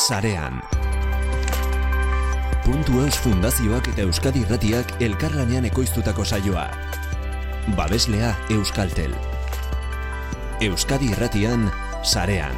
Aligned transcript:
Sarean. 0.00 0.62
Puntu 2.64 3.02
Eus 3.04 3.18
Fundazioak 3.20 3.90
eta 3.92 4.06
Euskadi 4.06 4.40
Irratiak 4.46 4.94
elkarlanean 5.04 5.66
ekoiztutako 5.68 6.24
saioa. 6.24 6.66
Babeslea 7.76 8.32
Euskaltel. 8.56 9.12
Euskadi 10.64 11.12
Irratian 11.12 11.68
Sarean. 12.02 12.56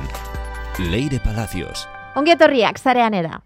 Leire 0.78 1.18
Palacios. 1.24 1.88
Ongietorriak, 2.14 2.78
zarean 2.78 3.14
eda. 3.14 3.40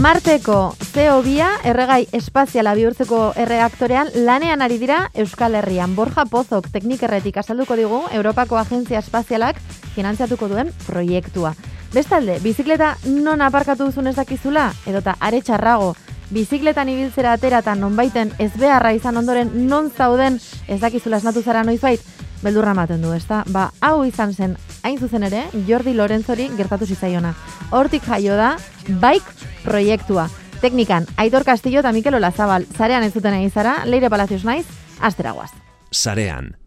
Marteko 0.00 0.74
CO2 0.94 1.44
erregai 1.68 2.06
espaziala 2.16 2.72
bihurtzeko 2.78 3.34
erreaktorean 3.36 4.08
lanean 4.24 4.62
ari 4.64 4.78
dira 4.80 5.10
Euskal 5.12 5.58
Herrian. 5.58 5.92
Borja 5.96 6.24
Pozok 6.24 6.70
teknikerretik 6.72 7.36
azalduko 7.36 7.76
digu 7.76 7.98
Europako 8.16 8.56
Agentzia 8.56 9.02
Espazialak 9.02 9.60
finanziatuko 9.94 10.48
duen 10.48 10.72
proiektua. 10.86 11.52
Bestalde, 11.92 12.38
bizikleta 12.40 12.94
non 13.04 13.44
aparkatu 13.44 13.90
duzun 13.90 14.08
ez 14.08 14.16
dakizula, 14.16 14.70
edota 14.88 15.18
are 15.20 15.42
txarrago, 15.42 15.92
bizikletan 16.32 16.88
ibiltzera 16.88 17.36
ateratan 17.36 17.84
nonbaiten 17.84 18.32
ez 18.38 18.52
beharra 18.56 18.94
izan 18.96 19.20
ondoren 19.20 19.52
non 19.68 19.90
zauden 19.90 20.40
ez 20.68 20.80
dakizula 20.80 21.20
esnatu 21.20 21.42
zara 21.42 21.66
noizbait, 21.68 22.00
beldurra 22.42 22.72
ematen 22.72 23.02
du, 23.02 23.12
ezta? 23.12 23.44
Ba, 23.52 23.68
hau 23.80 24.06
izan 24.08 24.32
zen, 24.32 24.56
hain 24.82 24.98
zuzen 24.98 25.28
ere, 25.28 25.44
Jordi 25.68 25.92
Lorenzori 25.92 26.48
gertatu 26.56 26.88
zitzaiona. 26.88 27.36
Hortik 27.70 28.08
jaio 28.08 28.40
da, 28.40 28.54
bike 28.88 29.51
proiektua. 29.64 30.28
Teknikan, 30.60 31.06
Aitor 31.16 31.44
Castillo 31.44 31.80
eta 31.82 31.92
Mikel 31.92 32.14
Olazabal, 32.14 32.66
zarean 32.78 33.02
ez 33.02 33.12
zuten 33.12 33.34
egin 33.34 33.50
zara, 33.50 33.80
Leire 33.84 34.10
Palacios 34.10 34.44
naiz, 34.44 34.66
asteragoaz. 35.00 35.50
Sarean. 35.90 36.61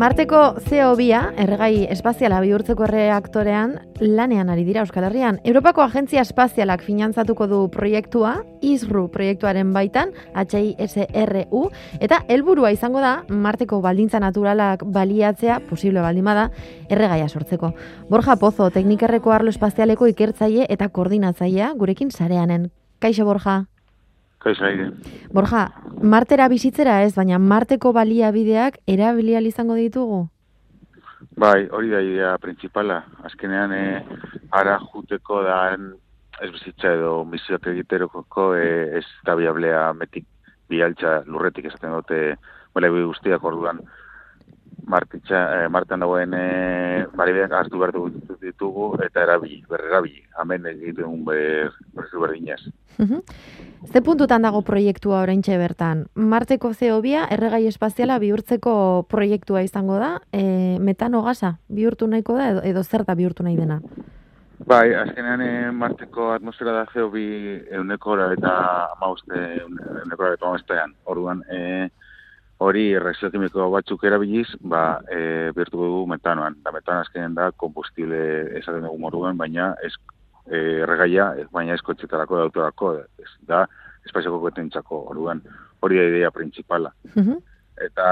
Marteko 0.00 0.54
CO2a, 0.64 1.34
erregai 1.36 1.82
espaziala 1.92 2.38
bihurtzeko 2.40 2.86
erreaktorean, 2.86 3.74
lanean 4.00 4.48
ari 4.48 4.62
dira 4.64 4.80
Euskal 4.80 5.04
Herrian. 5.04 5.42
Europako 5.44 5.82
Agentzia 5.84 6.22
Espazialak 6.24 6.80
finantzatuko 6.86 7.44
du 7.50 7.58
proiektua, 7.68 8.38
ISRU 8.64 9.10
proiektuaren 9.12 9.74
baitan, 9.76 10.14
HISRU, 10.32 11.60
eta 12.00 12.22
helburua 12.32 12.70
izango 12.72 13.02
da, 13.04 13.26
Marteko 13.28 13.82
baldintza 13.84 14.22
naturalak 14.24 14.86
baliatzea, 14.88 15.58
posible 15.68 16.00
baldimada, 16.00 16.48
erregaia 16.88 17.28
sortzeko. 17.28 17.74
Borja 18.08 18.38
Pozo, 18.40 18.70
teknikerreko 18.72 19.36
arlo 19.36 19.52
espazialeko 19.52 20.08
ikertzaile 20.14 20.64
eta 20.70 20.88
koordinatzailea, 20.88 21.74
gurekin 21.76 22.08
sareanen. 22.08 22.70
Kaixo, 23.04 23.28
Borja? 23.28 23.66
Kaixo. 24.40 24.64
Borja, 25.36 25.66
Martera 26.00 26.48
bizitzera 26.48 27.02
ez, 27.04 27.12
baina 27.14 27.38
Marteko 27.38 27.92
baliabideak 27.92 28.78
erabilial 28.88 29.46
izango 29.46 29.76
ditugu? 29.76 30.22
Bai, 31.36 31.68
hori 31.70 31.92
da 31.92 32.00
idea 32.00 32.30
principala. 32.40 33.02
Azkenean, 33.28 33.72
e, 33.76 34.00
ara 34.56 34.78
juteko 34.80 35.42
da 35.44 35.60
ez 36.40 36.50
bizitza 36.54 36.94
edo 36.96 37.24
misioak 37.28 37.68
egiteroko 37.74 38.54
e, 38.56 38.98
ez 39.00 39.06
da 39.28 39.36
biablea 39.36 39.90
metik 39.92 40.24
bialtza 40.70 41.20
lurretik 41.26 41.68
esaten 41.68 41.92
dute 41.98 42.20
bale 42.74 42.88
guztiak 42.94 43.44
orduan 43.44 43.82
martitza, 44.86 45.40
e, 45.64 45.68
martan 45.68 46.00
dagoen 46.00 46.34
e, 46.34 47.06
baliabideak 47.16 47.52
hartu 47.52 47.80
behar 47.80 47.94
ditugu 48.40 48.92
eta 49.04 49.22
erabili, 49.22 49.62
berrerabili. 49.68 50.22
Hemen 50.40 50.66
egiten 50.72 51.24
ber, 51.24 51.72
berdinaz. 51.94 52.60
Ze 53.92 54.02
puntutan 54.04 54.42
dago 54.42 54.60
proiektua 54.62 55.22
oraintxe 55.24 55.56
bertan? 55.58 56.04
Marteko 56.14 56.72
zeobia 56.74 57.24
erregai 57.32 57.66
espaziala 57.66 58.18
bihurtzeko 58.20 59.06
proiektua 59.08 59.62
izango 59.64 59.98
da, 59.98 60.18
e, 60.32 60.78
metano 60.78 61.22
gasa 61.24 61.56
bihurtu 61.68 62.06
nahiko 62.06 62.36
da 62.36 62.50
edo, 62.50 62.64
edo 62.64 62.82
zer 62.84 63.04
da 63.08 63.14
bihurtu 63.14 63.46
nahi 63.46 63.56
dena? 63.56 63.80
Bai, 64.68 64.92
azkenean 64.92 65.40
e, 65.40 65.70
Marteko 65.72 66.34
atmosfera 66.34 66.74
da 66.76 66.84
zeobi 66.92 67.24
euneko 67.72 68.18
eta 68.26 68.52
amauste 68.98 69.40
euneko 69.64 70.34
eta 70.34 70.46
amaustean. 70.46 70.92
Orduan, 71.08 71.40
e, 71.48 71.88
hori 72.60 72.84
reakzio 73.00 73.30
kimiko 73.32 73.70
batzuk 73.72 74.02
erabiliz, 74.04 74.48
ba, 74.60 75.00
e, 75.08 75.50
bihurtu 75.56 75.80
dugu 75.80 76.00
metanoan. 76.12 76.58
Da 76.64 76.72
metanoan 76.74 77.06
azkenean 77.06 77.36
da 77.38 77.50
kombustible 77.62 78.20
esaten 78.60 78.84
dugu 78.84 78.98
moruan, 79.00 79.38
baina 79.40 79.70
ez 79.86 79.94
e, 80.46 80.82
erregaia, 80.84 81.30
baina 81.52 81.76
eskotxetarako 81.78 82.36
da 82.36 82.48
autorako, 82.48 82.92
ez, 83.22 83.30
da, 83.48 83.64
espazioko 84.04 84.42
koetentzako, 84.44 85.06
orduan, 85.14 85.40
hori 85.80 86.00
da 86.00 86.04
idea 86.10 86.30
principala. 86.34 86.92
Eta, 87.80 88.10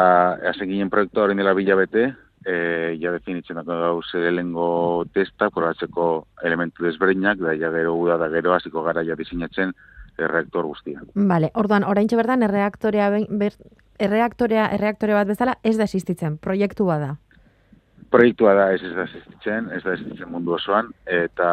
hazen 0.49 0.73
ginen 0.73 0.89
proiektu 0.89 1.27
hori 1.27 1.37
dela 1.37 1.53
bilabete, 1.57 2.07
e, 2.47 2.57
ja 3.03 3.13
definitzen 3.13 3.61
dako 3.61 3.79
gauz 3.83 4.07
lehengo 4.15 5.05
testa, 5.13 5.51
probatzeko 5.53 6.09
elementu 6.49 6.89
desberdinak, 6.89 7.45
da 7.45 7.53
ja 7.53 7.69
gero 7.75 7.99
da, 8.09 8.17
da 8.25 8.33
gero 8.33 8.57
hasiko 8.57 8.83
gara 8.87 9.05
ja 9.05 9.17
diseinatzen 9.19 9.77
erreaktor 10.19 10.67
guztia. 10.67 11.03
Vale, 11.15 11.51
orduan, 11.55 11.85
orain 11.85 12.09
bertan 12.11 12.43
erreaktorea, 12.43 13.11
ber, 13.29 13.57
erreaktorea, 13.99 14.69
erreaktore 14.75 15.15
bat 15.15 15.27
bezala 15.27 15.59
ez 15.63 15.77
da 15.79 15.85
existitzen, 15.85 16.39
proiektua 16.39 16.99
da 16.99 17.17
proiektua 18.11 18.55
da 18.55 18.71
ez 18.73 18.83
ez 18.83 18.95
da 18.97 19.05
existitzen, 19.05 19.71
ez 19.75 19.83
da 19.85 19.93
existitzen 19.93 20.31
mundu 20.33 20.55
osoan, 20.57 20.91
eta 21.05 21.49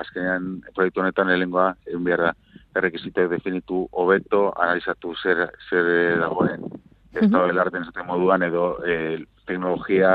azkenean 0.00 0.60
proiektu 0.74 1.02
honetan 1.02 1.30
helengoa, 1.32 1.72
egun 1.86 2.04
behar 2.06 2.24
da, 2.28 2.34
errekizite 2.78 3.26
definitu 3.30 3.86
hobeto, 3.92 4.48
analizatu 4.56 5.14
zer, 5.22 5.48
zer 5.68 6.20
dagoen, 6.20 6.68
ez 7.16 7.26
da 7.32 7.42
belarten 7.48 7.88
zaten 7.88 8.06
moduan, 8.06 8.44
edo 8.46 8.68
e, 8.86 9.24
teknologia 9.48 10.12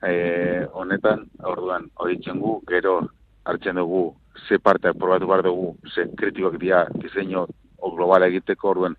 e, 0.00 0.64
honetan, 0.72 1.26
orduan, 1.44 1.90
hori 2.00 2.16
gu, 2.24 2.54
gero 2.68 3.00
hartzen 3.44 3.76
dugu, 3.76 4.14
ze 4.48 4.58
parte 4.58 4.92
probatu 4.94 5.26
behar 5.26 5.42
dugu, 5.42 5.76
ze 5.94 6.08
kritikoak 6.16 6.58
dira, 6.58 6.86
diseño 6.94 7.46
o 7.78 7.90
globala 7.94 8.26
egiteko, 8.26 8.70
orduan, 8.70 8.96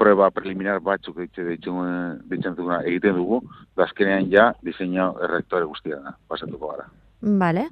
prueba 0.00 0.30
preliminar 0.32 0.80
batzuk 0.80 1.18
ditzen 1.20 2.54
duguna 2.56 2.80
egiten 2.88 3.16
dugu, 3.18 3.42
dazkenean 3.76 4.30
ja 4.32 4.50
diseño 4.64 5.12
errektore 5.26 5.68
guztia 5.68 6.00
da, 6.00 6.14
pasatuko 6.28 6.72
gara. 6.72 6.86
Vale. 7.20 7.66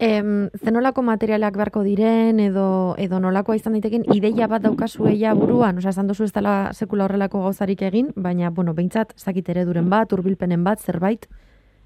Em, 0.00 0.48
zenolako 0.64 1.02
materialak 1.04 1.56
beharko 1.60 1.82
diren 1.84 2.38
edo 2.40 2.94
edo 3.00 3.18
nolakoa 3.20 3.58
izan 3.58 3.74
daiteken 3.76 4.06
ideia 4.14 4.46
bat 4.48 4.64
daukazu 4.64 5.10
eia 5.10 5.34
buruan, 5.36 5.76
osea 5.76 5.92
esan 5.92 6.08
duzu 6.08 6.24
ez 6.24 6.32
dela 6.32 6.54
sekula 6.72 7.04
horrelako 7.04 7.42
gauzarik 7.44 7.84
egin, 7.84 8.08
baina 8.16 8.48
bueno, 8.48 8.72
beintzat 8.72 9.12
ez 9.16 9.24
dakit 9.26 9.52
ereduren 9.52 9.90
bat, 9.92 10.12
hurbilpenen 10.12 10.64
bat, 10.64 10.80
zerbait 10.80 11.28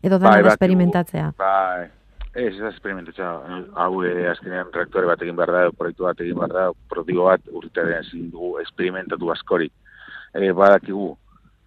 edo 0.02 0.20
da 0.22 0.30
bai, 0.30 0.44
experimentatzea. 0.46 1.32
Bai, 1.38 1.88
Ez, 2.34 2.52
ez 2.58 2.66
esperimentatza, 2.72 3.28
hau 3.78 4.02
e, 4.02 4.26
azkenean 4.26 4.72
reaktore 4.74 5.06
bat 5.06 5.20
egin 5.22 5.36
behar 5.38 5.52
da, 5.54 5.66
proiektu 5.78 6.06
bat 6.08 6.22
egin 6.24 6.38
behar 6.40 6.54
da, 6.54 6.64
protigo 6.90 7.28
bat 7.28 7.52
urtearen 7.60 8.00
ezin 8.00 8.30
dugu 8.32 8.56
esperimentatu 8.62 9.30
askorik 9.30 9.72
e, 10.34 10.50
badakigu 10.50 11.12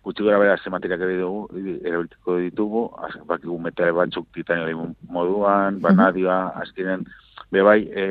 gutxi 0.08 0.24
gara 0.24 0.40
bera 0.40 0.58
ze 0.58 0.72
materiak 0.72 1.00
dugu, 1.00 1.48
erabiltiko 1.84 2.38
ditugu, 2.44 2.84
badakigu 3.28 3.58
metale 3.60 3.96
batzuk 3.96 4.28
titanio 4.36 4.94
moduan, 5.12 5.80
banadioa, 5.84 6.38
azkenen, 6.64 7.04
bebai, 7.52 7.82
e, 7.92 8.06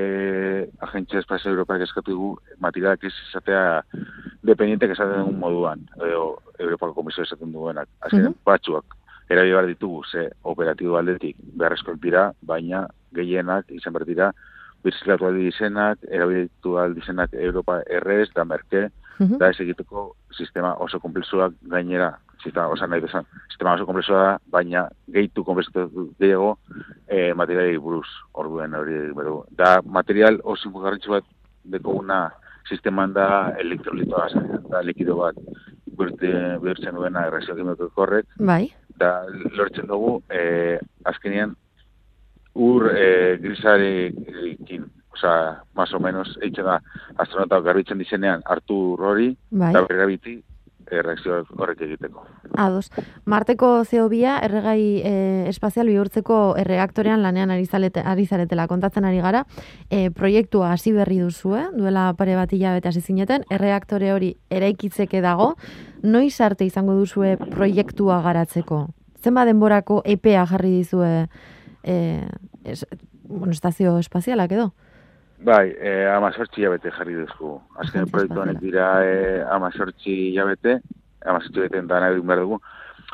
agentzia 0.88 1.20
espazio 1.20 1.52
Europak 1.52 1.84
eskatu 1.84 2.12
dugu, 2.12 2.30
materialak 2.60 3.04
ez 3.04 3.14
izatea 3.30 3.82
dependientek 4.44 4.92
esaten 4.92 5.24
dugu 5.24 5.40
moduan, 5.40 5.88
edo 5.96 6.36
Europako 6.58 7.00
komisio 7.00 7.24
esaten 7.24 7.52
duguenak, 7.52 7.88
azkenen, 8.00 8.32
uh 8.32 8.84
batzuak, 9.28 9.46
erabil 9.46 9.74
ditugu, 9.74 10.02
ze 10.10 10.30
operatibo 10.42 10.96
aldetik 10.96 11.36
beharrezko 11.58 11.94
dira, 12.02 12.32
baina 12.42 12.86
gehienak 13.12 13.70
izan 13.70 13.92
behar 13.92 14.06
dira, 14.06 14.32
birzilatu 14.84 15.26
aldi 15.26 15.48
izenak, 15.48 15.98
erabiltu 16.08 16.78
aldi 16.78 17.00
izenak 17.00 17.30
Europa 17.32 17.82
RS, 17.90 18.34
da 18.34 18.44
Merke, 18.44 18.90
-huh. 19.18 19.38
da 19.38 19.50
ez 19.50 19.60
egiteko 19.60 20.14
sistema 20.36 20.74
oso 20.78 21.00
komplexuak 21.00 21.54
gainera, 21.70 22.12
sistema 22.42 22.68
oso 22.68 22.86
nahi 22.86 23.00
desan, 23.00 23.24
sistema 23.48 23.74
oso 23.74 23.86
komplexua 23.86 24.22
da, 24.22 24.32
baina 24.52 24.86
gehitu 25.12 25.44
komplexuak 25.44 25.90
gehiago 26.20 26.56
e, 27.08 27.32
materiali 27.34 27.78
buruz 27.78 28.08
orduen 28.34 28.74
hori 28.74 28.98
beru. 29.16 29.44
Da 29.50 29.80
material 29.82 30.40
oso 30.44 30.70
garrantzu 30.70 31.16
bat 31.16 31.24
deko 31.64 31.96
una 32.02 32.30
sisteman 32.68 33.12
da 33.14 33.54
elektrolitoa, 33.58 34.28
da 34.70 34.82
likido 34.82 35.16
bat 35.22 35.38
bihurtzen 35.96 36.94
duena 36.94 37.26
errazio 37.26 37.56
kimiko 37.56 37.88
korrek. 37.94 38.26
Bai. 38.38 38.66
Da 39.00 39.24
lortzen 39.56 39.88
dugu, 39.88 40.20
e, 40.32 40.78
azkenean, 41.04 41.54
ur 42.54 42.90
e, 42.92 43.36
grisarekin 43.42 44.92
Osa, 45.16 45.64
más 45.72 45.94
o 45.94 45.98
menos, 45.98 46.28
eitzen 46.42 46.66
da, 46.68 46.74
astronauta 47.16 47.62
garbitzen 47.64 47.96
dizenean, 47.98 48.42
hartu 48.44 48.98
hori, 49.00 49.30
Bai. 49.48 49.70
eta 49.70 49.80
bergabiti, 49.88 50.34
e, 50.90 51.02
reakzio 51.02 51.42
horrek 51.56 51.82
egiteko. 51.86 52.24
Ados. 52.56 52.90
Marteko 53.24 53.84
zeobia 53.84 54.38
erregai 54.44 54.80
e, 55.02 55.14
espazial 55.50 55.90
bihurtzeko 55.90 56.38
erreaktorean 56.60 57.22
lanean 57.22 57.50
ari, 57.54 57.66
zalete, 57.66 58.02
ari 58.04 58.26
zaretela 58.26 58.66
kontatzen 58.70 59.04
ari 59.04 59.20
gara. 59.24 59.44
E, 59.90 60.10
proiektua 60.10 60.72
hasi 60.72 60.92
berri 60.96 61.18
duzu, 61.22 61.56
eh? 61.58 61.66
duela 61.76 62.08
pare 62.18 62.36
bat 62.38 62.52
hilabete 62.52 62.90
hasi 62.92 63.02
zineten, 63.02 63.46
erreaktore 63.50 64.12
hori 64.14 64.34
eraikitzeke 64.50 65.20
dago, 65.24 65.54
noiz 66.02 66.34
arte 66.40 66.66
izango 66.66 66.94
duzue 66.98 67.36
proiektua 67.50 68.20
garatzeko? 68.24 68.86
Zenba 69.22 69.44
denborako 69.48 70.02
EPEA 70.06 70.46
jarri 70.46 70.76
dizue 70.78 71.26
e, 71.82 72.22
es, 72.64 72.84
bueno, 73.28 73.52
estazio 73.52 73.98
espazialak 73.98 74.52
edo? 74.52 74.72
Bai, 75.46 75.70
e, 75.78 75.90
ama 76.10 76.32
sortzi 76.34 76.64
jabete 76.64 76.90
jarri 76.90 77.14
duzku. 77.14 77.52
Azken 77.78 78.08
proiektu 78.10 78.40
honek 78.42 78.58
dira 78.58 78.86
e, 79.06 79.42
ama 79.46 79.70
sortzi 79.70 80.32
jabete, 80.34 80.80
ama 81.24 81.38
sortzi 81.38 81.60
jabete 81.60 81.82
dana 81.86 82.08
egin 82.10 82.26
behar 82.26 82.40
dugu. 82.42 82.58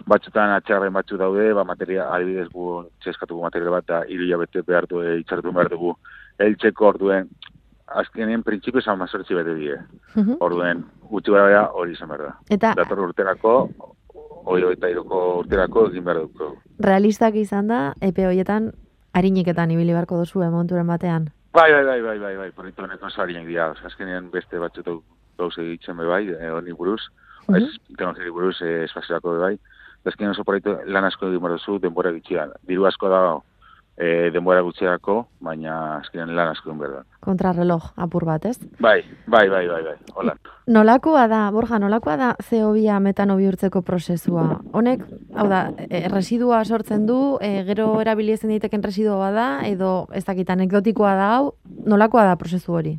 Batzutan 0.08 0.54
atxarren 0.54 0.94
batzu 0.96 1.18
daude, 1.20 1.50
ba, 1.52 1.66
materia, 1.68 2.06
adibidez 2.14 2.46
gu 2.54 2.86
txeskatuko 3.04 3.42
material 3.44 3.74
bat, 3.76 3.84
da 3.90 3.98
hiru 4.08 4.28
jabete 4.30 4.62
behar 4.64 4.88
du, 4.88 5.02
e, 5.04 5.18
itxartu 5.20 5.52
behar 5.52 5.68
dugu. 5.74 5.92
Eltzeko 6.40 6.88
orduen, 6.88 7.28
azkenien 8.00 8.42
printzipioz 8.46 8.86
ama 8.88 9.06
sortzi 9.06 9.36
bete 9.36 9.58
die. 9.58 9.76
Mhm. 10.14 10.40
Orduen, 10.40 10.86
gutxi 11.10 11.36
gara 11.36 11.66
hori 11.68 11.92
izan 11.92 12.08
behar 12.14 12.24
da. 12.30 12.32
Eta 12.56 12.72
Dator 12.80 13.04
urterako, 13.10 13.54
hori 14.48 14.72
eta 14.72 14.88
iruko 14.88 15.20
urterako 15.42 15.90
egin 15.90 16.08
behar 16.08 16.24
dugu. 16.24 16.54
realistak 16.80 17.36
izan 17.36 17.68
da, 17.68 17.84
EPE 18.00 18.26
horietan 18.26 18.72
hariniketan 19.12 19.70
ibili 19.70 19.92
beharko 19.92 20.24
duzu 20.24 20.40
monturen 20.50 20.86
batean. 20.86 21.28
Bai, 21.52 21.70
bai, 21.72 21.84
bai, 21.84 22.00
bai, 22.00 22.18
bai, 22.18 22.36
bai, 22.36 22.50
proiektu 22.56 22.82
honek 22.86 23.02
oso 23.04 23.20
harinak 23.20 23.44
dira. 23.46 23.70
Osa, 23.74 23.86
azkenean 23.90 24.30
beste 24.32 24.58
batzutok 24.58 25.02
gauz 25.38 25.52
egitzen 25.60 25.98
be 25.98 26.06
bai, 26.08 26.24
e, 26.32 26.48
honi 26.50 26.72
buruz, 26.72 27.02
Mhm. 27.48 27.56
ez 27.56 27.64
teknologiari 27.88 28.30
buruz, 28.30 28.56
e, 28.62 28.84
espazialako 28.84 29.34
be 29.34 29.38
bai. 29.38 29.58
Azkenean 30.06 30.32
oso 30.32 30.44
proiektu 30.44 30.78
lan 30.86 31.04
asko 31.04 31.26
egin 31.28 31.40
behar 31.42 31.58
duzu, 31.58 31.78
denbora 31.78 32.10
gutxian. 32.10 32.52
Diru 32.66 32.86
asko 32.86 33.08
da 33.08 33.20
e, 33.96 34.30
denbora 34.32 34.62
gutxiako, 34.64 35.16
baina 35.44 35.98
azkenean 35.98 36.32
lan 36.36 36.52
asko 36.52 36.74
behar. 36.78 37.04
Kontrarreloj 37.22 37.92
apur 38.02 38.24
bat, 38.26 38.46
ez? 38.48 38.56
Bai, 38.80 39.02
bai, 39.26 39.48
bai, 39.50 39.66
bai, 39.68 39.82
bai, 39.84 39.96
hola. 40.16 40.34
Nolakoa 40.72 41.26
da, 41.28 41.42
Borja, 41.52 41.78
nolakoa 41.82 42.16
da 42.16 42.30
CO2 42.48 42.98
metano 43.02 43.36
bihurtzeko 43.36 43.82
prozesua? 43.82 44.60
Honek, 44.72 45.04
hau 45.36 45.48
da, 45.50 45.62
e, 45.88 46.06
residua 46.08 46.64
sortzen 46.64 47.06
du, 47.06 47.18
e, 47.40 47.62
gero 47.68 47.88
erabili 48.00 48.34
ezin 48.36 48.54
daiteken 48.54 48.82
residua 48.82 49.30
da, 49.34 49.48
edo 49.68 50.08
ez 50.12 50.24
dakit 50.24 50.50
anekdotikoa 50.50 51.14
da 51.18 51.28
hau, 51.36 51.52
nolakoa 51.86 52.24
da 52.30 52.38
prozesu 52.40 52.78
hori? 52.78 52.96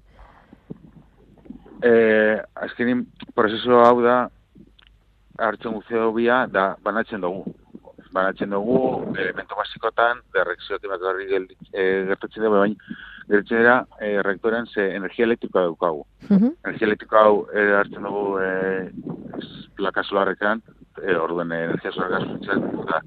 E, 1.84 1.92
azkenean 2.56 3.06
prozesu 3.36 3.81
hau 3.81 3.98
da, 4.04 4.22
hartzen 5.40 5.74
guzeo 5.74 6.12
bia, 6.16 6.45
da 6.48 6.75
banatzen 6.84 7.22
dugu. 7.24 7.56
Banatzen 8.13 8.51
dugu, 8.54 9.15
elemento 9.18 9.56
basikotan, 9.57 10.19
de 10.33 10.44
reakzio 10.44 10.77
klimatikoari 10.80 11.25
gel- 11.31 11.56
e, 11.74 11.83
gertatzen 12.12 12.44
dugu, 12.45 12.60
baina 12.62 12.75
gertatzen 13.30 13.57
dira, 13.63 13.77
e, 14.00 14.21
reaktorean 14.21 14.68
ze 14.68 14.86
energia 14.95 15.25
elektrikoa 15.25 15.63
daukagu. 15.65 16.06
Mhm. 16.30 16.51
Energia 16.65 16.88
elektrikoa 16.88 17.24
hau 17.25 17.48
e, 17.54 17.63
hartzen 17.80 18.04
dugu 18.04 18.39
e, 18.39 18.92
plaka 19.75 20.04
solarrekan, 20.04 20.62
e, 21.01 21.15
orduen 21.18 21.51
energia 21.51 21.92
solarrekan 21.92 22.30
funtzionatzen 22.36 22.86
da 22.92 23.01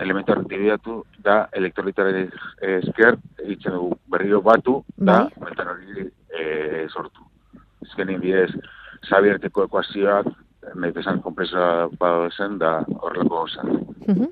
elementu 0.00 0.32
aktibidatu 0.32 0.96
da 1.24 1.36
elektrolitaren 1.56 2.30
esker 2.60 3.16
egiten 3.44 3.72
dugu 3.76 3.98
berriro 4.12 4.40
batu 4.42 4.82
da 4.96 5.22
Bai. 5.24 5.44
metan 5.50 5.68
hori 5.74 6.08
e, 6.32 6.86
sortu. 6.88 7.22
Ezkenin 7.86 8.20
bidez, 8.20 8.50
zabierteko 9.08 9.64
ekuazioak, 9.68 10.26
nahi 10.74 10.92
esan 10.96 11.20
kompresa 11.22 11.88
zen 12.36 12.58
da 12.58 12.84
horrelako. 13.00 13.46
Mhm. 14.06 14.30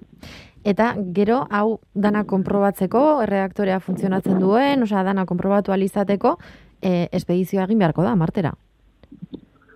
Eta 0.64 0.94
gero 1.12 1.46
hau 1.50 1.80
dana 1.94 2.24
konprobatzeko, 2.24 3.22
erreaktorea 3.22 3.80
funtzionatzen 3.80 4.38
duen, 4.40 4.82
osea 4.82 5.02
dana 5.04 5.26
konprobatu 5.26 5.72
alizateko, 5.72 6.38
e, 6.80 7.08
espedizioa 7.12 7.64
egin 7.64 7.78
beharko 7.78 8.02
da, 8.02 8.14
martera. 8.16 8.54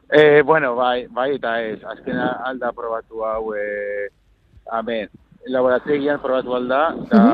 E, 0.09 0.41
bueno, 0.41 0.75
bai, 0.75 1.07
bai 1.13 1.35
eta 1.35 1.59
ez, 1.61 1.83
azkena 1.85 2.31
alda 2.49 2.73
probatu 2.73 3.25
hau, 3.29 3.53
e, 3.53 4.09
amen, 4.73 5.11
laborategian 5.53 6.23
probatu 6.25 6.57
alda, 6.57 6.81
da, 7.13 7.27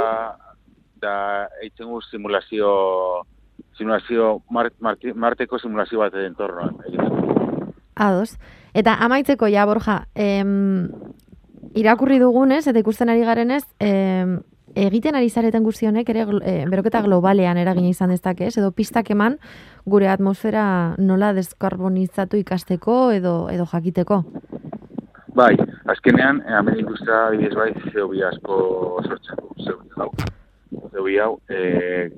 da 1.00 1.14
eitzen 1.62 1.94
simulazio, 2.10 2.72
simulazio, 3.78 4.40
mar, 4.50 4.72
marti, 4.80 5.14
marteko 5.14 5.62
simulazio 5.62 6.02
bat 6.02 6.18
entornoan. 6.24 6.82
egiten. 6.88 7.23
Ados. 7.94 8.38
Eta 8.74 8.96
amaitzeko 9.04 9.46
ja, 9.48 9.66
Borja, 9.66 10.06
em, 10.14 10.90
irakurri 11.74 12.18
dugunez, 12.18 12.66
eta 12.66 12.78
ikusten 12.78 13.08
ari 13.08 13.22
garenez, 13.24 13.62
em, 13.78 14.40
egiten 14.74 15.14
ari 15.14 15.30
zareten 15.30 15.62
guzti 15.62 15.86
honek 15.86 16.08
ere 16.10 16.26
eh, 16.42 16.64
beroketa 16.70 17.00
globalean 17.02 17.58
eragina 17.58 17.88
izan 17.88 18.10
dezake, 18.10 18.48
ez? 18.48 18.58
Edo 18.58 18.72
pistak 18.72 19.10
eman 19.14 19.38
gure 19.86 20.08
atmosfera 20.08 20.94
nola 20.98 21.32
deskarbonizatu 21.32 22.36
ikasteko 22.40 23.12
edo 23.12 23.34
edo 23.50 23.66
jakiteko. 23.70 24.24
Bai, 25.34 25.54
azkenean, 25.90 26.42
eh, 26.46 26.58
hemen 26.58 26.78
industria 26.78 27.26
adibidez 27.28 27.54
bai, 27.58 27.72
zeobi 27.92 28.22
asko 28.22 28.58
sortzen 29.02 29.40
du, 29.40 29.64
zeobi 29.64 29.88
hau. 29.96 30.10
Zeobi 30.92 31.18
hau, 31.18 31.40
eh, 31.50 32.10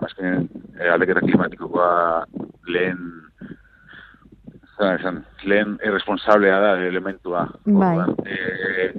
azkenean, 0.00 0.48
eh, 0.78 0.90
aldaketa 0.92 1.24
klimatikoa 1.24 2.26
lehen, 2.68 2.98
zan 4.80 4.96
esan, 4.96 5.18
lehen 5.44 5.74
irresponsablea 5.84 6.58
da 6.62 6.70
elementua. 6.88 7.42
Bai. 7.66 7.98
Eh, 8.24 8.94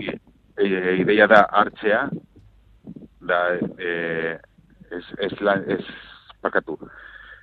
i- 0.00 0.18
eh, 0.64 0.96
ideia 1.02 1.26
da 1.28 1.42
hartzea, 1.52 2.06
da, 3.20 3.40
eh, 3.78 4.38
ez, 4.90 5.04
ez, 5.18 5.32
lan, 5.40 5.64
ez, 5.68 5.84
pakatu, 6.42 6.78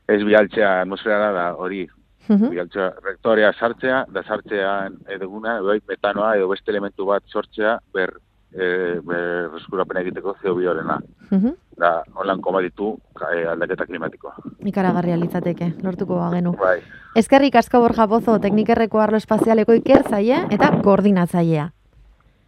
ez 0.10 0.24
bialtzea 0.25 0.81
atmosferara 0.81 1.31
da 1.31 1.45
hori 1.56 1.86
Mhm. 2.27 2.50
bialtza 2.51 2.89
rektorea 3.06 3.54
sartzea, 3.54 4.06
da 4.10 4.22
sartzean 4.24 4.98
eduguna, 5.07 5.60
bai 5.62 5.80
metanoa 5.88 6.36
edo 6.38 6.50
beste 6.51 6.69
elementu 6.72 7.06
bat 7.06 7.24
sortzea, 7.27 7.80
ber, 7.94 8.12
e, 8.54 9.00
ber 9.06 9.56
eskurapen 9.60 9.98
egiteko 10.01 10.36
zeobioarena. 10.42 11.00
Mhm. 11.31 11.56
Da, 11.80 12.04
holan 12.16 12.42
komaditu 12.42 12.98
e, 13.22 13.46
aldaketa 13.48 13.86
klimatikoa. 13.86 14.34
Ikaragarria 14.68 15.16
litzateke, 15.18 15.74
lortuko 15.84 16.18
bagenu. 16.19 16.51
Bai, 16.60 16.79
Eskerrik 17.15 17.56
asko 17.56 17.79
Borja 17.79 18.08
Pozo, 18.08 18.39
teknikerreko 18.39 19.00
arlo 19.00 19.18
espazialeko 19.18 19.74
ikertzaile 19.74 20.46
eta 20.51 20.72
koordinatzailea. 20.84 21.70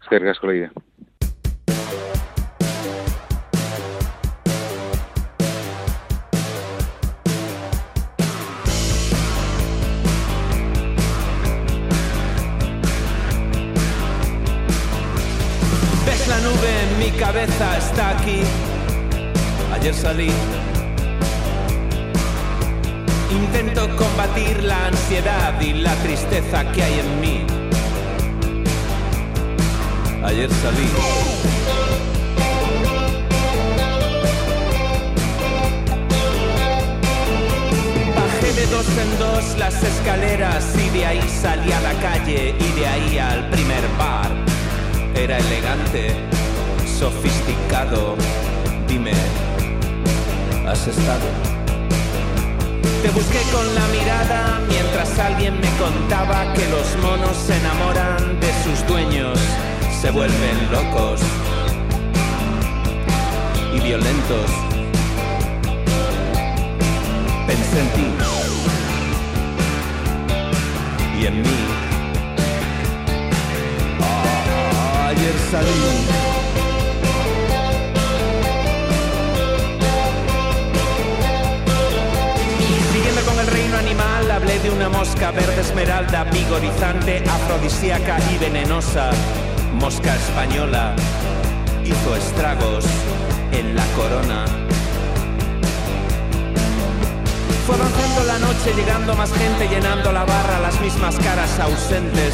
eskerrik 0.01 0.29
asko 0.35 0.47
leire. 0.47 0.69
Está 17.61 18.09
aquí. 18.17 18.41
Ayer 19.73 19.93
salí. 19.93 20.31
Intento 23.29 23.95
combatir 23.95 24.63
la 24.63 24.87
ansiedad 24.87 25.59
y 25.61 25.73
la 25.73 25.93
tristeza 25.95 26.69
que 26.71 26.83
hay 26.83 26.99
en 26.99 27.21
mí. 27.21 27.45
Ayer 30.23 30.49
salí. 30.49 30.89
Bajé 38.15 38.53
de 38.53 38.65
dos 38.67 38.87
en 38.97 39.19
dos 39.19 39.57
las 39.57 39.83
escaleras 39.83 40.65
y 40.75 40.89
de 40.97 41.05
ahí 41.05 41.29
salí 41.41 41.71
a 41.71 41.81
la 41.81 41.93
calle 42.01 42.55
y 42.59 42.79
de 42.79 42.87
ahí 42.87 43.17
al 43.17 43.49
primer 43.49 43.83
bar. 43.97 44.31
Era 45.15 45.37
elegante, 45.37 46.15
sofisticado. 47.01 48.15
Dime, 48.87 49.13
¿has 50.67 50.87
estado? 50.87 51.27
Te 53.01 53.09
busqué 53.09 53.41
con 53.51 53.65
la 53.73 53.87
mirada 53.87 54.61
mientras 54.69 55.17
alguien 55.17 55.59
me 55.59 55.69
contaba 55.79 56.53
que 56.53 56.63
los 56.69 56.95
monos 57.01 57.35
se 57.35 57.57
enamoran 57.57 58.39
de 58.39 58.51
sus 58.63 58.85
dueños, 58.85 59.39
se 59.99 60.11
vuelven 60.11 60.57
locos 60.71 61.21
y 63.75 63.79
violentos. 63.79 64.51
Pensé 67.47 67.79
en 67.79 67.89
ti 67.95 68.07
y 71.19 71.25
en 71.25 71.41
mí. 71.41 71.57
Ayer 75.09 75.33
salí. 75.49 76.30
Una 84.69 84.89
mosca 84.89 85.31
verde 85.31 85.61
esmeralda, 85.61 86.23
vigorizante, 86.25 87.23
afrodisíaca 87.27 88.17
y 88.31 88.37
venenosa. 88.37 89.09
Mosca 89.73 90.15
española 90.15 90.95
hizo 91.83 92.15
estragos 92.15 92.85
en 93.51 93.75
la 93.75 93.85
corona. 93.95 94.45
Fue 97.65 97.75
avanzando 97.75 98.23
la 98.25 98.39
noche, 98.39 98.73
llegando 98.75 99.15
más 99.15 99.33
gente, 99.33 99.67
llenando 99.67 100.11
la 100.11 100.25
barra, 100.25 100.59
las 100.59 100.79
mismas 100.79 101.15
caras 101.17 101.59
ausentes, 101.59 102.33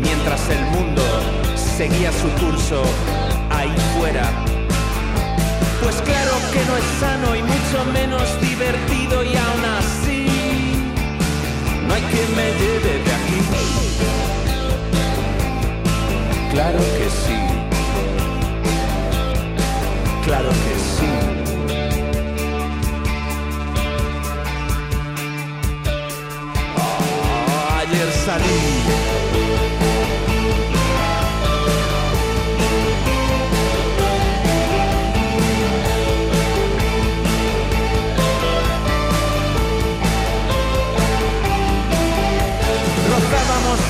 mientras 0.00 0.48
el 0.50 0.64
mundo 0.66 1.02
seguía 1.56 2.12
su 2.12 2.28
curso 2.44 2.82
ahí 3.50 3.74
fuera. 3.96 4.24
Pues 5.82 5.96
claro 6.02 6.32
que 6.52 6.64
no 6.64 6.76
es 6.76 6.84
sano 7.00 7.34
y 7.34 7.42
mucho 7.42 7.84
menos 7.92 8.40
divertido 8.40 9.24
y 9.24 9.36
aún 9.36 9.64
no 11.88 11.94
hay 11.94 12.02
quien 12.02 12.36
me 12.36 12.46
lleve 12.60 12.92
de 13.06 13.12
aquí. 13.18 13.40
Claro 16.52 16.78
que 16.78 17.08
sí. 17.22 17.38
Claro 20.24 20.50
que 20.50 20.74
sí. 20.94 21.10
Ah, 26.76 27.80
ayer 27.80 28.12
salí. 28.24 28.77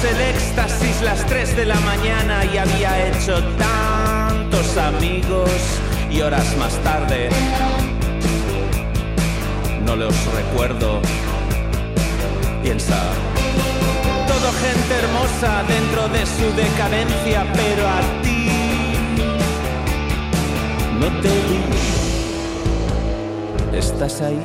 El 0.05 0.21
éxtasis 0.21 1.03
las 1.03 1.25
3 1.27 1.57
de 1.57 1.65
la 1.67 1.81
mañana 1.81 2.45
y 2.45 2.59
había 2.59 3.09
hecho 3.09 3.43
tantos 3.57 4.77
amigos 4.77 5.51
y 6.11 6.21
horas 6.21 6.57
más 6.57 6.75
tarde 6.83 7.29
no 9.89 9.97
los 9.97 10.15
recuerdo. 10.35 11.01
Piensa, 12.63 13.01
todo 14.27 14.53
gente 14.53 14.95
hermosa 15.03 15.63
dentro 15.67 16.09
de 16.09 16.27
su 16.27 16.55
decadencia, 16.55 17.47
pero 17.55 17.89
a 17.89 18.01
ti 18.23 18.51
no 21.01 21.07
te 21.23 21.29
vi. 21.49 21.63
¿Estás 23.79 24.21
ahí? 24.21 24.43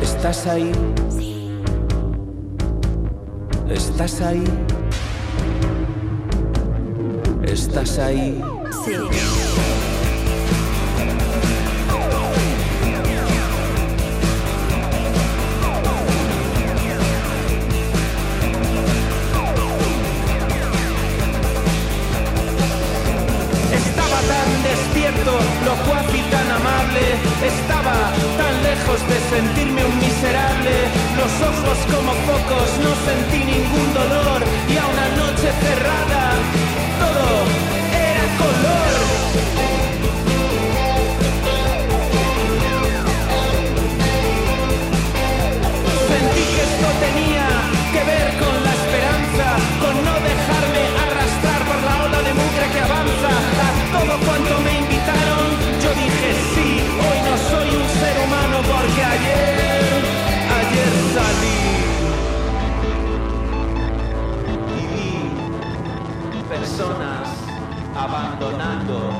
¿Estás 0.00 0.46
ahí? 0.46 0.70
¿Estás 3.70 4.20
ahí? 4.22 4.44
¿Estás 7.42 7.98
ahí? 7.98 8.42
Estaba 26.88 28.12
tan 28.38 28.62
lejos 28.62 28.98
de 29.08 29.18
sentirme 29.36 29.84
un 29.84 29.98
miserable. 29.98 30.72
Los 31.16 31.32
ojos 31.46 31.78
como 31.92 32.12
focos, 32.24 32.68
no 32.82 32.92
sentí 33.04 33.44
ningún 33.44 33.92
dolor. 33.92 34.42
Y 34.68 34.76
a 34.76 34.86
una 34.86 35.08
noche 35.20 35.52
cerrada, 35.60 36.32
abandonando 68.48 69.10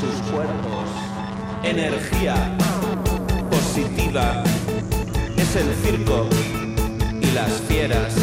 sus 0.00 0.32
cuerpos. 0.32 0.88
Energía 1.62 2.34
positiva 3.50 4.42
es 5.36 5.56
el 5.56 5.74
circo 5.74 6.26
y 7.20 7.26
las 7.32 7.52
fieras 7.68 8.14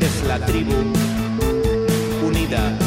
es 0.00 0.26
la 0.26 0.38
tribu 0.46 0.74
unida. 2.26 2.85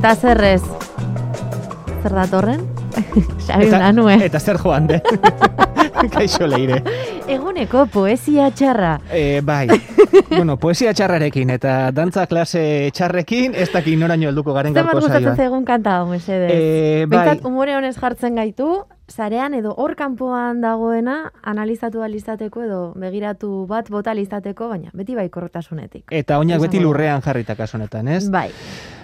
Eta 0.00 0.14
zer 0.16 0.38
ez? 0.48 0.62
Zer 2.00 2.14
datorren? 2.16 2.62
Xabi 3.44 3.66
Unanue. 3.68 4.14
eta 4.24 4.38
zer 4.40 4.56
joan 4.56 4.86
de. 4.88 4.96
Kaixo 6.14 6.46
leire. 6.48 6.78
Eguneko 7.28 7.82
poesia 7.92 8.46
txarra. 8.48 8.94
E, 9.12 9.42
bai, 9.44 9.66
bueno, 10.30 10.56
poesia 10.56 10.94
txarrarekin 10.96 11.52
eta 11.52 11.90
dantza 11.92 12.24
klase 12.30 12.62
txarrekin, 12.96 13.52
ez 13.52 13.66
dakit 13.74 13.98
noraino 14.00 14.30
helduko 14.30 14.54
garen 14.56 14.72
Zer 14.72 14.86
bat 14.86 14.94
gaurko 14.94 15.10
gustatzen 15.10 15.36
zaigun 15.36 15.66
kanta 15.68 15.98
hau, 15.98 16.06
mesedez. 16.08 16.48
Eh, 16.54 17.04
bai. 17.04 17.18
Behintzat, 17.18 17.44
umore 17.50 17.76
honez 17.76 17.92
jartzen 17.98 18.40
gaitu, 18.40 18.70
zarean 19.12 19.52
edo 19.58 19.74
hor 19.76 19.98
kanpoan 19.98 20.62
dagoena 20.64 21.18
analizatu 21.42 22.00
alizateko 22.06 22.64
edo 22.64 22.80
begiratu 22.96 23.66
bat 23.68 23.92
bota 23.92 24.16
alizateko, 24.16 24.70
baina 24.72 24.88
beti 24.96 25.18
bai 25.18 25.28
korrotasunetik. 25.28 26.06
Eta 26.08 26.40
oinak 26.40 26.64
beti 26.64 26.80
lurrean 26.80 27.20
jarrita 27.20 27.58
kasu 27.60 27.76
honetan, 27.76 28.08
ez? 28.08 28.30
Bai. 28.32 28.48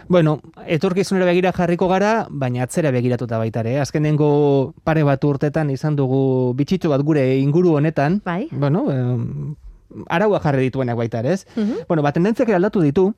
Bueno, 0.08 0.40
etorkizunera 0.66 1.26
begira 1.26 1.52
jarriko 1.52 1.88
gara, 1.88 2.26
baina 2.30 2.62
atzera 2.62 2.92
begiratuta 2.94 3.38
baita 3.38 3.60
ere. 3.64 3.78
Azkenengo 3.82 4.74
pare 4.84 5.02
bat 5.06 5.24
urtetan 5.24 5.70
izan 5.74 5.96
dugu 5.98 6.54
bitxitxo 6.58 6.90
bat 6.92 7.02
gure 7.02 7.24
inguru 7.38 7.74
honetan. 7.80 8.20
Bai. 8.24 8.46
Bueno, 8.52 8.84
eh, 8.92 10.04
araua 10.08 10.40
jarri 10.44 10.68
dituenak 10.68 10.96
baita 10.96 11.20
ere, 11.24 11.32
ez? 11.32 11.46
Mhm. 11.56 11.86
Bueno, 11.88 12.02
ba, 12.02 12.12
tendentziak 12.12 12.48
ere 12.48 12.56
aldatu 12.56 12.80
ditu, 12.80 13.14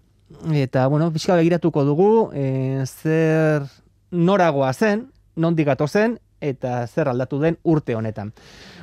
eta, 0.52 0.86
bueno, 0.86 1.12
pixka 1.12 1.36
begiratuko 1.36 1.84
dugu, 1.84 2.30
e, 2.32 2.84
zer 2.86 3.66
noragoa 4.10 4.72
zen, 4.72 5.10
nondik 5.36 5.68
zen, 5.86 6.18
eta 6.40 6.86
zer 6.86 7.08
aldatu 7.08 7.38
den 7.40 7.58
urte 7.64 7.94
honetan. 7.94 8.32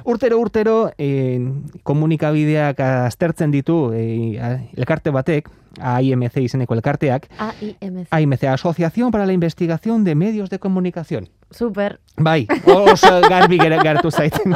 Urtero, 0.06 0.38
urtero, 0.38 0.92
e, 1.00 1.42
komunikabideak 1.82 2.80
aztertzen 2.80 3.50
ditu 3.50 3.90
e, 3.92 4.38
elkarte 4.78 5.10
batek, 5.10 5.50
AIMC 5.82 6.38
izeneko 6.44 6.76
elkarteak, 6.78 7.26
AIMC. 7.42 8.08
AIMC, 8.12 8.44
Asociación 8.52 9.10
para 9.10 9.26
la 9.26 9.34
Investigación 9.34 10.04
de 10.04 10.14
Medios 10.14 10.52
de 10.52 10.60
Comunicación. 10.60 11.30
Super. 11.52 12.00
Bai, 12.18 12.48
oso 12.66 13.22
garbi 13.30 13.58
gera 13.60 13.78
gertu 13.84 14.10
zaiten. 14.12 14.56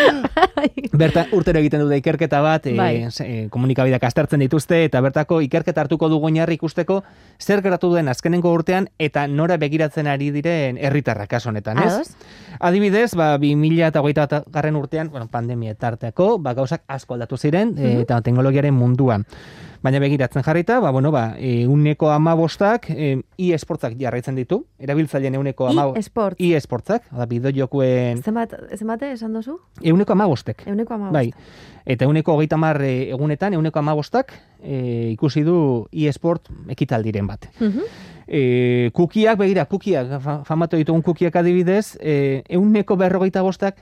Berta, 1.00 1.24
urtero 1.34 1.58
egiten 1.58 1.82
dute 1.84 1.96
ikerketa 2.00 2.40
bat, 2.42 2.66
e, 2.66 2.74
Bai. 2.78 3.06
e, 3.24 3.48
komunikabideak 3.50 4.04
aztertzen 4.06 4.42
dituzte, 4.44 4.84
eta 4.86 5.00
bertako 5.04 5.40
ikerketa 5.44 5.84
hartuko 5.84 6.08
dugu 6.12 6.28
oinarri 6.30 6.58
ikusteko 6.58 7.00
zer 7.40 7.62
geratu 7.64 7.90
duen 7.92 8.08
azkenengo 8.08 8.52
urtean, 8.54 8.88
eta 8.98 9.26
nora 9.26 9.56
begiratzen 9.60 10.10
ari 10.10 10.30
diren 10.34 10.78
herritarrak 10.78 11.30
kasu 11.30 11.50
honetan, 11.50 11.82
ez? 11.82 11.92
Ados? 11.92 12.14
Adibidez, 12.60 13.12
ba, 13.18 13.34
2008 13.38 14.44
garren 14.54 14.76
urtean, 14.78 15.10
bueno, 15.10 15.28
pandemia 15.30 15.74
tarteako, 15.74 16.38
ba, 16.38 16.54
gauzak 16.54 16.84
asko 16.88 17.14
aldatu 17.14 17.38
ziren, 17.38 17.74
e, 17.78 18.00
eta 18.02 18.20
teknologiaren 18.22 18.74
munduan. 18.74 19.26
Baina 19.84 19.98
begiratzen 20.00 20.40
jarrita, 20.42 20.78
ba, 20.80 20.88
bueno, 20.90 21.10
ba, 21.12 21.34
e, 21.36 21.66
uneko 21.68 22.08
amabostak, 22.08 22.86
e, 22.88 23.18
e-esportzak 23.36 23.98
jarraitzen 24.00 24.34
ditu, 24.38 24.62
erabiltzaileen 24.80 25.34
euneko 25.36 25.66
amabostak. 25.68 26.00
E-sport. 26.00 26.40
E-esportzak, 26.40 27.10
da, 27.12 27.26
bideojokuen 27.28 28.22
Zenbat, 28.24 28.54
zenbate 28.78 29.10
esan 29.12 29.34
duzu? 29.36 29.58
euneko 29.82 30.12
amabostek. 30.16 30.62
Euneko 30.72 30.94
ama 30.96 31.10
Bai, 31.12 31.26
eta 31.84 32.06
euneko 32.08 32.32
hogeita 32.32 32.56
mar 32.56 32.80
egunetan, 32.80 33.52
euneko 33.58 33.78
amabostak 33.82 34.32
e, 34.62 35.10
ikusi 35.18 35.42
du 35.44 35.58
e-sport 35.92 36.48
ekitaldiren 36.72 37.26
bat. 37.28 37.44
E, 38.26 38.88
kukiak, 38.96 39.36
begira, 39.36 39.66
kukiak, 39.68 40.14
fa- 40.24 40.38
famatu 40.48 40.80
ditugun 40.80 41.02
kukiak 41.04 41.36
adibidez, 41.36 41.98
e, 42.00 42.40
euneko 42.48 42.96
berrogeita 42.96 43.42
bostak, 43.44 43.76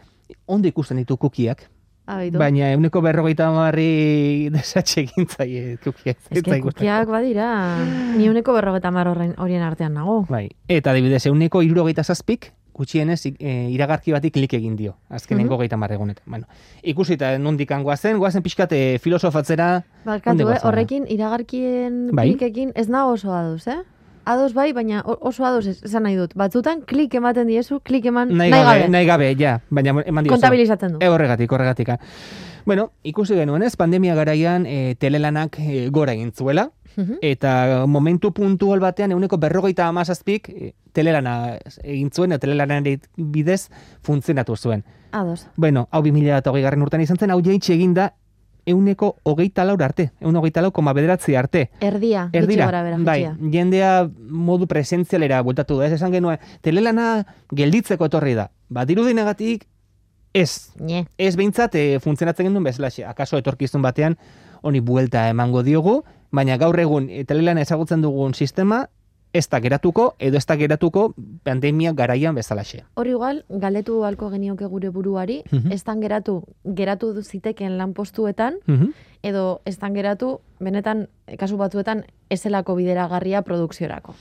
ondo 0.51 0.67
ikusten 0.67 0.99
ditu 0.99 1.15
kukiak, 1.17 1.69
Abaitu. 2.07 2.39
baina 2.39 2.73
euneko 2.73 3.01
berrogeita 3.01 3.51
marri 3.55 4.49
desatxe 4.51 5.03
egin 5.05 5.29
zaie 5.29 5.77
kukiak. 5.85 6.19
Ez 6.31 6.43
que 6.43 6.61
kukiak 6.61 7.09
badira, 7.09 7.79
ni 8.17 8.29
uneko 8.29 8.53
berrogeta 8.53 8.91
mar 8.91 9.07
horren 9.09 9.35
horien 9.39 9.63
artean 9.63 9.95
nago. 9.95 10.25
Bai, 10.29 10.49
eta 10.69 10.91
adibidez, 10.91 11.25
euneko 11.27 11.63
irurogeita 11.63 12.03
zazpik, 12.03 12.53
gutxienez 12.75 13.21
e, 13.39 13.69
iragarki 13.71 14.13
bati 14.13 14.31
klik 14.33 14.55
egin 14.55 14.75
dio, 14.77 14.97
azkenengo 15.11 15.55
Mhm. 15.55 15.61
geita 15.61 15.77
marregunetan. 15.77 16.25
Bueno, 16.27 16.47
ikusita 16.83 17.39
nondikan 17.39 17.83
goazen, 17.85 18.19
goazen 18.19 18.43
pixkat 18.43 18.73
e, 18.73 18.99
filosofatzera, 18.99 19.85
Barkatu, 20.05 20.43
Onde 20.43 20.55
eh? 20.57 20.61
horrekin 20.65 21.05
iragarkien 21.09 22.09
Bai. 22.13 22.31
klikekin 22.31 22.73
ez 22.75 22.89
nago 22.89 23.13
oso 23.13 23.33
ados, 23.35 23.67
eh? 23.69 23.83
Ados 24.25 24.55
bai, 24.55 24.73
baina 24.73 25.03
oso 25.05 25.45
ados 25.45 25.67
esan 25.67 26.05
nahi 26.07 26.15
dut. 26.17 26.35
Batzutan 26.39 26.83
klik 26.87 27.15
ematen 27.19 27.49
diezu, 27.51 27.81
klik 27.81 28.07
eman 28.07 28.31
nahi, 28.37 28.51
nahi, 28.51 28.65
gabe, 28.69 28.89
nahi 28.89 29.07
gabe, 29.07 29.31
ja, 29.39 29.57
baina 29.71 29.97
eman 30.07 30.25
diozu. 30.25 30.37
Kontabilizatzen 30.37 30.95
du. 30.95 31.03
E, 31.03 31.09
horregatik, 31.11 31.51
horregatik. 31.53 31.89
ah. 31.89 31.99
Bueno, 32.65 32.93
ikusi 33.03 33.35
genuen 33.35 33.65
ez, 33.67 33.75
pandemia 33.77 34.15
garaian 34.15 34.67
e, 34.67 34.95
telelanak 34.95 35.59
e, 35.59 35.89
gora 35.91 36.15
egin 36.15 36.31
zuela, 36.33 36.71
eta 37.25 37.87
momentu 37.89 38.35
puntual 38.37 38.81
batean 38.81 39.15
euneko 39.17 39.39
berrogeita 39.41 39.87
amazazpik 39.89 40.51
telelana 40.93 41.57
egin 41.83 42.11
zuen, 42.13 42.33
eta 42.33 42.45
telelanaren 42.45 43.01
bidez 43.17 43.71
funtzionatu 44.05 44.57
zuen. 44.57 44.85
Ados. 45.11 45.47
Bueno, 45.57 45.89
hau 45.91 46.03
2008 46.05 46.63
garren 46.63 46.83
urtean 46.83 47.03
izan 47.03 47.19
zen, 47.19 47.33
hau 47.33 47.41
jaitsi 47.45 47.73
eginda 47.75 48.13
euneko 48.67 49.17
hogeita 49.23 49.65
laur 49.65 49.83
arte, 49.83 50.11
eun 50.21 50.37
hogeita 50.37 50.63
lau 50.63 50.73
koma 50.73 50.93
bederatzi 50.95 51.35
arte. 51.37 51.69
Erdia, 51.81 52.29
Erdira, 52.33 52.69
bera, 52.71 52.97
bai, 52.99 53.21
jendea 53.53 54.09
modu 54.29 54.69
presentzialera 54.71 55.43
bueltatu 55.43 55.79
da, 55.81 55.89
ez 55.89 55.99
esan 55.99 56.15
genuen, 56.15 56.39
telelana 56.63 57.27
gelditzeko 57.51 58.07
etorri 58.07 58.37
da. 58.39 58.51
Ba, 58.73 58.87
dirudinagatik, 58.89 59.67
ez, 60.33 60.73
Nie. 60.81 61.05
ez 61.19 61.35
behintzat 61.37 61.75
e, 61.75 61.85
funtzionatzen 62.01 62.49
genuen 62.49 62.65
bezalaxe, 62.65 63.05
akaso 63.05 63.41
etorkizun 63.43 63.83
batean 63.83 64.17
honi 64.63 64.81
buelta 64.81 65.29
emango 65.29 65.63
diogu, 65.67 66.03
baina 66.31 66.57
gaur 66.57 66.79
egun 66.81 67.11
e, 67.11 67.25
telelana 67.29 67.65
ezagutzen 67.67 68.03
dugun 68.03 68.35
sistema, 68.35 68.87
ez 69.33 69.49
da 69.49 69.61
geratuko, 69.61 70.15
edo 70.19 70.37
ez 70.37 70.47
da 70.47 70.57
geratuko 70.57 71.15
pandemia 71.43 71.93
garaian 71.93 72.35
bezalaxe. 72.35 72.85
Hor 72.95 73.07
igual, 73.07 73.45
galdetu 73.49 74.05
halko 74.05 74.31
genioke 74.31 74.67
gure 74.67 74.91
buruari, 74.91 75.43
Mhm. 75.51 75.73
estan 75.73 76.01
geratu, 76.01 76.45
geratu 76.65 77.13
du 77.15 77.23
ziteken 77.23 77.79
lanpostuetan, 77.79 78.57
Mhm. 78.67 78.91
edo 79.23 79.61
estan 79.65 79.95
geratu, 79.95 80.41
benetan, 80.61 81.09
kasu 81.39 81.57
batzuetan, 81.57 82.05
ezelako 82.31 82.75
bideragarria 82.77 83.43
produkziorako. 83.43 84.15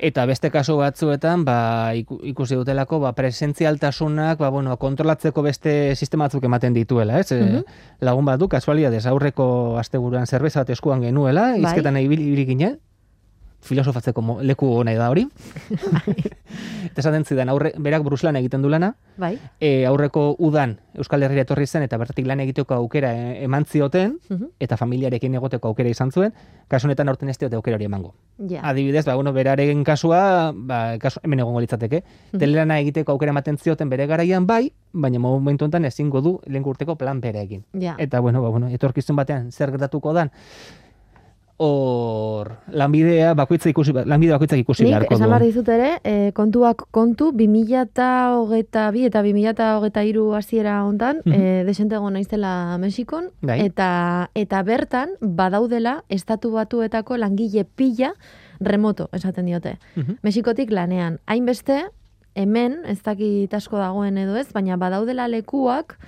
Eta 0.00 0.26
beste 0.26 0.50
kasu 0.50 0.76
batzuetan, 0.76 1.44
ba, 1.44 1.92
iku- 1.94 2.20
ikusi 2.22 2.54
dutelako, 2.54 3.00
ba, 3.00 3.12
presentzialtasunak, 3.14 4.38
ba, 4.38 4.48
bueno, 4.48 4.76
kontrolatzeko 4.78 5.42
beste 5.42 5.94
sistema 5.96 6.24
batzuk 6.28 6.44
ematen 6.44 6.72
dituela, 6.74 7.18
ez? 7.18 7.32
E, 7.32 7.42
Mhm. 7.42 7.64
lagun 8.00 8.24
bat 8.24 8.38
du, 8.38 8.48
kasualidades, 8.48 9.06
aurreko 9.06 9.76
asteburuan 9.78 10.26
zerbeza 10.26 10.60
bat 10.60 10.70
eskuan 10.70 11.02
genuela, 11.02 11.50
Bai. 11.52 11.62
izketan 11.62 11.96
ibili 11.96 12.46
ginen, 12.46 12.78
filosofatzeko 13.60 14.38
leku 14.42 14.66
hona 14.78 14.94
da 14.94 15.08
hori. 15.10 15.26
eta 16.88 17.00
esaten 17.02 17.24
zidan, 17.24 17.48
aurre, 17.52 17.72
berak 17.78 18.02
Bruslan 18.06 18.36
egiten 18.36 18.62
du 18.62 18.68
lana, 18.70 18.94
Bai? 19.18 19.36
e, 19.60 19.84
aurreko 19.86 20.36
udan 20.38 20.78
Euskal 20.98 21.22
Herria 21.22 21.42
etorri 21.44 21.66
zen, 21.66 21.82
eta 21.86 21.98
bertatik 21.98 22.26
lan 22.26 22.40
egiteko 22.40 22.74
aukera 22.74 23.12
e, 23.14 23.44
eman 23.44 23.64
zioten, 23.66 24.18
Mhm. 24.30 24.46
eta 24.60 24.76
familiarekin 24.76 25.34
egoteko 25.34 25.68
aukera 25.68 25.88
izan 25.90 26.10
zuen, 26.12 26.32
kasu 26.68 26.86
honetan 26.88 27.08
aurten 27.08 27.28
ez 27.28 27.38
diote 27.38 27.56
aukera 27.56 27.76
hori 27.76 27.84
emango. 27.86 28.14
Ja. 28.48 28.60
Adibidez, 28.68 29.04
ba, 29.04 29.14
bueno, 29.14 29.32
beraren 29.32 29.84
kasua, 29.84 30.52
ba, 30.54 30.98
kasu, 30.98 31.20
hemen 31.22 31.40
egongo 31.40 31.60
litzateke, 31.60 32.02
Mhm. 32.32 32.38
telelana 32.38 32.80
egiteko 32.80 33.12
aukera 33.12 33.30
ematen 33.30 33.58
zioten 33.58 33.88
bere 33.88 34.06
garaian 34.06 34.46
bai, 34.46 34.72
baina 34.92 35.18
momentu 35.18 35.64
honetan 35.64 35.84
ezingo 35.84 36.20
du 36.22 36.40
lehen 36.46 36.64
urteko 36.66 36.96
plan 36.96 37.20
bere 37.20 37.42
egin. 37.42 37.64
Eta, 37.98 38.20
bueno, 38.20 38.42
ba, 38.42 38.48
bueno, 38.48 38.68
etorkizun 38.68 39.16
batean 39.16 39.52
zer 39.52 39.70
gertatuko 39.70 40.12
dan, 40.12 40.30
hor, 41.58 42.52
lanbidea 42.70 43.34
bakoitza 43.34 43.68
ikusi, 43.72 43.92
lanbide 43.92 44.32
bakoitzak 44.32 44.60
ikusi 44.62 44.84
Nik, 44.84 44.92
beharko 44.92 45.14
esan 45.16 45.26
du. 45.26 45.30
behar 45.32 45.42
dizut 45.42 45.68
ere, 45.74 45.88
e, 46.06 46.30
kontuak 46.36 46.84
kontu, 46.94 47.32
2000 47.34 47.82
eta 47.82 48.08
hogeta 48.38 48.84
bi 48.94 49.04
eta 49.08 49.22
2000 49.26 49.50
eta 49.50 49.76
hogeta 49.78 50.04
iru 50.06 50.28
hasiera 50.38 50.84
hontan, 50.86 51.20
Mhm. 51.24 51.34
e, 51.34 51.64
desente 51.66 51.96
egon 51.98 52.12
naizela 52.14 52.78
Mexikon, 52.78 53.30
Bai. 53.42 53.60
eta, 53.66 54.30
eta 54.34 54.62
bertan, 54.62 55.10
badaudela, 55.20 56.04
estatu 56.08 56.52
batuetako 56.52 57.16
langile 57.16 57.64
pila 57.64 58.14
remoto, 58.60 59.08
esaten 59.12 59.46
diote. 59.46 59.78
Mhm. 59.96 60.18
Mexikotik 60.22 60.70
lanean. 60.70 61.18
Hainbeste, 61.26 61.86
hemen, 62.34 62.82
ez 62.86 63.02
dakit 63.02 63.52
asko 63.54 63.78
dagoen 63.78 64.16
edo 64.18 64.36
ez, 64.36 64.52
baina 64.52 64.76
badaudela 64.76 65.26
lekuak, 65.28 65.98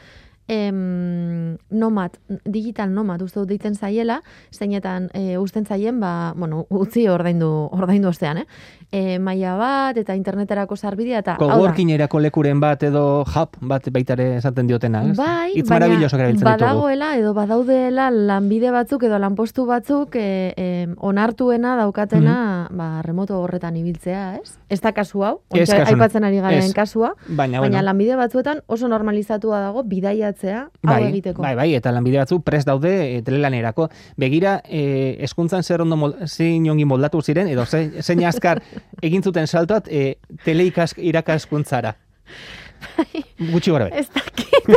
em, 0.50 1.56
nomad, 1.70 2.10
digital 2.44 2.92
nomad, 2.92 3.22
uste 3.22 3.38
dut 3.38 3.48
deitzen 3.52 3.76
zaiela, 3.78 4.18
zeinetan 4.50 5.06
e, 5.14 5.38
usten 5.38 5.64
zaien, 5.64 6.00
ba, 6.02 6.32
bueno, 6.36 6.64
utzi 6.74 7.06
ordaindu, 7.08 7.48
ordaindu 7.70 8.10
ostean, 8.10 8.42
eh? 8.42 8.46
E, 8.90 9.20
maila 9.22 9.54
bat, 9.54 10.00
eta 10.02 10.16
interneterako 10.18 10.74
sarbidea, 10.74 11.20
eta 11.22 11.36
hau 11.36 11.46
da. 11.46 11.54
Coworkingerako 11.54 12.18
lekuren 12.24 12.58
bat 12.58 12.82
edo 12.82 13.22
hub 13.22 13.60
bat 13.70 13.86
baitare 13.94 14.26
esaten 14.40 14.66
diotena, 14.66 15.04
ez? 15.12 15.14
Bai, 15.20 15.52
Hitz 15.54 15.68
baina 15.70 15.86
badagoela 16.42 17.12
edo 17.20 17.30
badaudela 17.36 18.08
lanbide 18.10 18.74
batzuk 18.74 19.06
edo 19.06 19.22
lanpostu 19.22 19.68
batzuk 19.70 20.18
e, 20.18 20.26
e, 20.56 20.66
onartuena 20.98 21.76
daukatena 21.78 22.36
ba, 22.74 22.88
remoto 23.06 23.38
horretan 23.38 23.78
ibiltzea, 23.78 24.24
ez? 24.42 24.58
Ez 24.66 24.80
da 24.82 24.90
kasu 24.98 25.22
hau, 25.22 25.36
aipatzen 25.54 26.26
ari 26.26 26.42
garen 26.42 26.74
kasua, 26.74 27.14
Baina, 27.28 27.60
baina 27.60 27.78
bueno, 27.78 27.86
lanbide 27.86 28.18
batzuetan 28.18 28.64
oso 28.66 28.90
normalizatua 28.90 29.62
dago 29.62 29.86
bidaiatzea 29.86 30.39
hau 30.48 30.68
bai, 30.82 31.02
egiteko. 31.10 31.42
bai, 31.42 31.54
bai, 31.58 31.68
eta 31.74 31.92
lanbide 31.92 32.18
batzu 32.22 32.40
prest 32.46 32.66
daude 32.66 32.92
e, 33.18 33.22
telelanerako. 33.22 33.88
Begira, 34.16 34.60
e, 34.64 35.16
eskuntzan 35.26 35.62
zer 35.62 35.84
ondo 35.84 35.96
mol, 36.00 36.16
zein 36.26 36.68
ongi 36.70 36.84
moldatu 36.84 37.22
ziren, 37.22 37.48
edo 37.48 37.66
ze, 37.66 38.02
zein 38.02 38.24
azkar 38.24 38.62
egin 39.06 39.22
zuten 39.22 39.46
saltoat 39.46 39.88
e, 39.88 40.16
teleikask 40.44 40.98
irakaskuntzara. 40.98 41.94
Gutxi 43.52 43.70
gora 43.70 43.90
be. 43.90 43.98
Ez 44.00 44.08
dakit. 44.08 44.70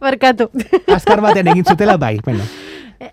Barkatu. 0.00 0.50
Azkar 0.94 1.22
batean 1.22 1.52
egin 1.54 1.64
zutela, 1.64 1.96
bai, 1.96 2.18
bueno. 2.24 2.46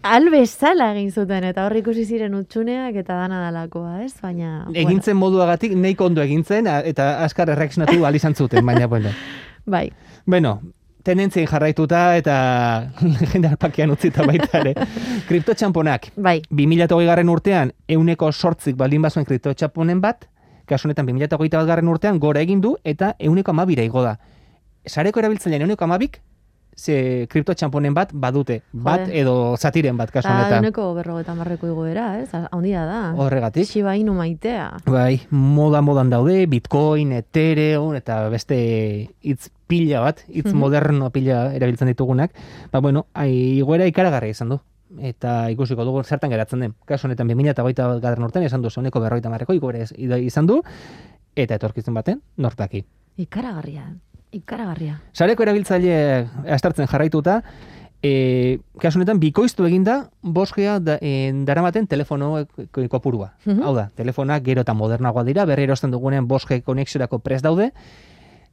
Albezala 0.02 0.88
egin 0.96 1.12
zuten, 1.12 1.44
eta 1.46 1.68
hor 1.68 1.76
ikusi 1.78 2.08
ziren 2.10 2.34
utxuneak 2.34 2.96
eta 3.04 3.20
dana 3.20 3.44
dalakoa, 3.44 4.00
ez? 4.02 4.16
Baina, 4.22 4.66
Egintzen 4.74 5.18
moduagatik 5.20 5.76
neiko 5.78 6.08
ondo 6.10 6.24
egintzen, 6.26 6.66
eta 6.66 7.12
azkar 7.26 7.52
erreakzionatu 7.54 8.00
ahal 8.02 8.18
izan 8.18 8.34
zuten, 8.34 8.66
baina, 8.66 8.88
bueno. 8.90 9.14
bai. 9.66 9.92
Bueno, 10.26 10.62
tendentzien 11.04 11.46
jarraituta 11.48 12.16
eta 12.18 12.92
legendar 13.02 13.58
pakean 13.58 13.92
utzita 13.92 14.26
baita 14.26 14.60
ere. 14.64 14.74
Kriptotxamponak, 15.30 16.12
Bai, 16.18 16.42
2008 16.50 17.06
garren 17.06 17.30
urtean, 17.30 17.74
euneko 17.88 18.32
sortzik 18.32 18.76
baldin 18.78 19.02
bazuen 19.06 19.26
kriptotxamponen 19.26 20.02
bat, 20.02 20.28
kasu 20.66 20.88
honetan 20.88 21.06
2008 21.06 21.38
bat 21.58 21.68
garren 21.68 21.88
urtean 21.92 22.20
gora 22.20 22.42
egin 22.42 22.62
du 22.62 22.76
eta 22.84 23.16
euneko 23.20 23.52
amabira 23.52 23.84
igo 23.86 24.02
da. 24.02 24.18
Sareko 24.86 25.20
erabiltzailean 25.22 25.62
euneko 25.66 25.84
amabik, 25.86 26.22
ze 26.76 27.26
kripto 27.32 27.54
txamponen 27.56 27.94
bat 27.96 28.10
badute. 28.14 28.60
Bat 28.74 29.06
Jode. 29.06 29.20
edo 29.22 29.56
zatiren 29.58 29.96
bat 29.98 30.12
kasu 30.12 30.28
Eta 30.28 30.34
honetan. 30.36 30.58
euneko 30.66 30.94
berrogetan 30.98 31.38
barreko 31.40 31.68
igoera, 31.70 32.20
ez? 32.20 32.28
Haundia 32.52 32.82
da. 32.86 33.14
Horregatik. 33.16 33.66
Shiba 33.70 33.94
Inu 33.96 34.14
maitea. 34.14 34.66
Bai, 34.86 35.22
moda 35.30 35.80
modan 35.82 36.10
daude, 36.12 36.46
Bitcoin, 36.52 37.14
Ethereum 37.22 37.96
eta 37.96 38.28
beste 38.30 38.58
hitz 39.24 39.50
pila 39.68 40.00
bat, 40.02 40.20
hitz 40.28 40.52
Mhm. 40.54 40.58
moderno 40.60 41.10
pila 41.12 41.54
erabiltzen 41.56 41.88
ditugunak. 41.88 42.32
Ba 42.72 42.80
bueno, 42.82 43.08
ai 43.14 43.32
igoera 43.60 43.86
ikaragarria 43.86 44.32
izan 44.32 44.50
du. 44.50 44.60
Eta 45.02 45.50
ikusiko 45.52 45.84
dugu 45.84 46.04
zertan 46.04 46.30
geratzen 46.30 46.60
den. 46.60 46.74
Kasu 46.86 47.08
honetan 47.08 47.28
2021 47.28 47.84
bat 47.92 48.02
garren 48.02 48.24
urtean 48.24 48.46
esan 48.46 48.62
du 48.62 48.70
zoneko 48.70 49.00
berroita 49.02 49.30
marreko 49.30 49.54
igoera 49.54 49.80
ez- 49.80 49.94
izan 49.98 50.46
du 50.46 50.62
eta 51.36 51.56
etorkizun 51.56 51.94
baten 51.94 52.22
nortaki. 52.38 52.86
Ikaragarria. 53.18 53.94
Ikaragarria. 54.32 55.02
Sareko 55.14 55.44
erabiltzaile 55.44 56.28
astartzen 56.52 56.88
jarraituta, 56.88 57.42
e, 58.04 58.60
kasu 58.80 59.00
honetan 59.00 59.20
bikoiztu 59.20 59.66
eginda 59.66 60.10
bosgea 60.22 60.80
da, 60.80 60.98
e, 61.02 61.32
daramaten 61.46 61.88
telefono 61.88 62.46
ko- 62.72 62.88
kopurua. 62.90 63.34
Mhm. 63.46 63.64
Hau 63.64 63.74
da, 63.76 63.90
telefonak 63.96 64.44
gero 64.44 64.62
eta 64.62 64.74
modernagoa 64.74 65.24
dira, 65.24 65.46
berri 65.46 65.64
erosten 65.64 65.92
dugunean 65.92 66.28
bosge 66.28 66.62
konexiorako 66.62 67.20
prest 67.20 67.44
daude, 67.44 67.72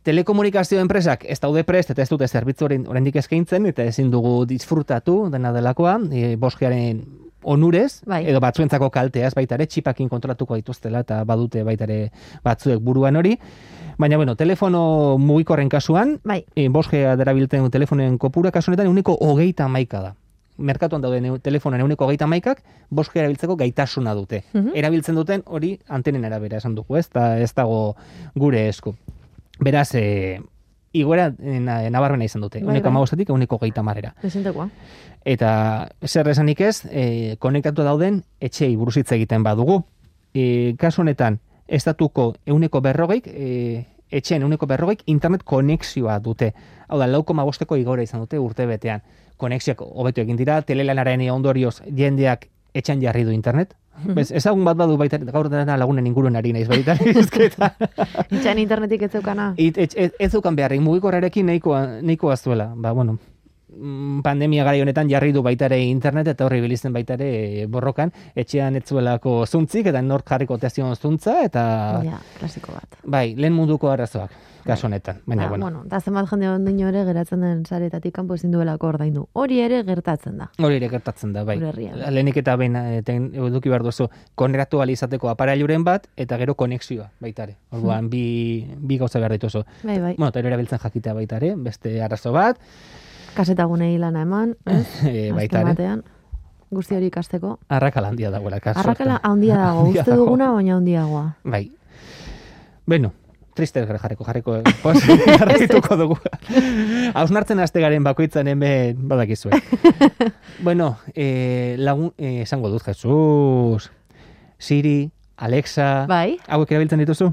telekomunikazio 0.03 0.81
enpresak 0.81 1.25
ez 1.31 1.39
daude 1.41 1.63
prest 1.65 1.93
eta 1.95 2.03
ez 2.03 2.11
dute 2.11 2.29
zerbitzu 2.29 2.67
oraindik 2.67 3.17
eskaintzen 3.17 3.67
eta 3.71 3.85
ezin 3.87 4.11
dugu 4.11 4.45
disfrutatu 4.47 5.29
dena 5.31 5.53
delakoa, 5.53 5.99
e, 6.11 6.37
bosgearen 6.37 7.03
onurez, 7.43 8.03
Bai. 8.07 8.23
edo 8.31 8.41
batzuentzako 8.41 8.91
kalteaz 8.91 9.33
baita 9.35 9.57
ere, 9.57 9.67
txipakin 9.67 10.09
kontrolatuko 10.09 10.57
dituztela 10.59 11.03
eta 11.03 11.23
badute 11.27 11.63
baita 11.67 11.85
ere 11.89 12.11
batzuek 12.45 12.81
buruan 12.81 13.17
hori. 13.17 13.37
Baina, 13.99 14.17
bueno, 14.17 14.37
telefono 14.37 15.19
mugikorren 15.19 15.69
kasuan, 15.69 16.19
Bai, 16.25 16.45
e, 16.55 16.69
bosgea 16.69 17.17
darabilten 17.17 17.71
telefonen 17.71 18.19
kopura 18.19 18.51
kasu 18.51 18.71
honetan 18.71 18.91
euneko 18.91 19.17
hogeita 19.21 19.69
maika 19.69 20.03
da. 20.03 20.15
Merkatuan 20.59 21.03
dauden 21.03 21.41
telefonen 21.43 21.81
euneko 21.81 22.05
hogeita 22.07 22.27
maikak 22.27 22.63
bosgea 22.91 23.23
erabiltzeko 23.23 23.57
gaitasuna 23.57 24.15
dute. 24.15 24.45
Mhm. 24.53 24.75
Erabiltzen 24.75 25.15
duten 25.15 25.43
hori 25.47 25.79
antenen 25.89 26.25
arabera 26.25 26.59
esan 26.59 26.75
dugu, 26.75 26.97
ez, 26.97 27.07
eta 27.07 27.39
ez 27.39 27.53
dago 27.55 27.97
gure 28.35 28.69
esku. 28.69 28.95
Beraz, 29.61 29.95
e, 29.95 30.41
igoera 30.93 31.33
e, 31.39 31.61
na- 31.61 31.91
nabarmena 31.91 32.25
izan 32.25 32.43
dute. 32.43 32.59
Bai, 32.61 32.69
Euneko 32.69 32.85
bai. 32.85 32.91
amabostatik 32.93 33.29
euneko 33.31 33.57
hogeita 33.57 33.83
marera. 33.83 34.15
desentekoa. 34.23 34.69
Eta 35.25 35.89
zer 36.05 36.29
esanik 36.29 36.61
ez, 36.61 36.85
e, 36.91 37.37
konektatu 37.39 37.83
dauden 37.87 38.25
etxei 38.41 38.75
buruz 38.77 38.97
hitz 38.97 39.13
egiten 39.13 39.43
badugu. 39.43 39.85
E, 40.35 40.75
kasu 40.79 41.03
honetan, 41.03 41.39
estatuko 41.69 42.35
euneko 42.47 42.81
berrogeik, 42.81 43.27
e, 43.29 43.87
etxeen 44.11 44.43
euneko 44.43 44.67
berrogeik 44.67 45.03
internet 45.07 45.43
konexioa 45.45 46.19
dute. 46.21 46.53
Hau 46.89 46.99
da, 46.99 47.07
lau 47.07 47.23
koma 47.25 47.45
bosteko 47.45 47.77
igora 47.77 48.03
izan 48.03 48.21
dute 48.21 48.39
urte 48.39 48.67
betean. 48.67 49.01
Konexioak 49.37 49.81
hobetu 49.81 50.21
egin 50.21 50.37
dira, 50.37 50.61
telelanaren 50.63 51.23
ondorioz 51.31 51.83
jendeak 51.87 52.49
etxean 52.75 53.01
jarri 53.01 53.25
du 53.25 53.31
internet. 53.33 53.75
Bez, 54.17 54.31
ezagun 54.33 54.65
bat 54.65 54.77
badu 54.77 54.97
baita, 55.01 55.19
gaur 55.19 55.49
dena 55.53 55.77
lagunen 55.79 56.07
inguruen 56.09 56.37
ari 56.37 56.53
naiz 56.57 56.67
baita. 56.71 56.97
Itxan 58.35 58.59
internetik 58.63 59.03
ez 59.07 59.13
zeukana. 59.13 59.53
It, 59.57 59.79
ez, 59.79 59.93
ez, 59.95 60.11
ez 60.19 60.31
dukan 60.33 60.57
beharrik, 60.57 60.83
mugikorrarekin 60.85 61.47
nahikoa, 61.53 61.85
nahikoa 62.03 62.37
zuela. 62.37 62.73
Ba, 62.77 62.93
bueno, 62.97 63.19
pandemia 64.23 64.65
gara 64.65 64.81
honetan 64.83 65.09
jarri 65.11 65.33
du 65.33 65.43
baita 65.43 65.67
ere 65.67 65.81
internet 65.85 66.29
eta 66.29 66.47
horri 66.47 66.61
bilizten 66.61 66.93
baita 66.93 67.15
ere 67.15 67.67
borrokan, 67.67 68.13
etxean 68.37 68.77
ez 68.77 68.85
zuelako 68.89 69.45
zuntzik 69.47 69.87
eta 69.87 70.03
nork 70.03 70.29
jarriko 70.29 70.59
tezion 70.59 70.95
zuntza 70.97 71.43
eta 71.45 72.01
Ja, 72.05 72.19
klasiko 72.39 72.73
bat. 72.73 72.99
bai, 73.05 73.35
lehen 73.37 73.53
munduko 73.53 73.91
arazoak, 73.91 74.31
kasu 74.67 74.87
honetan. 74.87 75.21
Baina, 75.27 75.45
Ah, 75.47 75.49
bueno, 75.49 75.65
bueno, 75.67 75.83
da 75.87 76.01
zenbat 76.01 76.29
jende 76.31 76.49
ondino 76.49 76.89
ere 76.89 77.05
geratzen 77.05 77.41
den 77.41 77.65
saretatik 77.67 78.15
kanpo 78.15 78.35
ezin 78.35 78.51
duelako 78.53 78.87
ordaindu. 78.89 79.27
Hori 79.33 79.59
ere 79.61 79.83
gertatzen 79.85 80.39
da. 80.39 80.51
hori 80.59 80.77
ere 80.77 80.89
gertatzen 80.89 81.33
da, 81.33 81.43
bai. 81.45 81.59
Herrian. 81.63 81.99
Lehenik 82.15 82.37
eta 82.37 82.57
behin 82.57 82.77
eh, 82.77 83.03
eduki 83.03 83.69
behar 83.69 83.83
duzu, 83.83 84.09
konektu 84.35 84.83
izateko 84.83 85.29
aparailuren 85.29 85.85
bat 85.85 86.07
eta 86.17 86.37
gero 86.39 86.55
konexioa 86.55 87.11
baita 87.21 87.43
ere. 87.45 87.57
Orduan, 87.71 88.09
bi, 88.11 88.67
bi 88.79 88.99
gauza 88.99 89.19
behar 89.19 89.33
dituzu. 89.33 89.65
Bai, 89.83 89.99
bai. 89.99 90.15
Bueno, 90.17 90.29
eta 90.29 90.41
erabiltzen 90.41 90.79
jakitea 90.79 91.15
baita 91.15 91.37
ere, 91.37 91.55
beste 91.57 92.01
arazo 92.03 92.33
bat, 92.33 92.59
Kasetagunei 93.35 93.97
lana 93.99 94.23
eman, 94.27 94.57
ez? 94.67 94.87
e, 95.09 95.31
baita 95.33 95.63
ere. 95.63 95.97
guzti 96.73 96.95
hori 96.97 97.07
ikasteko. 97.13 97.59
Arrakala 97.69 98.09
handia 98.09 98.31
dagoela, 98.33 98.61
kasu. 98.61 98.81
Arrakala 98.81 99.21
handia 99.23 99.57
dago, 99.61 99.83
uste 99.93 100.15
duguna, 100.17 100.51
baina 100.53 100.77
handiagoa. 100.77 101.25
Bai. 101.45 101.71
Beno, 102.89 103.13
triste 103.55 103.85
jarriko, 103.87 104.25
jarriko, 104.25 104.57
jarrituko 105.39 105.97
dugu. 106.01 106.17
Hausnartzen 107.15 107.61
haste 107.61 107.81
garen 107.81 108.05
bakoitzan 108.05 108.49
hemen 108.49 109.09
badakizue. 109.09 109.53
bueno, 110.63 110.97
eh, 111.15 111.77
lagun, 111.79 112.13
eh, 112.19 112.43
esango 112.43 112.69
dut, 112.73 112.83
Jesus. 112.87 113.91
Siri, 114.59 115.11
Alexa, 115.37 116.07
Bai, 116.09 116.39
hauek 116.49 116.71
erabiltzen 116.71 117.01
dituzu? 117.03 117.33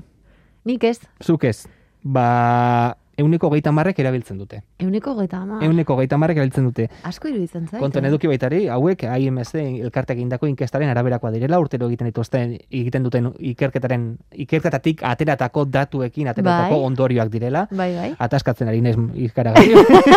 nik 0.65 0.83
ez, 0.83 0.99
Zuk 1.23 1.43
ez. 1.45 1.67
Ba, 2.03 2.95
euneko 3.19 3.49
geita 3.53 3.71
marrek 3.75 3.99
erabiltzen 3.99 4.37
dute. 4.39 4.61
euneko 4.79 5.15
geta 5.19 5.41
ama. 5.43 5.59
Euneko 5.65 5.97
geita 5.99 6.17
marrek 6.17 6.37
erabiltzen 6.37 6.65
dute. 6.69 6.87
Asko 7.03 7.27
iruditzen 7.27 7.67
zait. 7.67 7.79
Kontuan 7.81 8.05
eh? 8.05 8.11
eduki 8.13 8.27
baitari, 8.31 8.61
hauek 8.71 9.03
IMC 9.03 9.53
elkartek 9.85 10.17
egindako 10.17 10.47
inkestaren 10.47 10.89
araberakoa 10.89 11.31
direla, 11.35 11.59
urtero 11.59 11.89
egiten 11.89 12.09
dituzten 12.09 12.55
egiten 12.69 13.03
duten 13.03 13.31
ikerketaren 13.51 14.09
ikerketatik 14.45 15.03
ateratako 15.03 15.65
datuekin 15.65 16.31
ateratako 16.31 16.79
Bai. 16.79 16.87
ondorioak 16.91 17.31
direla. 17.33 17.67
Bai, 17.71 17.91
bai. 17.95 18.09
Ataskatzen 18.19 18.71
ari 18.71 18.81
naiz 18.81 18.97
ikaragarri. 19.29 19.73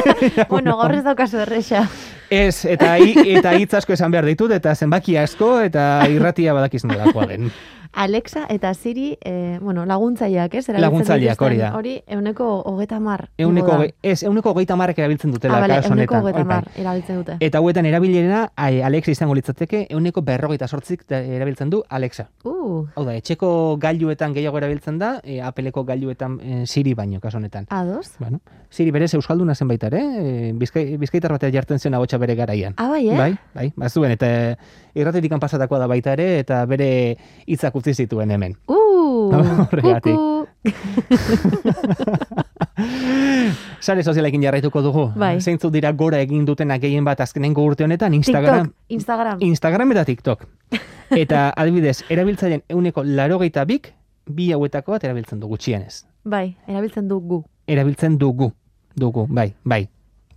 bueno, 0.52 0.76
gaur 0.80 0.94
ez 0.94 1.04
daukazu 1.04 1.42
erresa. 1.44 1.86
Ez, 2.30 2.64
eta 2.64 2.96
eta 2.96 3.52
hitz 3.58 3.72
asko 3.82 3.92
esan 3.92 4.12
behar 4.14 4.26
ditut, 4.28 4.52
eta 4.56 4.74
zenbaki 4.74 5.18
asko, 5.20 5.58
eta 5.60 6.06
irratia 6.08 6.54
badakiz 6.56 6.84
nolakoa 6.88 7.28
den. 7.34 7.50
Alexa 7.92 8.46
eta 8.48 8.72
Siri, 8.74 9.18
eh, 9.20 9.58
bueno, 9.60 9.84
laguntzaileak, 9.84 10.54
ez? 10.54 10.68
Laguntzaileak, 10.68 11.40
hori 11.40 11.58
da. 11.58 11.72
Hori, 11.76 11.94
euneko 12.06 12.46
hogeta 12.70 12.98
mar. 13.00 13.28
Euneko, 13.38 13.78
ez, 14.02 14.22
euneko 14.22 14.54
geita 14.56 14.76
marrek 14.80 15.02
erabiltzen 15.02 15.34
dutela 15.34 15.58
ah, 15.58 15.60
bale, 15.66 15.80
euneko 15.90 16.22
bai. 16.22 16.44
mar 16.44 16.68
erabiltzen 16.76 17.20
dute. 17.20 17.36
Eta 17.40 17.60
hauetan 17.60 17.86
erabilera, 17.86 18.46
ai, 18.56 18.80
Alexa 18.80 19.12
izango 19.12 19.36
litzateke, 19.36 19.86
euneko 19.90 20.22
berrogeita 20.22 20.68
sortzik 20.68 21.04
da- 21.08 21.20
erabiltzen 21.20 21.70
du 21.70 21.82
Alexa. 21.88 22.28
Uh, 22.44 22.61
Hau 22.94 23.04
da, 23.06 23.14
etxeko 23.18 23.50
gailuetan 23.82 24.34
gehiago 24.36 24.58
erabiltzen 24.60 24.98
da, 25.00 25.14
e, 25.24 25.40
Appleko 25.44 25.84
gailuetan 25.88 26.38
e, 26.40 26.42
Siri 26.66 26.94
baino, 26.98 27.20
kasu 27.20 27.36
honetan. 27.38 27.66
ados? 27.70 28.14
Bueno, 28.18 28.40
Siri 28.70 28.90
berez 28.90 29.14
euskalduna 29.14 29.54
zen 29.54 29.68
baita 29.68 29.86
ere, 29.92 30.02
e, 30.02 30.52
bizkai, 30.58 30.84
bizkaitar 31.00 31.32
batea 31.32 31.52
jartzen 31.52 31.78
zion 31.78 31.94
ahotsa 31.94 32.18
bere 32.18 32.34
garaian. 32.38 32.74
Ah, 32.76 32.88
bai, 32.88 33.08
eh? 33.08 33.18
Bai, 33.18 33.36
bai, 33.54 33.72
bazuen, 33.76 34.10
eta 34.16 34.56
irratetik 34.94 35.32
pasatakoa 35.40 35.78
da 35.82 35.86
baita 35.90 36.12
ere, 36.12 36.38
eta 36.44 36.64
bere 36.66 37.16
hitzak 37.46 37.74
utzi 37.76 37.94
zituen 37.94 38.30
hemen. 38.30 38.56
Uh, 38.68 39.32
Horregatik. 39.70 40.16
Sare 43.82 44.04
sozialekin 44.06 44.44
jarraituko 44.44 44.80
dugu. 44.82 45.08
Bai. 45.18 45.40
Zeintzuk 45.40 45.72
dira 45.74 45.90
gora 45.98 46.20
egin 46.22 46.44
dutenak 46.46 46.80
gehien 46.84 47.04
bat 47.04 47.20
azkenengo 47.20 47.64
urte 47.66 47.82
honetan, 47.82 48.14
Instagram, 48.14 48.68
TikTok, 48.68 48.92
Instagram. 48.96 49.40
Instagram 49.42 49.94
eta 49.96 50.04
TikTok. 50.06 50.44
Eta 51.22 51.48
adibidez, 51.58 52.04
erabiltzaileen 52.08 52.62
euneko 52.70 53.02
larogeita 53.04 53.64
bik, 53.68 53.90
bi 54.30 54.52
hauetako 54.54 54.94
bat 54.94 55.04
erabiltzen 55.04 55.40
du 55.40 55.48
gutxienez. 55.50 56.04
bai, 56.24 56.54
erabiltzen 56.68 57.08
dugu. 57.08 57.42
Erabiltzen 57.66 58.18
dugu, 58.18 58.52
dugu, 58.94 59.26
bai, 59.28 59.52
bai. 59.64 59.88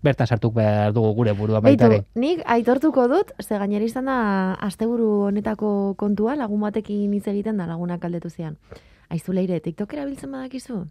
Bertan 0.01 0.27
sartuk 0.27 0.53
behar 0.53 0.91
dugu 0.93 1.13
gure 1.13 1.31
burua 1.33 1.61
baita 1.61 1.85
ere. 1.85 2.03
nik 2.15 2.41
aitortuko 2.45 3.07
dut, 3.07 3.31
ze 3.41 3.57
gainera 3.57 3.85
izan 3.85 4.05
da 4.05 4.17
asteburu 4.53 5.27
honetako 5.29 5.93
kontua, 5.97 6.35
lagun 6.35 6.61
batekin 6.61 7.13
hitz 7.13 7.27
egiten 7.27 7.57
da 7.57 7.67
lagunak 7.67 8.03
aldetu 8.05 8.29
zian. 8.29 8.57
Aizu 9.09 9.33
leire, 9.33 9.59
TikTok 9.59 9.93
erabiltzen 9.93 10.31
badakizu? 10.31 10.81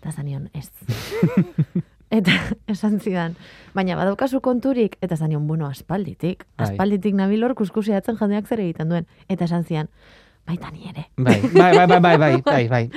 Eta 0.00 0.12
zanion, 0.12 0.48
ez. 0.54 0.70
eta 2.10 2.32
esan 2.72 3.00
zidan, 3.00 3.36
baina 3.74 3.96
badaukazu 3.98 4.40
konturik, 4.40 4.96
eta 5.00 5.16
zanion, 5.16 5.46
bueno, 5.46 5.66
aspalditik. 5.66 6.46
Bai. 6.56 6.70
Aspalditik 6.70 7.14
nabilor 7.14 7.54
kuskusiatzen 7.58 8.18
jendeak 8.20 8.46
zer 8.46 8.62
egiten 8.64 8.92
duen. 8.92 9.08
Eta 9.28 9.46
esan 9.48 9.64
zian, 9.64 9.90
baita 10.46 10.70
ni 10.70 10.88
ere. 10.88 11.06
Bai, 11.16 11.40
bai, 11.52 11.72
bai, 11.76 11.86
bai, 11.86 12.00
bai, 12.00 12.16
bai, 12.18 12.42
bai, 12.44 12.68
bai. 12.68 12.90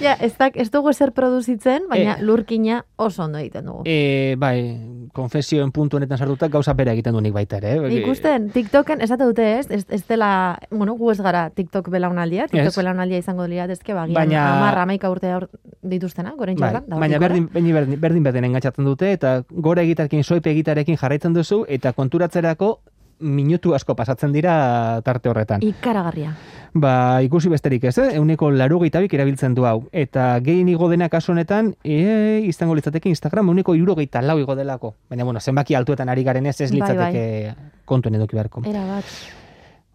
Ja, 0.00 0.14
ez, 0.20 0.32
dak, 0.38 0.56
ez 0.56 0.70
dugu 0.70 0.90
ezer 0.90 1.12
produzitzen, 1.12 1.82
baina 1.90 2.14
Eh. 2.18 2.22
lurkina 2.22 2.84
oso 2.96 3.24
ondo 3.24 3.38
egiten 3.38 3.64
dugu. 3.66 3.82
E, 3.84 4.34
bai, 4.38 5.08
konfesioen 5.12 5.70
puntu 5.72 5.96
honetan 5.96 6.18
sartuta 6.18 6.48
gauza 6.48 6.72
bera 6.74 6.92
egiten 6.92 7.12
du 7.14 7.20
nik 7.20 7.32
baita 7.32 7.56
ere. 7.58 7.74
eh? 7.76 7.92
Ikusten, 8.00 8.50
TikToken, 8.50 9.00
esate 9.02 9.24
dute 9.24 9.58
ez, 9.58 9.70
ez, 9.70 9.84
ez 9.88 10.06
dela, 10.08 10.58
bueno, 10.70 10.94
gu 10.94 11.10
ez 11.12 11.20
gara 11.20 11.50
TikTok 11.50 11.88
belaunaldia, 11.90 12.46
TikTok 12.48 12.68
Ez. 12.72 12.76
belaunaldia 12.76 13.18
izango 13.18 13.46
dira 13.46 13.66
dezke, 13.66 13.94
bagian, 13.94 14.14
Baina- 14.14 14.58
amarra, 14.58 14.82
amaika 14.82 15.10
urte 15.10 15.30
aur 15.30 15.48
dituztena, 15.82 16.34
goren 16.38 16.56
Bai, 16.56 16.70
txokan, 16.72 16.98
baina 17.00 17.18
berdin, 17.18 17.48
berdin, 17.52 17.74
berdin, 17.74 18.00
berdin 18.00 18.22
berdin 18.22 18.44
engatxatzen 18.44 18.84
dute, 18.84 19.12
eta 19.12 19.44
gora 19.50 19.82
egitarekin, 19.82 20.22
soipe 20.24 20.50
egitarekin 20.50 20.96
jarraitzen 20.96 21.32
duzu, 21.34 21.64
eta 21.68 21.92
konturatzerako 21.92 22.80
minutu 23.22 23.74
asko 23.74 23.94
pasatzen 23.96 24.32
dira 24.34 25.00
tarte 25.06 25.30
horretan. 25.30 25.62
Ikaragarria. 25.62 26.34
Ba, 26.74 27.20
ikusi 27.20 27.50
besterik 27.52 27.84
ez, 27.84 27.96
eh? 28.00 28.08
euneko 28.16 28.50
larugehitabik 28.50 29.12
erabiltzen 29.14 29.54
du 29.54 29.66
hau. 29.68 29.84
Eta 29.92 30.38
gehien 30.44 30.70
igo 30.72 30.88
dena 30.88 31.10
kasu 31.12 31.32
honetan, 31.32 31.74
e, 31.84 32.40
izango 32.48 32.74
litzateke 32.74 33.10
Instagram, 33.12 33.50
euneko 33.52 33.76
irurogeita 33.76 34.22
lau 34.24 34.38
igo 34.40 34.56
delako. 34.56 34.94
Baina, 35.10 35.24
bueno, 35.28 35.40
zenbaki 35.40 35.76
altuetan 35.76 36.08
ari 36.08 36.24
garen 36.24 36.46
ez, 36.46 36.60
ez 36.60 36.70
Bai, 36.70 36.80
litzateke 36.80 37.54
kontuen 37.84 38.16
eduki 38.16 38.36
beharko. 38.36 38.64
Era 38.68 38.86
bat. 38.88 39.16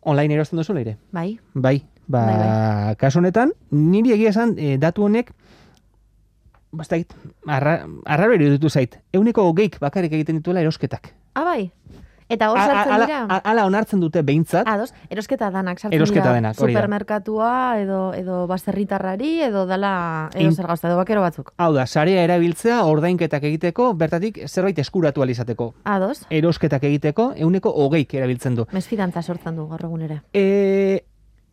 Online 0.08 0.38
erosten 0.38 0.62
duzu 0.62 0.78
leire? 0.78 0.98
Bai. 1.12 1.40
Bai, 1.54 1.82
ba, 2.08 2.24
Bai, 2.30 2.96
kasu 3.02 3.20
honetan, 3.20 3.54
niri 3.72 4.13
egia 4.13 4.30
esan, 4.36 4.54
e, 4.58 4.78
datu 4.78 5.10
honek, 5.10 5.34
bastait, 6.72 7.13
arra, 7.48 7.80
arraro 8.06 8.38
iruditu 8.38 8.70
zait, 8.70 9.00
euneko 9.13 9.50
hogeik 9.50 9.80
bakarrik 9.82 10.13
egiten 10.13 10.38
dituela 10.40 10.62
erosketak. 10.62 11.13
Ah, 11.34 11.44
bai. 11.44 11.72
Eta 12.30 12.50
hor 12.52 12.58
sartzen 12.60 13.06
dira? 13.06 13.20
a- 13.30 13.42
Ala 13.52 13.66
onartzen 13.66 14.00
dute 14.02 14.22
behintzat, 14.22 14.68
Ados, 14.68 14.94
erosketa 15.10 15.50
danak 15.50 15.80
sartzen 15.80 15.96
Erosketa 15.96 16.26
dira. 16.26 16.34
denak. 16.36 16.56
Supermerkatua, 16.56 17.80
edo, 17.80 18.13
edo 18.13 18.48
baserritarrari, 18.48 19.42
edo 19.48 19.66
dala, 19.66 20.30
edo 20.36 20.52
zer 20.52 20.68
gauza, 20.68 20.88
edo 20.90 20.98
bakero 20.98 21.22
batzuk. 21.22 21.54
hau 21.58 21.74
da, 21.74 21.86
sarea 21.88 22.24
erabiltzea 22.24 22.84
ordainketak 22.84 23.44
egiteko, 23.44 23.94
bertatik 23.94 24.42
zerbait 24.48 24.78
eskuratu 24.80 25.22
alizateko. 25.24 25.74
Ados, 25.86 26.26
Erosketak 26.30 26.84
egiteko, 26.84 27.34
euneko 27.36 27.70
hogeik 27.72 28.13
erabiltzen 28.13 28.56
du. 28.56 28.66
mesfidantza 28.72 29.22
sortzen 29.22 29.56
du 29.56 29.68
gaur 29.68 29.86
egun 29.86 30.02
ere. 30.02 30.22
E, 30.34 31.04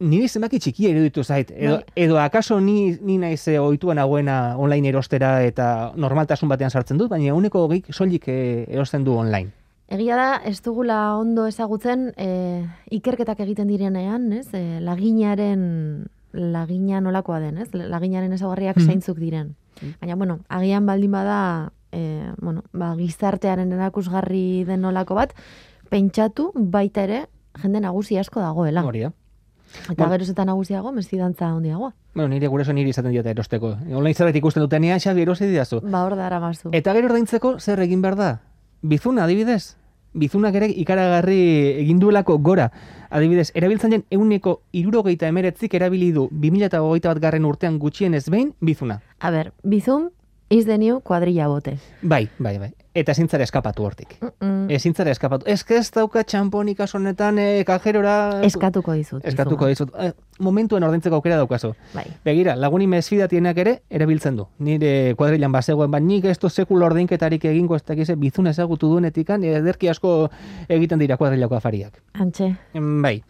niri 0.01 0.29
zenbaki 0.29 0.59
txikia 0.59 0.91
iruditu 0.91 1.23
zait. 1.25 1.51
Edo, 1.55 1.77
Bai. 1.77 1.85
edo 1.95 2.19
akaso 2.19 2.61
ni, 2.61 2.99
ni 3.01 3.19
naiz 3.19 3.47
eh, 3.49 3.59
ohituan 3.61 3.97
nagoena 3.97 4.57
online 4.59 4.89
erostera 4.89 5.43
eta 5.45 5.93
normaltasun 5.95 6.49
batean 6.49 6.71
sartzen 6.71 6.99
dut, 6.99 7.09
baina 7.11 7.31
euneko 7.31 7.63
hogeik 7.69 7.93
soilik 7.95 8.25
eh, 8.29 8.67
erosten 8.69 9.05
du 9.05 9.15
online. 9.17 9.51
Egia 9.89 10.17
da, 10.17 10.29
ez 10.49 10.63
dugula 10.65 11.17
ondo 11.19 11.45
ezagutzen 11.47 12.13
e, 12.17 12.65
ikerketak 12.91 13.41
egiten 13.45 13.69
direnean, 13.69 14.31
ez? 14.33 14.49
E, 14.57 14.81
laginaren 14.81 16.07
lagina 16.33 17.01
nolakoa 17.05 17.39
den, 17.43 17.59
ez? 17.59 17.69
Laginaren 17.75 18.33
ezaugarriak 18.33 18.77
Mhm. 18.79 18.87
zeintzuk 18.87 19.19
diren. 19.19 19.55
Baina, 20.01 20.17
bueno, 20.17 20.39
agian 20.49 20.87
baldin 20.87 21.13
bada, 21.13 21.73
e, 21.93 22.25
bueno, 22.41 22.63
ba, 22.73 22.95
gizartearen 22.97 23.73
erakusgarri 23.73 24.65
den 24.65 24.81
nolako 24.81 25.15
bat, 25.15 25.35
pentsatu 25.91 26.51
baita 26.55 27.03
ere 27.05 27.27
jende 27.63 27.81
nagusi 27.81 28.19
asko 28.19 28.41
dagoela. 28.41 28.83
Hori 28.85 29.01
da. 29.01 29.13
Eta 29.85 29.95
Bueno. 29.99 30.13
geroz 30.13 30.29
eta 30.31 30.45
nagusiago, 30.45 30.93
mesfidantza 30.93 31.49
handiagoa. 31.51 31.95
Bueno, 32.15 32.29
nire 32.29 32.47
gure 32.49 32.65
niri 32.73 32.91
izaten 32.91 33.11
diote 33.11 33.31
erosteko. 33.31 33.77
Online 33.93 34.15
zerbait 34.15 34.37
ikusten 34.37 34.63
dutenean, 34.63 34.99
Xabi 35.01 35.23
erosi 35.23 35.47
didazu. 35.47 35.81
Ba, 35.83 36.05
hor 36.05 36.17
dara 36.17 36.39
mazu. 36.41 36.71
Eta 36.73 36.93
gero 36.95 37.07
ordaintzeko 37.09 37.59
zer 37.59 37.81
egin 37.81 38.01
behar 38.03 38.17
da? 38.17 38.41
Bizuna, 38.85 39.25
adibidez? 39.25 39.79
Bizunak 40.13 40.55
ere 40.59 40.67
ikaragarri 40.69 41.39
egin 41.81 42.03
duelako 42.03 42.35
gora. 42.45 42.67
Adibidez, 43.09 43.47
erabiltzen 43.57 43.95
den 43.95 44.03
euneko 44.13 44.59
irurogeita 44.77 45.31
emeretzik 45.33 45.73
erabili 45.79 46.11
du 46.13 46.27
2008 46.43 47.09
bat 47.09 47.21
garren 47.23 47.47
urtean 47.49 47.79
gutxienez 47.81 48.27
behin 48.29 48.51
bizuna. 48.61 48.99
A 49.21 49.31
ber, 49.33 49.55
bizum 49.65 50.11
the 50.49 50.79
new 50.79 51.01
kuadrilla 51.01 51.47
bote. 51.49 51.79
Bai, 52.03 52.29
bai, 52.39 52.59
bai. 52.59 52.73
Eta 52.95 53.11
ezintzara 53.13 53.43
eskapatu 53.43 53.83
hortik. 53.83 54.13
Mm, 54.41 54.71
Ezintzara 54.71 55.11
eskapatu. 55.11 55.47
Ez 55.51 55.65
ez 55.69 55.91
dauka 55.91 56.23
txamponik 56.23 56.79
honetan 56.95 57.39
e, 57.39 57.65
kajerora... 57.67 58.41
Eskatuko 58.47 58.93
dizut. 58.93 59.25
Eskatuko 59.27 59.67
dizut. 59.67 59.91
Eh, 59.99 60.13
momentuen 60.39 60.85
ordaintzeko 60.85 61.17
aukera 61.17 61.37
daukazu. 61.37 61.75
Bai. 61.95 62.05
Begira, 62.25 62.55
laguni 62.55 62.87
mesfidatienak 62.87 63.59
ere 63.59 63.83
erabiltzen 63.91 64.37
du. 64.37 64.47
Nire 64.59 65.15
kuadrilan 65.19 65.53
bazegoen, 65.53 65.91
baina 65.91 66.07
nik 66.07 66.25
ez 66.25 66.39
sekula 66.39 66.87
ordainketarik 66.87 67.45
egingo 67.45 67.75
ez 67.75 67.83
dakize 67.83 68.15
bizuna 68.15 68.51
ezagutu 68.51 68.89
duenetikan, 68.89 69.43
ederki 69.43 69.89
asko 69.89 70.31
egiten 70.69 70.99
dira 70.99 71.17
kuadrilako 71.17 71.57
afariak. 71.57 72.01
Antxe. 72.15 72.55
Em, 72.75 73.03
Bai. 73.03 73.23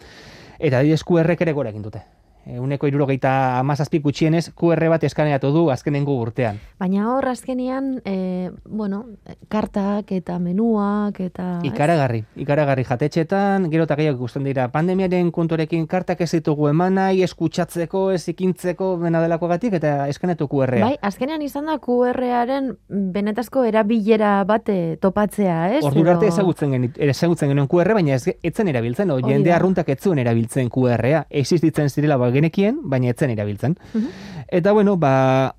Eta 0.59 0.79
adibidez 0.79 1.03
QR-ek 1.05 1.41
ere 1.41 1.53
gora 1.53 1.71
egin 1.71 1.83
dute. 1.83 2.03
Euneko 2.45 2.89
irurogeita 2.89 3.59
amazazpi 3.59 4.01
gutxienez 4.05 4.51
QR 4.53 4.89
bat 4.93 5.05
eskaneatu 5.05 5.51
du 5.55 5.65
azkenengo 5.73 6.17
urtean. 6.21 6.59
Baina 6.81 7.07
hor 7.13 7.29
azkenian, 7.31 8.03
e, 8.05 8.51
bueno, 8.65 9.05
kartak 9.49 10.13
eta 10.13 10.39
menuak 10.39 11.21
eta... 11.25 11.47
ez? 11.63 11.71
Ikaragarri, 11.71 12.25
ikaragarri 12.45 12.85
jatetxetan, 12.85 13.71
gero 13.73 13.87
eta 13.89 13.97
gehiago 13.97 14.21
ikusten 14.21 14.45
dira 14.45 14.69
pandemiaren 14.73 15.31
konturekin 15.33 15.87
kartak 15.89 16.21
ez 16.25 16.31
ditugu 16.35 16.69
eman 16.69 16.99
nahi, 16.99 17.23
eskutsatzeko, 17.25 18.11
ez 18.15 18.23
ikintzeko 18.35 18.95
bena 19.01 19.23
delakoagatik 19.25 19.79
eta 19.81 19.95
eskanatu 20.13 20.49
QR-a. 20.51 20.83
Bai, 20.85 20.95
azkenean 21.01 21.43
izan 21.43 21.71
da 21.71 21.79
QR-aren 21.83 22.75
benetazko 23.15 23.65
erabilera 23.69 24.37
bate 24.49 24.99
topatzea, 25.03 25.59
ez? 25.79 25.83
Ordura 25.89 26.17
arte 26.19 26.29
ezagutzen 26.29 26.77
genit, 26.77 27.01
ezagutzen 27.09 27.53
genuen 27.53 27.71
QR, 27.71 27.95
baina 27.97 28.19
ez 28.19 28.37
etzen 28.43 28.69
erabiltzen, 28.69 29.11
o, 29.15 29.19
jende 29.25 29.53
arruntak 29.55 29.89
ez 29.95 29.99
zuen 30.01 30.21
erabiltzen 30.23 30.71
QR-a. 30.73 31.25
Existitzen 31.31 31.91
zirela 31.91 32.19
genekien, 32.35 32.81
baina 32.85 33.09
etzen 33.15 33.31
erabiltzen. 33.31 33.77
Mhm. 33.95 34.09
Eta 34.49 34.73
bueno, 34.73 34.97
ba 34.97 35.55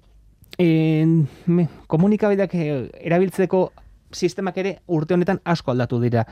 en, 0.58 1.28
me, 1.46 1.68
komunikabideak 1.88 2.54
eh, 2.56 2.90
erabiltzeko 3.02 3.72
sistemak 4.16 4.58
ere 4.62 4.78
urte 4.88 5.14
honetan 5.18 5.42
asko 5.44 5.72
aldatu 5.74 6.00
dira. 6.00 6.26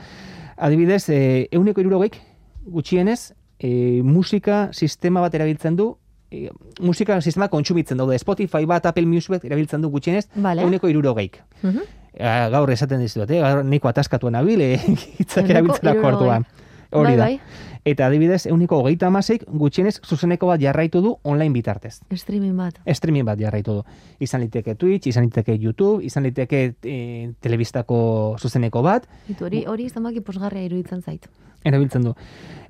Adibidez, 0.56 1.08
eh, 1.10 1.48
euneko 1.52 1.82
irurogeik 1.82 2.20
gutxienez, 2.64 3.34
eh, 3.58 4.00
musika 4.02 4.68
sistema 4.72 5.20
bat 5.20 5.34
erabiltzen 5.34 5.76
du, 5.76 5.90
eh, 6.30 6.48
musika 6.80 7.20
sistema 7.20 7.48
kontsumitzen 7.48 7.98
daude. 7.98 8.18
Spotify 8.18 8.64
bat, 8.64 8.86
Apple 8.86 9.04
Music 9.06 9.30
bat 9.36 9.44
erabiltzen 9.44 9.82
du 9.82 9.90
gutxienez, 9.90 10.28
Vale. 10.36 10.62
euneko 10.62 10.88
irurogeik. 10.88 11.42
Mhm. 11.62 11.80
Ah, 12.20 12.48
gaur 12.48 12.70
esaten 12.70 13.00
dizut, 13.02 13.28
eh? 13.30 13.40
gaur 13.42 13.64
niko 13.64 13.88
ataskatu 13.90 14.30
nabil, 14.30 14.60
eh? 14.62 14.78
hitzak 15.18 15.42
Ehuneko 15.44 15.50
erabiltzerako 15.50 15.98
hirurogei. 15.98 16.14
orduan. 16.14 16.46
Hori 16.94 17.16
bai, 17.16 17.16
da. 17.16 17.24
bai, 17.24 17.73
Eta 17.84 18.06
adibidez, 18.06 18.46
euniko 18.48 18.78
hogeita 18.80 19.10
amaseik 19.10 19.42
gutxienez 19.60 19.98
zuzeneko 20.08 20.46
bat 20.48 20.60
jarraitu 20.60 21.02
du 21.04 21.16
online 21.22 21.52
bitartez. 21.52 22.00
streaming 22.16 22.56
bat. 22.56 22.78
Streaming 22.88 23.26
bat 23.26 23.38
jarraitu 23.38 23.74
du. 23.74 23.82
Izan 24.24 24.40
liteke 24.40 24.74
Twitch, 24.74 25.06
izan 25.06 25.24
liteke 25.24 25.58
YouTube, 25.60 26.02
izan 26.04 26.22
liteke 26.24 26.74
e, 26.82 27.32
telebistako 27.40 28.36
zuzeneko 28.40 28.80
bat, 28.82 29.06
Itu 29.28 29.44
hori, 29.44 29.64
hori 29.66 29.88
zenbaki 29.90 30.20
posgarria 30.20 30.62
iruditzen 30.64 31.02
zait. 31.02 31.28
erabiltzen 31.64 32.02
du. 32.02 32.14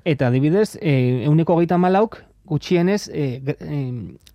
Eta 0.03 0.27
adibidez, 0.27 0.77
e, 0.81 1.23
euniko 1.25 1.53
hogeita 1.55 1.77
malauk 1.77 2.21
gutxienez 2.45 3.07
e, 3.13 3.41
e, 3.45 3.77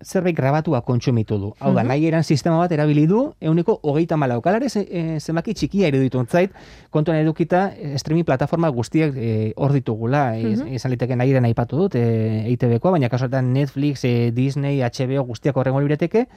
zerbait 0.03 0.35
grabatua 0.35 0.81
kontsumitu 0.81 1.37
du. 1.37 1.53
Hau 1.59 1.73
da, 1.73 1.81
Mhm. 1.83 1.87
nahi 1.87 2.07
eran 2.07 2.23
sistema 2.23 2.57
bat 2.57 2.71
erabili 2.71 3.07
du 3.07 3.33
euniko 3.39 3.79
hogeita 3.83 4.17
malauk. 4.17 4.45
Alare, 4.47 4.69
ze, 4.69 4.87
e, 4.89 5.19
zenbaki 5.19 5.53
txikia 5.53 5.87
iruditu 5.87 6.25
zait, 6.29 6.51
kontuan 6.89 7.17
edukita 7.17 7.73
e, 7.77 7.97
streaming 7.97 8.25
plataforma 8.25 8.69
guztiak 8.69 9.13
e, 9.15 9.53
hor 9.55 9.71
ditugula. 9.73 10.37
E, 10.37 10.43
Mhm. 10.43 10.73
Izan 10.73 10.91
liteke 10.91 11.15
nahi 11.15 11.31
eran 11.31 11.45
aipatu 11.45 11.77
dut, 11.77 11.95
e, 11.95 12.45
EITB-koa, 12.47 12.91
baina 12.91 13.09
kasuetan 13.09 13.53
Netflix, 13.53 14.03
e, 14.05 14.31
Disney, 14.31 14.81
HBO 14.81 15.23
guztiak 15.23 15.55
horrengo 15.57 15.79
libreteke, 15.79 16.27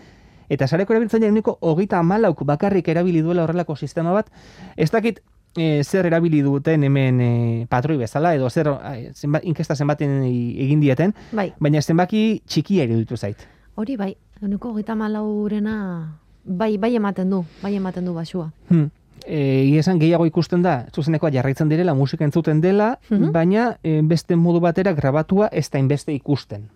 Eta 0.47 0.67
sareko 0.69 0.93
erabiltzen 0.93 1.23
uniko 1.25 1.57
hogeita 1.63 2.03
malauk 2.03 2.45
bakarrik 2.45 2.87
erabili 2.89 3.23
duela 3.23 3.45
horrelako 3.45 3.77
sistema 3.77 4.13
bat. 4.13 4.27
Ez 4.77 4.91
dakit 4.91 5.23
e, 5.57 5.83
zer 5.85 6.07
erabili 6.07 6.43
duten 6.43 6.83
hemen 6.83 7.21
e, 7.21 7.67
patroi 7.69 7.97
bezala, 7.99 8.35
edo 8.35 8.51
zer 8.51 8.69
e, 8.69 9.11
zenba, 9.15 9.41
inkesta 9.43 9.75
zenbaten 9.77 10.23
egin 10.25 10.81
dieten, 10.81 11.15
Bai, 11.33 11.53
baina 11.61 11.83
zenbaki 11.83 12.43
txikia 12.47 12.85
iruditu 12.85 13.17
zait. 13.17 13.47
hori 13.77 13.97
bai, 13.97 14.15
eguneko 14.41 14.71
hogeita 14.71 14.95
malaurena 14.95 16.19
bai, 16.45 16.77
bai 16.79 16.95
ematen 16.97 17.31
du, 17.31 17.45
bai 17.63 17.75
ematen 17.77 18.05
du 18.05 18.15
basua. 18.15 18.51
Hmm. 18.69 18.91
E, 19.27 19.79
esan 19.79 19.99
gehiago 19.99 20.27
ikusten 20.27 20.63
da, 20.63 20.87
zuzenekoa 20.95 21.31
jarraitzen 21.33 21.69
direla, 21.69 21.95
musika 21.95 22.25
entzuten 22.25 22.61
dela, 22.61 22.99
Mhm. 23.11 23.31
baina 23.33 23.79
e, 23.83 24.03
beste 24.03 24.37
modu 24.37 24.61
batera 24.61 24.93
grabatua 24.93 25.49
ez 25.53 25.71
da 25.71 25.79
inbeste 25.79 26.13
ikusten. 26.13 26.69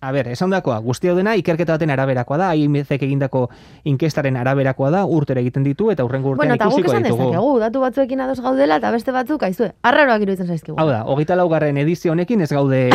A 0.00 0.12
ber, 0.12 0.30
esan 0.32 0.48
dakoa, 0.48 0.78
guzti 0.80 1.10
hau 1.10 1.14
dena 1.18 1.34
ikerketa 1.36 1.74
baten 1.76 1.90
araberakoa 1.92 2.38
da, 2.40 2.46
hainbezek 2.54 3.02
egindako 3.04 3.42
inkestaren 3.84 4.38
araberakoa 4.40 4.88
da, 4.94 5.02
urtera 5.04 5.42
egiten 5.44 5.66
ditu, 5.66 5.90
eta 5.92 6.06
urrengo 6.06 6.32
urtean 6.32 6.40
Bueno, 6.40 6.56
eta 6.56 6.70
guk 6.70 6.78
ikusiko 6.78 6.94
esan 6.94 7.04
ditugu. 7.04 7.26
dezakegu, 7.26 7.58
datu 7.60 7.82
batzuekin 7.84 8.22
ados 8.24 8.40
gaudela, 8.40 8.78
eta 8.80 8.94
beste 8.94 9.12
batzuk, 9.12 9.44
aizue, 9.44 9.74
arraroak 9.84 10.24
iruditzen 10.24 10.48
zaizkigu. 10.48 10.78
Hau 10.80 10.88
da, 10.88 11.02
hogeita 11.04 11.36
laugarren 11.36 11.76
edizio 11.84 12.14
honekin 12.14 12.40
ez 12.40 12.48
gaude... 12.48 12.86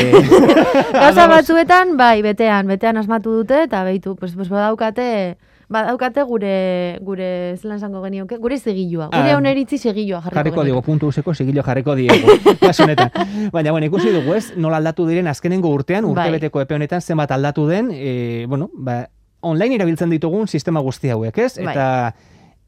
Gauza 1.04 1.28
batzuetan, 1.30 1.94
bai, 2.00 2.24
betean, 2.26 2.66
betean 2.74 2.98
asmatu 2.98 3.38
dute, 3.38 3.62
eta 3.70 3.84
behitu, 3.86 4.16
pues, 4.16 4.34
pues 4.34 4.50
badaukate, 4.50 5.38
badaukate 5.70 6.24
gure, 6.24 7.00
gure, 7.02 7.58
zelan 7.58 7.78
esango 7.78 8.02
genioke, 8.04 8.38
gure 8.38 8.58
zigilua, 8.60 9.08
gure 9.08 9.32
Ah, 9.32 9.36
hauneritzi 9.36 9.78
zigilua 9.78 10.22
jarriko 10.22 10.36
jarriko 10.38 10.64
digo, 10.64 10.82
puntu 10.82 11.08
useko 11.08 11.34
sigilo 11.34 11.64
jarriko 11.64 11.96
diego, 11.96 12.36
kasu 12.62 12.84
honetan. 12.84 13.12
Baina, 13.52 13.72
bueno, 13.72 13.86
ikusi 13.88 14.12
dugu 14.14 14.36
ez, 14.36 14.54
nola 14.58 14.78
aldatu 14.78 15.08
diren 15.08 15.28
azkenengo 15.28 15.70
urtean, 15.74 16.06
Bai. 16.06 16.12
urtebeteko 16.14 16.62
epe 16.62 16.76
honetan 16.76 17.02
zenbat 17.02 17.32
aldatu 17.32 17.68
den, 17.68 17.90
e, 17.94 18.46
bueno, 18.48 18.70
ba, 18.74 19.10
online 19.42 19.76
erabiltzen 19.76 20.10
ditugun 20.10 20.48
sistema 20.48 20.80
guzti 20.82 21.10
hauek, 21.10 21.38
ez? 21.38 21.58
Bai. 21.58 21.74
Eta 21.74 22.16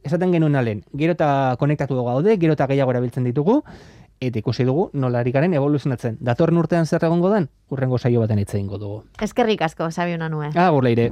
esaten 0.03 0.31
genuen 0.31 0.55
alen, 0.55 0.83
gero 0.95 1.13
eta 1.17 1.55
konektatu 1.59 2.01
gaude, 2.03 2.37
gero 2.37 2.53
eta 2.53 2.67
gehiago 2.67 2.91
erabiltzen 2.91 3.25
ditugu, 3.27 3.61
eta 4.19 4.39
ikusi 4.39 4.63
dugu 4.65 4.89
nola 4.93 5.19
ari 5.19 5.31
garen 5.31 5.53
evoluzionatzen. 5.53 6.17
Datorren 6.21 6.57
urtean 6.57 6.85
zer 6.85 7.03
egongo 7.05 7.29
den, 7.33 7.49
urrengo 7.69 7.97
saio 7.97 8.21
baten 8.23 8.39
hitz 8.39 8.53
egingo 8.55 8.77
dugu. 8.81 9.03
Eskerrik 9.21 9.61
asko, 9.61 9.91
Sabiona 9.91 10.29
nue. 10.29 10.49
Agur 10.55 10.83
leire. 10.83 11.11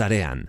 Sarean. 0.00 0.46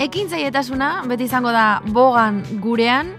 Ekintzailetasuna 0.00 1.02
beti 1.10 1.26
izango 1.28 1.52
da 1.52 1.82
bogan 1.92 2.40
gurean, 2.62 3.12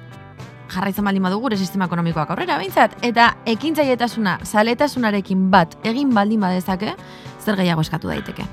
jarraitzen 0.73 1.05
baldin 1.05 1.21
badu 1.21 1.37
gure 1.43 1.57
sistema 1.57 1.85
ekonomikoak 1.85 2.33
aurrera, 2.33 2.57
behintzat, 2.57 2.97
eta 3.05 3.35
ekintzailetasuna 3.53 4.39
zaletasunarekin 4.41 5.51
bat 5.53 5.77
egin 5.85 6.17
baldin 6.17 6.41
badezake, 6.41 6.97
zer 7.45 7.55
gehiago 7.59 7.83
eskatu 7.85 8.09
daiteke. 8.09 8.45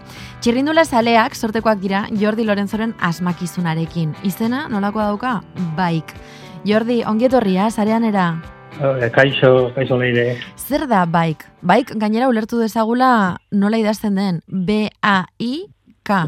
Txirrindula 0.45 0.85
zaleak 0.85 1.35
sortekoak 1.35 1.81
dira 1.81 2.05
Jordi 2.21 2.45
Lorenzoren 2.45 2.95
asmakizunarekin. 3.01 4.13
Izena 4.29 4.67
nolakoa 4.69 5.09
dauka? 5.13 5.39
Baik. 5.77 6.13
Jordi, 6.69 7.03
ongietorria, 7.09 7.71
zareanera. 7.71 8.35
Eh, 8.81 9.09
Kaixo, 9.13 9.73
kaixo 9.75 9.99
leire. 10.01 10.37
Zer 10.57 10.87
da 10.89 11.05
baik? 11.07 11.45
Baik 11.61 11.93
gainera 12.01 12.29
ulertu 12.31 12.61
dezagula 12.61 13.39
nola 13.51 13.81
idazten 13.81 14.15
den. 14.17 14.41
B-A-I-K. 14.47 16.23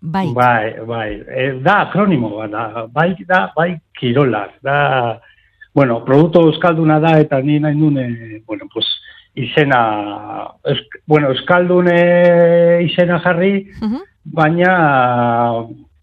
Baik. 0.00 0.32
Bai, 0.34 0.74
bai. 0.86 1.08
E, 1.28 1.50
da 1.60 1.80
akronimo 1.86 2.30
bat 2.36 2.52
da. 2.52 2.86
Bai, 2.92 3.14
da, 3.28 3.50
bai, 3.56 3.74
kirolak. 3.98 4.54
Da, 4.64 5.20
bueno, 5.74 6.00
produktu 6.04 6.40
euskalduna 6.48 6.98
da 7.00 7.18
eta 7.20 7.40
ni 7.42 7.58
nahi 7.60 7.76
nune, 7.76 8.06
bueno, 8.46 8.68
pues, 8.72 8.86
izena, 9.34 9.80
eusk, 10.64 10.96
bueno, 11.06 11.28
euskaldune 11.30 12.82
izena 12.84 13.20
jarri, 13.24 13.68
Mhm. 13.80 14.00
baina 14.24 14.72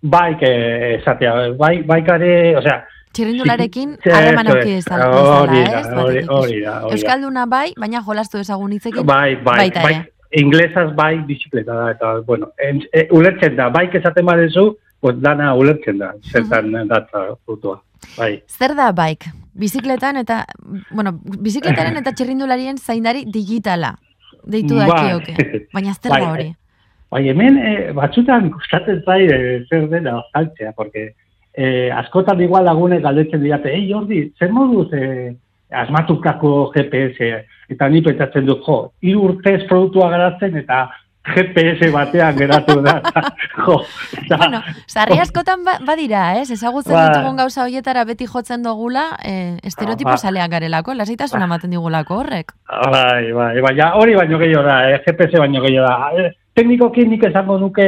baik 0.01 0.41
esatea, 0.41 1.33
bai, 1.57 1.81
baikare, 1.83 2.55
osea, 2.57 2.85
Txirrindularekin 3.17 3.95
Sí, 4.03 4.09
harreman 4.13 4.45
eso 4.47 4.57
auki 4.57 4.73
dezala, 4.75 5.05
Hori 5.09 5.63
da, 5.63 5.79
hori- 6.03 6.21
da, 6.25 6.33
hori 6.35 6.59
da. 6.61 6.73
Euskalduna 6.91 7.45
bai, 7.49 7.73
baina 7.79 8.01
jolastu 8.05 8.37
ezagun 8.37 8.71
hitzekin 8.75 9.05
Bai, 9.07 9.35
bai, 9.41 9.55
baita 9.57 9.81
bai, 9.81 9.95
inglesaz 10.37 10.93
bai 10.95 11.17
bizikleta 11.25 11.73
da, 11.73 11.91
eta, 11.91 12.11
bueno, 12.27 12.51
en, 12.59 12.83
e, 12.93 13.07
ulertzen 13.11 13.55
da, 13.55 13.69
bai 13.69 13.89
esaten 13.91 14.25
badezu, 14.25 14.77
pues 14.99 15.15
dana 15.21 15.53
ulertzen 15.55 15.97
da, 15.97 16.11
zertan 16.31 16.71
datza 16.87 17.23
frutua, 17.45 17.81
bai. 18.17 18.31
Zer 18.47 18.75
da 18.77 18.91
bike? 18.95 19.33
Bizikletan 19.57 20.19
eta, 20.21 20.43
bueno, 20.91 21.15
bizikletaren 21.23 21.97
eta 22.01 22.13
txirrindularien 22.13 22.77
zaindari 22.77 23.25
digitala. 23.25 23.95
Deitu 24.47 24.77
Bai. 24.79 24.87
dakioke. 24.87 25.63
Baina 25.73 25.93
zer 25.93 26.13
Bai, 26.13 26.21
da 26.21 26.31
hori? 26.31 26.49
Bai, 27.11 27.23
hemen 27.31 27.57
e, 27.59 27.73
batzutan 27.95 28.49
gustatzen 28.51 29.01
zai 29.05 29.23
e, 29.25 29.39
zer 29.69 29.87
dena 29.91 30.21
saltzea, 30.33 30.73
porque 30.75 31.09
e, 31.55 31.89
askotan 31.91 32.41
igual 32.43 32.67
lagunek 32.67 33.03
galdetzen 33.03 33.43
diate, 33.43 33.71
ei 33.73 33.87
Jordi, 33.89 34.21
zer 34.39 34.51
moduz 34.55 34.87
e, 34.93 35.33
asmatukako 35.71 36.71
GPS, 36.75 37.31
eta 37.73 37.89
ni 37.91 38.01
pentsatzen 38.03 38.47
dut, 38.47 38.63
jo, 38.67 38.77
hiru 39.03 39.25
urtez 39.31 39.61
produktua 39.67 40.09
garatzen 40.13 40.55
eta 40.61 40.85
GPS 41.35 41.91
batean 41.93 42.37
geratu 42.37 42.79
da. 42.85 42.97
jo, 43.65 43.81
eta, 44.21 44.37
Bueno, 44.37 44.61
sarri 44.87 45.19
askotan 45.19 45.63
ba, 45.65 45.77
badira, 45.85 46.23
ez? 46.41 46.49
Ezagutzen 46.51 46.95
Ba. 46.95 47.07
ditugun 47.09 47.37
gauza 47.39 47.63
hoietara 47.65 48.05
beti 48.07 48.27
jotzen 48.27 48.63
dugula, 48.63 49.09
eh, 49.23 49.57
estereotipo 49.63 50.15
Ba. 50.15 50.17
saleak 50.17 50.51
garelako, 50.51 50.95
lasaitasuna 50.97 51.45
ematen 51.49 51.75
digulako 51.75 52.21
horrek. 52.21 52.53
Bai, 52.67 53.31
bai, 53.33 53.53
baina 53.61 53.93
hori 53.99 54.15
baino 54.15 54.39
gehiago 54.39 54.65
da, 54.67 54.81
eh, 54.89 54.99
GPS 55.05 55.39
baino 55.43 55.61
gehiago 55.61 55.87
da. 55.87 56.11
Eh, 56.25 56.33
teknikoki 56.55 57.05
nik 57.07 57.23
esango 57.29 57.59
nuke 57.59 57.87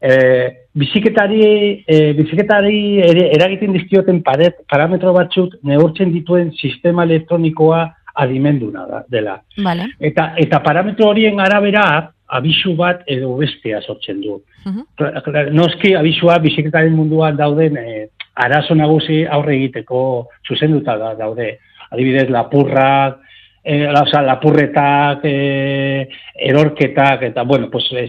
eh, 0.00 0.66
biziketari, 0.72 1.84
eh, 1.86 2.12
biziketari 2.16 3.00
eragiten 3.36 3.74
dizkioten 3.76 4.22
paret, 4.24 4.62
parametro 4.70 5.12
batzuk 5.12 5.58
neurtzen 5.62 6.12
dituen 6.14 6.52
sistema 6.56 7.04
elektronikoa 7.04 7.82
adimenduna 8.20 8.86
da, 8.88 9.04
dela. 9.08 9.36
Vale. 9.64 9.90
Eta, 10.00 10.32
eta 10.40 10.62
parametro 10.64 11.10
horien 11.10 11.40
arabera 11.40 11.84
abisu 12.30 12.76
bat 12.76 13.02
edo 13.06 13.36
bestea 13.36 13.80
sortzen 13.82 14.20
du. 14.20 14.42
Mhm. 14.66 14.84
Kla- 14.98 15.22
kla- 15.24 15.50
Noski 15.52 15.94
abisua 15.94 16.38
bizikletaren 16.38 16.92
munduan 16.94 17.36
dauden 17.36 17.76
eh, 17.76 18.08
arazo 18.34 18.74
nagusi 18.74 19.24
aurre 19.26 19.56
egiteko 19.56 20.28
zuzenduta 20.46 20.96
da, 20.96 21.14
daude. 21.14 21.58
Adibidez, 21.90 22.28
lapurrak, 22.30 23.18
la, 23.64 24.02
oza, 24.02 24.22
lapurretak, 24.22 25.20
eh, 25.24 26.08
erorketak, 26.36 27.22
eta, 27.22 27.42
bueno, 27.42 27.68
pues, 27.70 27.84
eh, 27.92 28.08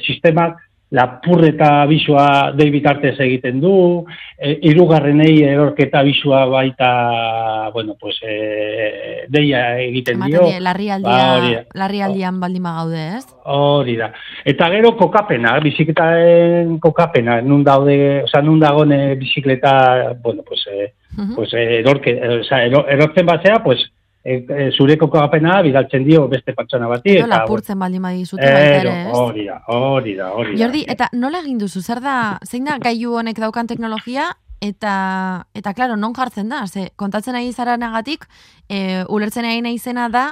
lapurreta 0.92 1.82
abisua 1.84 2.52
dei 2.52 2.70
bitartez 2.70 3.14
egiten 3.24 3.62
du, 3.64 4.04
eh, 4.38 4.58
irugarrenei 4.68 5.38
erorketa 5.48 6.00
abisua 6.00 6.46
baita, 6.52 7.70
bueno, 7.74 7.96
pues, 8.00 8.18
eh, 8.28 9.24
deia 9.30 9.80
egiten 9.80 10.16
Ematen 10.16 10.32
dio. 10.34 10.48
die, 10.50 10.60
larrialdia, 10.60 11.10
Ba, 11.10 11.38
hori 11.38 11.54
da. 11.56 11.64
larrialdian 11.80 12.40
baldin 12.42 12.64
bagaude, 12.64 13.06
ez? 13.18 13.26
Hori 13.46 13.96
da. 13.96 14.12
Eta 14.46 14.70
gero 14.70 14.96
kokapena, 14.98 15.56
bizikletaren 15.64 16.78
kokapena, 16.80 17.40
nun 17.42 17.64
daude, 17.64 18.24
oza, 18.24 18.42
nun 18.42 18.60
dagoen 18.60 18.92
eh, 18.92 19.16
bizikleta, 19.16 20.14
bueno, 20.22 20.44
pues, 20.48 20.66
eh, 20.72 20.92
Mhm. 21.18 21.36
pues 21.36 21.54
eh, 21.54 21.80
erorke, 21.80 22.12
eh, 22.12 22.40
oza, 22.40 22.64
ero, 22.64 22.86
erortzen 22.88 23.26
batzea, 23.26 23.64
pues, 23.64 23.80
e, 24.24 24.46
e, 24.48 24.70
zure 24.72 24.98
kokapena 24.98 25.62
bidaltzen 25.66 26.04
dio 26.06 26.28
beste 26.28 26.54
pertsona 26.58 26.88
bati. 26.88 27.18
Edo 27.18 27.28
lapurtzen 27.30 27.80
baldin 27.80 28.02
badizute 28.06 28.46
baita 28.46 28.78
Ero, 28.82 28.94
ere, 28.94 29.08
ez? 29.10 29.18
hori 29.18 29.46
da, 29.48 29.58
hori 29.68 30.16
da, 30.16 30.30
hori 30.34 30.54
da. 30.54 30.60
Jordi, 30.64 30.84
eta 30.94 31.10
nola 31.14 31.42
egin 31.42 31.58
duzu? 31.62 31.82
Zer 31.82 32.02
da, 32.04 32.16
zein 32.46 32.70
da 32.70 32.78
gailu 32.82 33.18
honek 33.22 33.42
daukan 33.42 33.68
teknologia 33.68 34.32
eta 34.62 34.94
eta 35.58 35.74
claro, 35.74 35.98
non 35.98 36.14
jartzen 36.14 36.50
da? 36.50 36.66
Ze 36.68 36.92
kontatzen 36.96 37.36
ari 37.36 37.52
zaranagatik, 37.52 38.28
e, 38.70 39.04
ulertzen 39.10 39.46
ari 39.46 39.62
naizena 39.66 40.10
da 40.10 40.28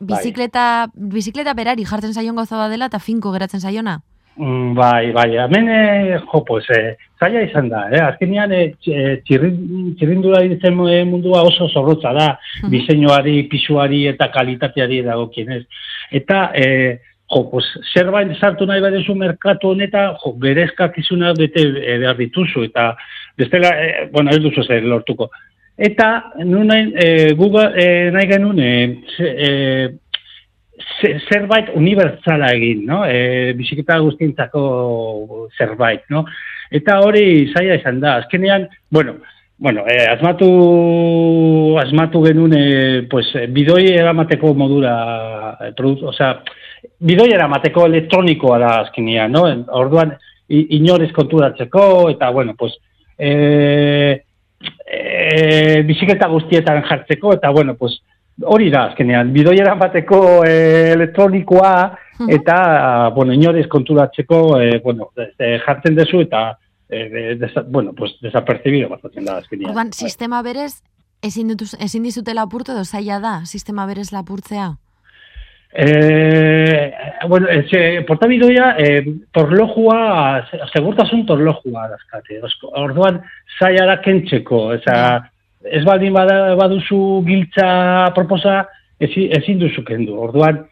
Bai. 0.00 0.16
bizikleta 0.16 0.88
bizikleta 0.94 1.54
berari 1.54 1.84
jartzen 1.84 2.14
zaion 2.14 2.36
bat 2.36 2.50
dela 2.70 2.86
eta 2.86 2.98
finko 2.98 3.32
geratzen 3.32 3.60
zaiona. 3.60 4.00
Mm, 4.36 4.74
bai, 4.74 5.12
bai, 5.12 5.36
hemen, 5.38 5.68
eh, 5.68 6.18
jo, 6.32 6.44
eh, 6.74 6.96
zaila 7.20 7.42
izan 7.42 7.68
da, 7.68 7.84
eh? 7.92 8.00
azkenean 8.02 8.50
tx- 8.50 8.90
eh, 8.90 9.20
txirrin, 9.22 9.94
txirrindula 9.96 10.40
ditzen 10.42 10.74
mundua 10.74 11.42
oso 11.46 11.68
zorrotza 11.68 12.12
da, 12.12 12.38
Mhm. 12.64 12.70
diseinuari, 12.70 13.42
pisuari 13.48 14.08
eta 14.08 14.30
kalitateari 14.32 15.02
dagokienez. 15.02 15.62
Eta, 16.10 16.50
eh, 16.52 16.98
jo, 17.30 17.48
pues, 17.50 17.64
zerbait 17.94 18.34
sartu 18.40 18.66
nahi 18.66 18.80
badezu 18.80 19.14
merkatu 19.14 19.68
honetan, 19.68 20.16
jo, 20.24 20.32
berezkakizunak 20.32 21.38
bete 21.38 21.62
eh, 21.62 21.98
behar 21.98 22.16
dituzu, 22.16 22.64
eta 22.64 22.96
bestela, 23.38 23.68
eh, 23.68 24.08
bueno, 24.12 24.30
ez 24.30 24.40
duzu 24.42 24.62
zer 24.66 24.82
lortuko. 24.82 25.30
Eta, 25.78 26.32
nun 26.44 26.66
nahi, 26.66 26.92
eh, 26.96 27.32
Google, 27.34 27.70
eh, 27.76 28.10
nahi 28.10 28.26
genuen, 28.26 28.58
eh, 28.60 28.98
ze- 29.16 29.34
zerbait 31.28 31.70
unibertsala 31.74 32.50
egin, 32.54 32.84
no? 32.86 33.04
E, 33.06 33.52
biziketa 33.58 33.98
guztientzako 34.02 35.48
zerbait, 35.58 36.02
no? 36.10 36.24
Eta 36.74 36.98
hori 37.04 37.52
zaila 37.52 37.78
izan 37.78 38.00
da. 38.02 38.16
Azkenean, 38.22 38.68
bueno, 38.90 39.16
bueno, 39.56 39.84
eh, 39.86 40.06
asmatu, 40.10 41.78
asmatu 41.78 42.24
genuen, 42.24 42.54
eh, 42.58 43.06
pues, 43.10 43.30
bidoi 43.48 43.86
eramateko 43.94 44.54
modura, 44.54 45.56
eh, 45.60 45.72
produ- 45.76 46.08
osea, 46.10 46.42
bidoi 46.98 47.30
eramateko 47.32 47.86
elektronikoa 47.86 48.58
da 48.58 48.72
azkenean, 48.80 49.32
no? 49.32 49.44
Orduan, 49.68 50.16
inorez 50.48 51.12
konturatzeko, 51.12 52.10
eta, 52.10 52.30
bueno, 52.30 52.54
pues, 52.58 52.74
eh, 53.16 54.22
eh, 54.86 55.82
biziketa 55.86 56.28
guztietan 56.28 56.82
jartzeko, 56.82 57.34
eta, 57.34 57.50
bueno, 57.50 57.76
pues, 57.76 58.00
hori 58.42 58.70
da, 58.70 58.84
azkenean, 58.90 59.32
bidoiera 59.32 59.74
bateko 59.74 60.44
eh, 60.44 60.92
elektronikoa, 60.94 61.98
eta, 62.28 63.08
bueno, 63.14 63.32
inorez 63.32 63.66
konturatzeko, 63.68 64.60
eh, 64.60 64.80
bueno, 64.84 65.10
eh, 65.38 65.58
jartzen 65.64 65.94
dezu, 65.94 66.20
eta, 66.20 66.58
eh, 66.88 67.36
desa, 67.38 67.62
bueno, 67.66 67.92
pues, 67.92 68.16
desapercibido 68.22 68.88
batzen 68.88 69.24
da, 69.24 69.36
azkenean. 69.38 69.74
Bai. 69.74 69.88
sistema 69.92 70.42
berez 70.42 70.82
ezin 71.22 71.48
dituz 71.48 71.74
ezin 71.80 72.02
dizute 72.02 72.34
lapurtu 72.34 72.72
edo 72.72 72.84
zaila 72.84 73.18
da 73.20 73.46
sistema 73.46 73.86
berez 73.86 74.12
lapurtzea. 74.12 74.74
Eh, 75.76 76.92
bueno, 77.28 77.48
etxe, 77.50 78.02
portabidoia, 78.06 78.76
eh, 78.78 79.04
torlojua, 79.32 80.46
se- 80.50 80.60
segurtasun 80.72 81.24
torlojua 81.26 81.88
dazkate. 81.88 82.40
Osko- 82.46 82.70
Orduan, 82.78 83.20
zaila 83.58 83.86
da 83.86 83.96
kentzeko. 84.00 84.72
Eza, 84.74 85.30
ez 85.70 85.84
baldin 85.84 86.12
bada, 86.12 86.54
baduzu 86.56 87.22
giltza 87.26 88.10
proposa, 88.14 88.66
ezi- 89.00 89.30
ezin 89.36 89.58
duzu 89.58 89.84
kendu. 89.84 90.18
Orduan, 90.20 90.64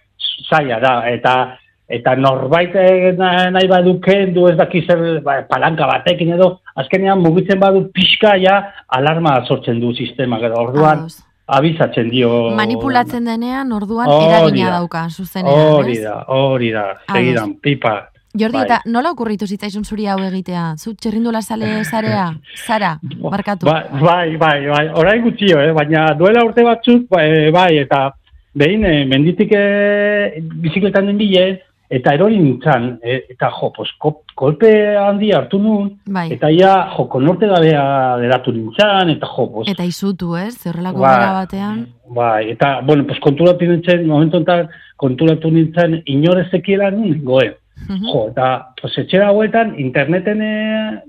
zaila 0.51 0.80
da. 0.80 0.95
Eta 1.11 1.59
eta 1.93 2.14
norbait 2.16 2.74
eh, 2.74 3.12
na- 3.18 3.51
nahi 3.51 3.68
badu 3.68 3.99
kendu, 4.01 4.47
ez 4.49 4.57
daki 4.57 4.80
zer 4.86 5.20
ba, 5.20 5.43
palanka 5.49 5.86
batekin 5.86 6.32
edo, 6.32 6.61
azkenean 6.76 7.20
mugitzen 7.20 7.61
badu 7.61 7.90
pixka 7.93 8.36
ja 8.40 8.72
alarma 8.88 9.45
sortzen 9.47 9.80
du 9.80 9.93
sistema. 9.95 10.38
Orduan, 10.38 10.99
Ados. 11.05 11.18
abizatzen 11.47 12.09
dio... 12.11 12.51
Manipulatzen 12.57 13.24
denean 13.24 13.72
orduan 13.72 14.09
Hori 14.09 14.24
eragina 14.30 14.70
da. 14.70 14.78
dauka 14.78 15.09
zuzenean, 15.11 15.74
Hori 15.74 15.99
da, 16.01 16.24
hori 16.28 16.70
da, 16.72 16.86
segidan, 17.12 17.55
pipa. 17.61 18.09
Jordi, 18.33 18.57
Bai. 18.57 18.64
eta 18.64 18.80
nola 18.87 19.11
okurritu 19.12 19.47
zitzaizun 19.47 19.85
zuri 19.85 20.07
hau 20.09 20.18
egitea? 20.24 20.74
Zu 20.78 20.95
txerrindula 20.95 21.43
sale 21.43 21.83
zarea? 21.85 22.30
Zara, 22.66 22.95
barkatu. 23.35 23.66
Ba- 23.66 23.85
Bai, 24.01 24.37
bai, 24.41 24.66
bai, 24.70 24.87
orain 24.97 25.22
gutxio, 25.22 25.61
eh? 25.61 25.72
baina 25.76 26.07
duela 26.16 26.45
urte 26.45 26.64
batzuk, 26.64 27.05
bai, 27.11 27.51
bai 27.53 27.76
eta 27.83 28.07
behin, 28.55 28.85
eh, 28.85 29.05
menditik 29.09 29.53
eh, 29.57 30.41
bizikletan 30.64 31.07
den 31.07 31.18
bilen, 31.20 31.59
eta 31.93 32.14
erori 32.16 32.39
nintzen, 32.41 32.99
eh, 33.05 33.18
eta 33.35 33.51
jo, 33.53 33.68
ko, 34.01 34.12
kolpe 34.35 34.97
handi 34.97 35.30
hartu 35.37 35.59
nun, 35.61 35.91
Bai. 36.09 36.30
eta 36.33 36.49
ia, 36.51 36.70
jo, 36.97 37.05
konorte 37.12 37.47
gabea 37.51 37.83
geratu 38.22 38.53
nintzen, 38.57 39.11
eta 39.12 39.28
jo, 39.28 39.47
pues, 39.53 39.68
Eta 39.68 39.85
izutu, 39.85 40.37
ez? 40.41 40.55
Zerrelako 40.57 41.01
Bai. 41.05 41.11
gara 41.18 41.33
batean. 41.33 41.87
Bai, 42.09 42.51
eta, 42.51 42.80
bueno, 42.80 43.05
pues, 43.07 43.20
konturatu 43.20 43.68
nintzen, 43.68 44.07
momentu 44.07 44.41
enten, 44.41 44.68
konturatu 44.97 45.51
nintzen, 45.51 46.03
goe. 47.24 47.49
Mhm. 47.49 47.61
Jo, 47.89 48.29
eta 48.31 48.49
etxera 48.87 49.29
hauetan 49.33 49.75
interneten 49.81 50.43
e, 50.45 50.53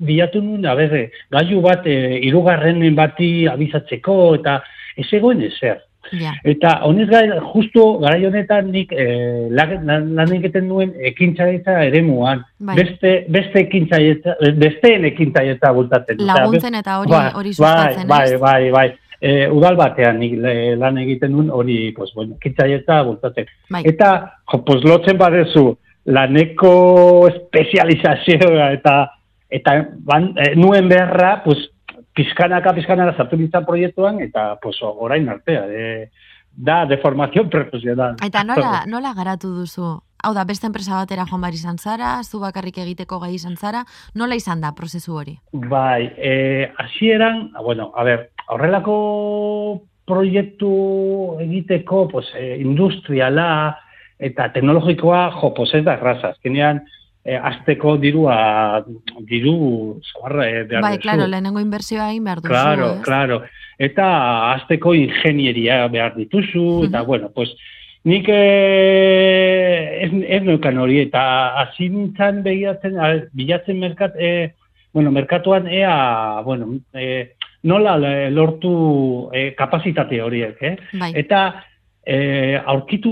bilatu 0.02 0.42
nuen, 0.42 0.66
a 0.66 0.76
ber, 0.76 0.94
gailu 1.32 1.62
bat, 1.62 1.86
e, 1.88 2.20
irugarrenen 2.28 2.96
bati 2.98 3.48
abizatzeko, 3.48 4.36
eta 4.40 4.62
ez 4.98 5.10
egoen 5.14 5.44
ezer. 5.46 5.82
Ja. 6.20 6.34
Eta 6.46 6.74
honez 6.88 7.08
gai, 7.10 7.24
justu 7.54 7.84
garai 8.02 8.26
honetan 8.28 8.68
nik 8.74 8.92
e, 8.92 9.06
lan, 9.56 10.34
egiten 10.36 10.68
duen 10.70 10.92
ekintzaitza 11.12 11.78
eremuan. 11.88 12.44
Bai. 12.60 12.76
Beste, 12.82 13.14
beste 13.32 13.64
ekintzaitza, 13.64 14.36
besteen 14.60 15.08
ekintzaitza 15.10 15.72
bultatzen. 15.74 16.20
Laguntzen 16.28 16.76
eta 16.82 17.00
hori 17.00 17.14
Bai, 17.14 17.30
hori 17.40 17.56
sustatzen, 17.56 18.08
bai, 18.10 18.26
bai, 18.36 18.42
bai, 18.44 18.74
bai. 18.76 18.90
E, 19.24 19.48
udal 19.56 19.78
batean 19.80 20.20
nik 20.20 20.36
lan 20.82 21.00
egiten 21.00 21.32
nuen 21.32 21.54
hori, 21.54 21.78
pues, 21.96 22.12
bueno, 22.18 22.36
ekintzaitza 22.42 23.00
bultatzen. 23.08 23.48
Bai. 23.72 23.86
Eta, 23.88 24.12
jo, 24.52 24.60
pues, 24.68 24.84
lotzen 24.84 25.18
badezu, 25.18 25.70
laneko 26.06 27.28
espezializazioa 27.30 28.72
eta 28.78 28.96
eta 29.54 29.76
ban, 30.02 30.32
e, 30.38 30.56
nuen 30.58 30.90
beharra, 30.90 31.44
pues, 31.44 31.70
pizkanaka, 32.18 32.74
pizkanaka 32.74 33.14
sartu 33.18 33.38
nintzen 33.38 33.66
proiektuan, 33.68 34.20
eta, 34.26 34.56
pues, 34.62 34.80
orain 34.82 35.30
artea, 35.30 35.68
de, 35.70 35.84
da, 36.56 36.86
de 36.90 36.98
formación 36.98 37.50
profesional. 37.54 38.18
Eta 38.26 38.44
nola, 38.44 38.84
nola 38.90 39.14
garatu 39.14 39.54
duzu? 39.54 40.00
Hau 40.24 40.32
da, 40.34 40.46
beste 40.48 40.66
enpresa 40.70 40.96
batera 40.96 41.26
joan 41.28 41.42
bar 41.44 41.54
izan 41.54 41.78
zara, 41.78 42.16
zu 42.24 42.40
bakarrik 42.40 42.78
egiteko 42.80 43.20
gai 43.20 43.34
izan 43.36 43.58
zara, 43.58 43.84
nola 44.16 44.38
izan 44.40 44.62
da 44.64 44.72
prozesu 44.74 45.18
hori? 45.20 45.36
Bai, 45.52 46.14
eh, 46.18 46.72
hasieran, 46.80 47.50
ah, 47.54 47.62
bueno, 47.62 47.92
a 47.96 48.06
ver, 48.08 48.32
horrelako 48.48 49.84
proiektu 50.08 50.74
egiteko, 51.44 52.08
pues, 52.08 52.32
eh, 52.40 52.58
industriala 52.60 53.78
eta 54.20 54.52
teknologikoa, 54.54 55.32
jo, 55.42 55.54
ez 55.74 55.84
da 55.84 55.94
erraza. 55.94 56.30
Azkenean, 56.30 56.82
eh, 57.26 57.38
azteko 57.42 57.98
dirua, 57.98 58.84
diru, 59.28 60.00
zabarra, 60.14 60.48
eh, 60.50 60.64
behar 60.64 60.82
bai, 60.82 60.96
duzu. 60.98 61.02
claro, 61.02 61.28
lehenengo 61.28 61.60
inbertsioa 61.60 62.10
egin 62.12 62.24
behar 62.24 62.42
duzu, 62.42 62.50
Claro, 62.54 62.94
ez? 62.96 63.02
claro. 63.02 63.42
Eta 63.80 64.54
azteko 64.54 64.94
ingenieria 64.94 65.88
behar 65.88 66.16
dituzu, 66.16 66.86
eta 66.86 67.00
Mhm. 67.00 67.08
bueno, 67.08 67.30
pues, 67.34 67.50
nik 68.04 68.28
eh, 68.28 70.00
ez, 70.06 70.12
ez 70.28 70.42
neukan 70.44 70.78
hori, 70.78 71.00
eta 71.08 71.24
hasi 71.62 71.90
nintzen 71.90 72.44
begiratzen, 72.44 73.00
a, 73.00 73.14
bilatzen 73.34 73.80
merkat, 73.80 74.14
eh, 74.20 74.54
bueno, 74.94 75.12
merkatuan 75.12 75.68
ea, 75.68 76.42
bueno, 76.46 76.68
eh, 76.94 77.34
nola 77.64 77.98
le- 77.98 78.30
lortu 78.32 79.30
eh, 79.34 79.54
kapasitate 79.58 80.22
horiek, 80.22 80.58
eh? 80.62 80.78
Bai, 81.00 81.12
Eta 81.16 81.64
eh, 82.06 82.62
aurkitu 82.66 83.12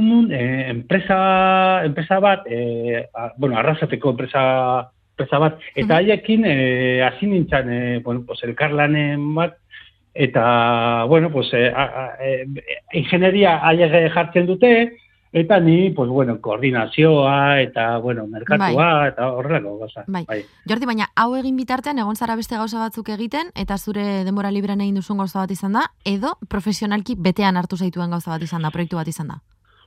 nun 0.00 0.30
eh, 0.32 0.70
enpresa, 0.70 1.84
enpresa 1.84 2.20
bat, 2.20 2.46
eh, 2.46 3.08
a, 3.14 3.32
bueno, 3.36 3.58
arrasateko 3.58 4.14
enpresa, 4.14 4.90
enpresa 5.14 5.38
bat, 5.42 5.58
eta 5.74 5.98
haiekin 5.98 6.46
eh, 6.46 7.02
hasi 7.02 7.26
nintzen, 7.26 7.72
eh, 7.72 8.00
bueno, 8.04 8.24
pues 8.26 8.42
elkarlanen 8.44 9.34
bat, 9.34 9.56
eta, 10.14 11.04
bueno, 11.08 11.30
pues, 11.30 11.52
eh, 11.52 11.72
a, 11.74 11.84
a, 11.84 12.06
eh, 12.22 12.46
ingenieria 12.92 13.58
haiek 13.66 14.12
jartzen 14.12 14.46
dute, 14.46 14.92
eta 15.32 15.58
ni, 15.60 15.90
pues, 15.90 16.08
bueno, 16.10 16.40
koordinazioa, 16.40 17.60
eta, 17.62 17.96
bueno, 17.98 18.26
merkatua, 18.26 19.08
eta 19.08 19.30
horrelako 19.32 19.78
gauza. 19.78 20.04
Bai. 20.06 20.24
Jordi, 20.68 20.86
baina 20.86 21.06
hau 21.16 21.34
egin 21.36 21.56
bitartean 21.56 21.98
egon 21.98 22.16
zara 22.16 22.36
beste 22.36 22.56
gauza 22.56 22.78
batzuk 22.78 23.08
egiten, 23.08 23.48
eta 23.56 23.78
zure 23.78 24.24
denbora 24.24 24.50
librean 24.50 24.80
egin 24.80 24.94
duzun 25.00 25.18
gauza 25.18 25.40
bat 25.40 25.50
izan 25.50 25.72
da, 25.72 25.86
edo 26.04 26.34
profesionalki 26.48 27.16
betean 27.18 27.56
hartu 27.56 27.76
zaituen 27.76 28.10
gauza 28.10 28.30
bat 28.34 28.42
izan 28.42 28.62
da, 28.62 28.70
proiektu 28.70 28.96
bat 28.96 29.08
izan 29.08 29.28
da. 29.28 29.40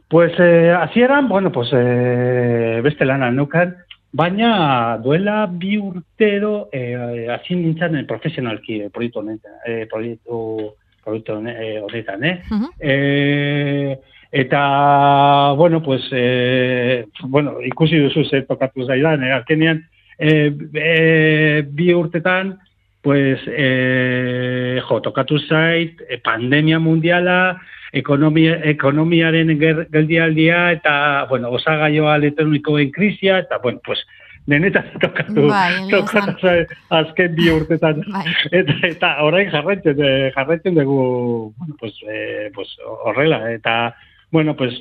Pues, 0.10 0.34
eh, 0.40 0.72
hasieran, 0.74 1.28
bueno, 1.30 1.52
pues, 1.52 1.70
eh, 1.74 2.80
beste 2.84 3.06
lana 3.06 3.32
nukan, 3.32 3.76
baina 4.14 4.98
duela 5.04 5.46
bi 5.52 5.78
urtero 5.78 6.70
eh, 6.72 7.28
hasi 7.30 7.56
nintzen 7.56 7.96
eh, 7.98 8.04
profesionalki 8.08 8.82
eh, 8.82 8.90
proiektu 8.90 9.20
honetan, 9.20 9.52
eh, 9.68 9.88
proiektu, 9.92 10.72
proiektu 11.04 11.34
hone- 11.34 11.56
eh, 11.60 11.82
honetan, 11.82 12.24
eh? 12.24 12.42
Mhm. 12.50 12.70
Eh, 12.80 14.00
eta, 14.36 15.54
bueno, 15.56 15.82
pues, 15.82 16.04
eh, 16.12 17.06
bueno, 17.24 17.62
ikusi 17.64 17.98
duzu 18.04 18.26
ze 18.26 18.42
tokatu 18.42 18.86
zaidan, 18.86 19.24
eh, 19.24 19.32
azkenean, 19.32 19.88
eh, 20.20 20.52
eh, 20.74 21.64
bi 21.66 21.94
urtetan, 21.94 22.60
pues, 23.02 23.40
e, 23.48 24.82
jo, 24.84 25.00
tokatu 25.00 25.38
zait, 25.40 26.02
e, 26.10 26.18
pandemia 26.18 26.80
mundiala, 26.80 27.62
ekonomia, 27.94 28.58
ekonomiaren 28.66 29.54
geldialdia, 29.94 30.72
eta, 30.74 31.28
bueno, 31.30 31.52
osagaioa 31.56 32.18
elektronikoen 32.18 32.92
krisia, 32.92 33.38
eta, 33.40 33.60
bueno, 33.64 33.80
pues, 33.86 34.02
denetan 34.48 34.90
tokatu, 35.06 35.46
Bai, 35.48 35.86
tokatu 35.94 36.34
zait, 36.42 36.74
azken 36.90 37.38
bi 37.38 37.48
urtetan. 37.54 38.04
Bai. 38.18 38.26
Eta, 38.52 38.76
eta 38.90 39.14
orain 39.24 39.48
jarraitzen, 39.54 40.04
jarraitzen 40.36 40.76
dugu, 40.76 41.54
bueno, 41.56 41.78
pues, 41.80 41.96
eh, 42.10 42.52
pues, 42.54 42.76
horrela, 43.06 43.40
eta, 43.54 43.96
bueno, 44.36 44.56
pues, 44.60 44.74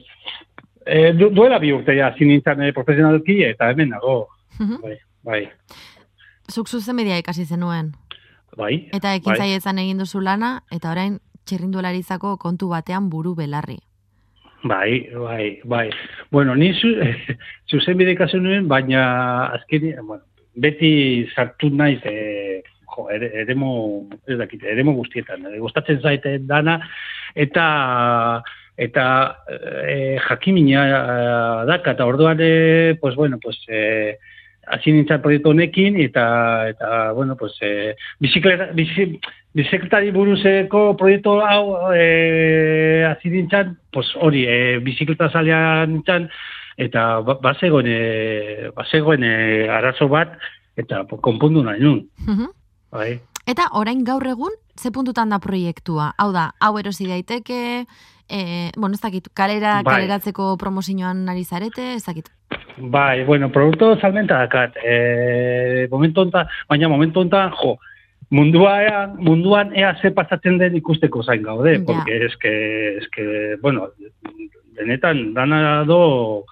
du, 1.16 1.30
duela 1.32 1.58
bi 1.62 1.70
urte 1.72 1.94
ja, 1.96 2.10
zinintzen 2.18 2.60
eh, 2.66 2.72
profesionalki, 2.76 3.38
eta 3.46 3.70
hemen 3.72 3.94
nago, 3.94 4.28
Mhm. 4.58 4.80
bai, 4.82 4.98
bai, 5.22 5.42
Zuk 6.52 6.68
zuzen 6.68 6.94
media 6.96 7.16
ikasi 7.18 7.46
zenuen. 7.46 7.92
bai. 8.56 8.88
Eta 8.92 9.08
bai. 9.08 9.16
ekintzaietzan 9.18 9.78
egin 9.78 9.98
duzu 9.98 10.20
lana, 10.20 10.62
eta 10.70 10.90
orain 10.92 11.16
txirrindularitzako 11.46 12.36
kontu 12.38 12.68
batean 12.68 13.08
buru 13.10 13.34
belarri. 13.34 13.78
Bai, 14.64 15.08
bai, 15.12 15.60
bai. 15.64 15.90
Bueno, 16.30 16.54
ni 16.54 16.72
zu, 16.74 16.88
zuzen 17.70 17.98
bide 17.98 18.14
kasu 18.16 18.38
nuen, 18.40 18.68
baina 18.68 19.46
azken, 19.56 19.88
bueno, 20.06 20.22
beti 20.54 21.26
sartu 21.34 21.68
naiz, 21.70 21.98
e, 22.04 22.62
jo, 22.94 23.08
ere, 23.10 23.32
eremo, 23.42 23.72
ez 24.28 24.38
dakit, 24.38 24.62
eremo 24.62 24.92
guztietan, 25.00 25.46
e, 25.50 25.58
gustatzen 25.58 26.00
zaite 26.00 26.38
dana, 26.46 26.78
eta 27.34 28.42
eta 28.76 29.36
e, 29.48 30.18
jakimina 30.28 30.84
e, 30.88 31.66
daka, 31.66 31.92
eta 31.92 32.06
orduan, 32.06 32.38
e, 32.40 32.96
pues, 33.00 33.14
bueno, 33.14 33.38
pues, 33.40 33.58
e, 33.68 34.18
hasi 34.66 34.92
nintzen 34.92 35.20
proiektu 35.22 35.50
honekin, 35.52 36.00
eta, 36.00 36.68
eta 36.70 37.12
bueno, 37.12 37.36
pues, 37.36 37.52
e, 37.60 37.94
bizikleta, 38.18 38.70
bizi, 38.74 39.20
bizikletari 39.54 40.10
buruzeko 40.10 40.96
proiektu 40.96 41.36
hau 41.44 41.92
e, 41.94 43.04
hasi 43.06 43.30
nintzen, 43.30 43.76
pues, 43.92 44.08
hori, 44.16 44.46
e, 44.48 44.78
bizikleta 44.82 45.28
zalea 45.30 45.86
nintzen, 45.86 46.28
eta 46.76 47.20
ba- 47.20 47.38
bazegoen, 47.42 47.86
e, 47.86 48.70
bazegoen 48.74 49.22
e, 49.22 49.68
arazo 49.70 50.08
bat, 50.08 50.32
eta 50.76 51.04
po- 51.06 51.20
konpondu 51.22 51.62
nahi 51.62 51.78
nun, 51.80 52.08
Mhm. 52.26 52.48
bai. 52.90 53.20
Eta 53.46 53.68
orain 53.78 54.02
gaur 54.02 54.26
egun, 54.26 54.50
ze 54.76 54.90
puntutan 54.90 55.28
da 55.30 55.38
proiektua? 55.38 56.12
Hau 56.18 56.32
da, 56.32 56.52
hau 56.60 56.78
erosi 56.78 57.06
daiteke, 57.06 57.86
e, 58.28 58.70
bueno, 58.76 58.94
ez 58.94 59.00
dakit, 59.00 59.28
kalera, 59.34 59.82
Bai. 59.82 59.94
kaleratzeko 59.94 60.56
promozioan 60.56 61.28
ari 61.28 61.44
zarete, 61.44 61.94
ez 61.94 62.04
dakit. 62.04 62.30
Bai, 62.78 63.24
bueno, 63.24 63.50
produktu 63.52 63.94
salmenta 64.00 64.38
dakat. 64.38 64.76
E, 64.84 65.86
momentu 65.90 66.20
onta, 66.22 66.46
baina 66.68 66.88
momentu 66.88 67.20
onta, 67.20 67.50
jo, 67.62 67.76
mundua 68.30 68.82
ea, 68.82 69.06
munduan 69.18 69.70
ea 69.76 69.94
ze 70.02 70.10
pasatzen 70.10 70.58
den 70.58 70.76
ikusteko 70.76 71.22
zain 71.22 71.42
gaude, 71.42 71.78
Ja. 71.78 71.84
porque 71.86 72.24
es 72.26 72.36
que, 72.36 72.98
es 72.98 73.08
que, 73.14 73.56
bueno, 73.62 73.88
benetan, 74.74 75.34
dana 75.34 75.84
do, 75.84 76.44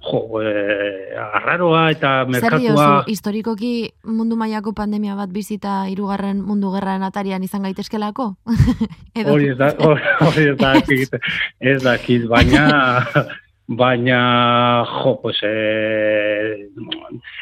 jo, 0.00 0.40
e, 0.40 1.12
arraroa 1.20 1.90
eta 1.92 2.12
Zer 2.24 2.30
merkatua... 2.32 2.58
diozu, 2.60 3.10
historikoki 3.12 3.90
mundu 4.04 4.36
mailako 4.40 4.72
pandemia 4.72 5.14
bat 5.18 5.30
bizita 5.34 5.84
hirugarren 5.90 6.40
mundu 6.40 6.70
gerraren 6.72 7.02
atarian 7.04 7.42
izan 7.44 7.62
gaitezkelako? 7.68 8.34
Edo, 9.18 9.34
Hori 9.34 9.50
ez 9.52 9.58
da, 9.58 9.72
hori 10.26 10.48
ez 10.48 10.56
da, 10.56 10.72
ez 11.60 11.82
dakit, 11.84 12.26
baina, 12.32 12.64
baina, 13.82 14.20
jo, 15.02 15.20
pues, 15.22 15.36
eh, 15.46 16.66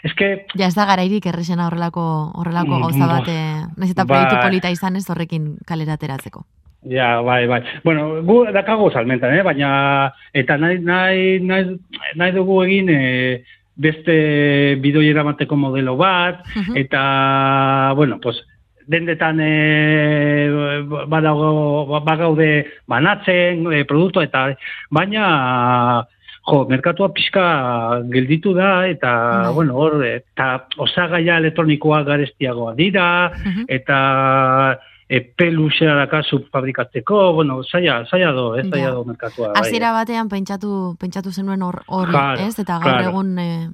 es 0.03 0.13
que, 0.15 0.47
Ja, 0.59 0.67
ez 0.67 0.75
da 0.75 0.85
garairik 0.85 1.27
errexena 1.27 1.67
horrelako, 1.69 2.03
horrelako 2.35 2.75
Mm, 2.77 2.83
gauza 2.83 3.07
ba- 3.07 3.19
bat, 3.21 3.29
eh, 3.29 3.65
nahiz 3.77 3.93
eta 3.95 4.05
proiektu 4.05 4.35
bai. 4.37 4.45
polita 4.49 4.71
izan 4.71 4.97
ez 4.97 5.09
horrekin 5.09 5.57
kalera 5.67 5.95
ateratzeko. 5.95 6.45
Ja, 6.89 7.21
bai, 7.21 7.47
bai. 7.47 7.63
Bueno, 7.85 8.23
gu 8.25 8.47
dakago 8.53 8.91
salmentan, 8.91 9.35
eh? 9.37 9.43
baina, 9.43 10.13
eta 10.33 10.57
nahi, 10.57 10.79
nahi, 10.81 11.39
nahi, 11.41 11.79
nahi 12.17 12.33
dugu 12.33 12.63
egin, 12.65 12.89
eh, 12.91 13.45
beste 13.77 14.77
bidoi 14.83 15.09
eramateko 15.11 15.57
modelo 15.57 15.97
bat, 15.97 16.41
Mhm. 16.57 16.77
eta, 16.77 17.93
bueno, 17.97 18.19
pues, 18.21 18.41
dendetan 18.89 19.39
e, 19.39 20.89
badago, 21.07 22.01
bagaude 22.01 22.67
banatzen 22.89 23.67
e, 23.71 23.85
produktua 23.85 24.25
eta 24.25 24.47
baina 24.91 26.05
jo, 26.49 26.63
merkatua 26.71 27.11
pixka 27.13 28.01
gelditu 28.09 28.55
da 28.57 28.87
eta 28.89 29.11
Bai. 29.45 29.53
bueno, 29.55 29.77
hor 29.77 30.01
eta 30.07 30.65
osagaia 30.79 31.37
elektronikoa 31.37 32.03
garestiagoa 32.03 32.73
dira 32.75 33.31
Mhm. 33.45 33.65
eta 33.69 34.79
e, 35.09 35.21
pelusea 35.21 35.95
dakazu 35.95 36.45
fabrikatzeko, 36.53 37.33
bueno, 37.35 37.63
zaila, 37.65 38.05
zaila 38.11 38.33
do, 38.33 38.57
ez 38.57 38.67
zaila 38.69 38.85
Ja. 38.89 38.91
do 38.93 39.05
merkatua. 39.05 39.49
bai. 39.53 39.61
Hasiera 39.63 39.93
batean 39.93 40.29
pentsatu 40.29 40.97
pentsatu 41.01 41.33
zenuen 41.33 41.63
hor 41.63 41.83
hori, 41.87 42.11
Claro, 42.13 42.41
ez? 42.47 42.59
Eta 42.59 42.79
gaur 42.79 42.83
claro. 42.93 43.09
egun 43.11 43.39
eh, 43.39 43.69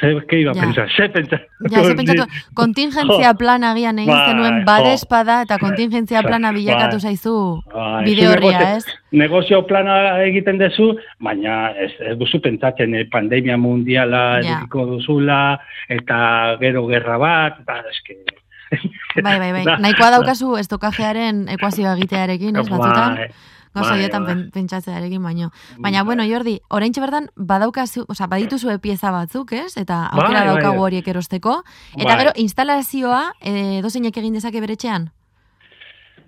Ze, 0.00 0.08
ke 0.26 0.38
iba 0.40 0.52
Ja. 0.56 0.62
pensar, 0.62 0.88
ze 0.96 1.08
pentsatu. 1.10 1.44
Ja, 1.70 1.84
ze 1.84 1.94
pentsatu, 1.94 2.24
kontingentzia 2.60 3.34
plan 3.34 3.62
agian 3.62 3.98
egin 3.98 4.08
Bai, 4.14 4.28
zenuen 4.30 4.64
badespada 4.64 5.42
eta 5.42 5.58
kontingentzia 5.58 6.22
plana 6.22 6.50
bilakatu 6.50 6.96
Bai. 6.96 7.00
zaizu 7.00 7.60
Bai, 7.74 8.04
bide 8.06 8.26
horria, 8.28 8.76
ez? 8.78 8.84
Negozio 9.12 9.66
plana 9.66 10.22
egiten 10.24 10.56
duzu, 10.58 10.96
baina 11.20 11.70
ez, 11.76 11.92
ez 12.00 12.16
duzu 12.18 12.40
pentsatzen 12.40 12.94
eh, 12.94 13.04
pandemia 13.12 13.56
mundiala 13.58 14.40
Ja. 14.42 14.62
duzula, 14.72 15.60
eta 15.88 16.56
gero 16.58 16.86
gerra 16.88 17.18
bat, 17.18 17.60
eta 17.60 17.82
eske... 17.90 18.16
Bai, 19.22 19.38
bai, 19.38 19.52
bai. 19.52 19.64
Nahikoa 19.80 20.10
daukazu 20.10 20.56
estokajearen 20.56 21.46
ekuazioa 21.56 21.96
egitearekin, 21.98 22.56
ez 22.56 22.68
batzutan? 22.68 23.14
Bai, 23.16 23.28
Gauza 23.74 23.88
bai, 23.90 23.98
horietan 23.98 24.24
bai. 24.24 24.34
pen- 24.34 24.50
pentsatzearekin 24.52 25.22
baino. 25.22 25.50
Baina, 25.78 26.02
Bai. 26.02 26.04
bueno, 26.06 26.24
Jordi, 26.28 26.58
oraintxe 26.68 27.00
bertan 27.00 27.28
badaukazu, 27.36 28.04
osea, 28.08 28.26
badituzu 28.28 28.74
pieza 28.80 29.10
batzuk, 29.10 29.52
ez? 29.52 29.76
Eta 29.76 30.08
Bai, 30.12 30.20
aukera 30.26 30.44
bai. 30.44 30.48
daukagu 30.54 30.82
horiek 30.84 31.08
erosteko. 31.08 31.62
Eta 31.96 32.08
Bai. 32.10 32.18
gero, 32.18 32.32
instalazioa, 32.36 33.32
e, 33.40 33.80
dozeinek 33.82 34.16
egin 34.16 34.34
dezake 34.34 34.60
bere 34.60 34.74
etxean? 34.76 35.10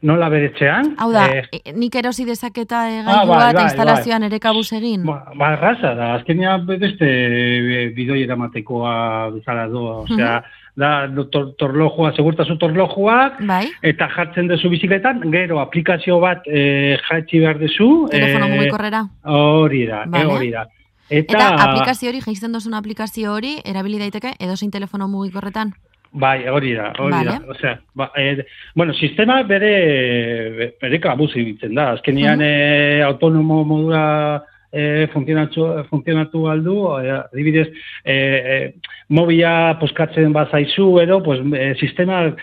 Nola 0.04 0.28
beretzean? 0.28 0.94
Hau 1.00 1.10
da, 1.12 1.22
Eh, 1.32 1.44
e, 1.64 1.72
nik 1.72 1.94
erosi 1.96 2.24
dezaketa 2.28 2.90
e, 2.90 2.98
Ah, 3.06 3.24
bai, 3.24 3.38
bat, 3.38 3.54
bai, 3.54 3.62
instalazioan 3.64 4.22
ere 4.26 4.38
kabuz 4.38 4.70
egin? 4.76 5.04
Ba, 5.06 5.32
ba, 5.34 5.54
raza 5.56 5.94
da, 5.94 6.14
azkenean 6.18 6.66
beste 6.66 7.06
eh, 7.08 7.88
bidoi 7.96 8.22
eramatekoa 8.22 9.30
bezala 9.32 9.66
do, 9.68 9.84
osea, 10.02 10.42
da 10.76 11.06
tor, 11.30 11.52
torlojua, 11.56 12.12
segurtasun 12.16 12.58
torlojuak, 12.58 13.36
Bai, 13.46 13.68
eta 13.82 14.08
jartzen 14.16 14.48
duzu 14.50 14.68
bizikletan, 14.72 15.20
gero 15.30 15.60
aplikazio 15.62 16.18
bat 16.20 16.42
e, 16.46 16.96
jaitsi 17.08 17.38
behar 17.40 17.58
duzu. 17.60 18.08
telefono 18.10 18.46
eh, 18.46 18.56
mugikorrera. 18.56 19.04
Hori 19.24 19.86
da, 19.86 20.04
Vale. 20.06 20.24
eh, 20.24 20.26
hori 20.36 20.50
da. 20.50 20.66
Eta, 21.10 21.36
Eta, 21.36 21.48
aplikazio 21.70 22.08
hori, 22.10 22.20
jaisten 22.26 22.52
dozun 22.52 22.74
aplikazio 22.74 23.32
hori, 23.34 23.58
erabili 23.64 23.98
daiteke 23.98 24.34
edozein 24.40 24.70
telefono 24.70 25.06
mugikorretan? 25.08 25.72
bai, 26.16 26.46
hori 26.46 26.74
da, 26.74 26.92
hori 26.98 27.10
Vale. 27.10 27.30
da. 27.30 27.50
Osea, 27.50 27.78
ba, 27.94 28.10
eh, 28.16 28.44
bueno, 28.74 28.92
sistema 28.94 29.42
bere, 29.42 30.72
bere 30.80 31.00
kabuz 31.00 31.32
da. 31.74 31.90
Azkenean 31.92 32.38
Mhm. 32.38 32.42
eh, 32.44 33.02
autonomo 33.04 33.64
modura 33.64 34.42
eh, 34.74 35.06
funtzionatu, 35.12 35.68
funtzionatu 35.90 36.48
aldu, 36.50 36.76
eh, 36.98 37.20
adibidez, 37.32 37.68
eh, 38.04 38.14
eh, 38.14 38.74
mobila 39.08 39.78
poskatzen 39.80 40.32
bazaizu, 40.32 40.98
edo, 41.00 41.22
pues, 41.22 41.40
eh, 41.54 41.74
sistema 41.80 42.34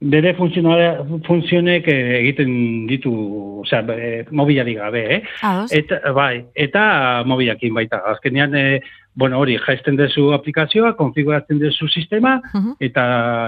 bere 0.00 0.32
funtzionek 0.34 1.88
eh, 1.92 2.18
egiten 2.20 2.52
ditu, 2.88 3.12
osea, 3.60 3.82
eh, 3.92 4.24
mobilari 4.30 4.74
gabe, 4.78 5.02
eh? 5.16 5.20
Ados? 5.44 5.72
Eta, 5.76 6.00
bai, 6.16 6.46
eta 6.54 6.84
mobilakin 7.28 7.74
baita. 7.76 8.00
Azkenean, 8.14 8.56
e, 8.56 8.80
bueno, 9.20 9.38
hori, 9.38 9.58
jaisten 9.60 9.98
dezu 10.00 10.30
aplikazioa, 10.32 10.94
konfiguratzen 10.96 11.58
dezu 11.60 11.88
sistema, 11.92 12.40
Mhm. 12.54 12.74
eta 12.80 13.02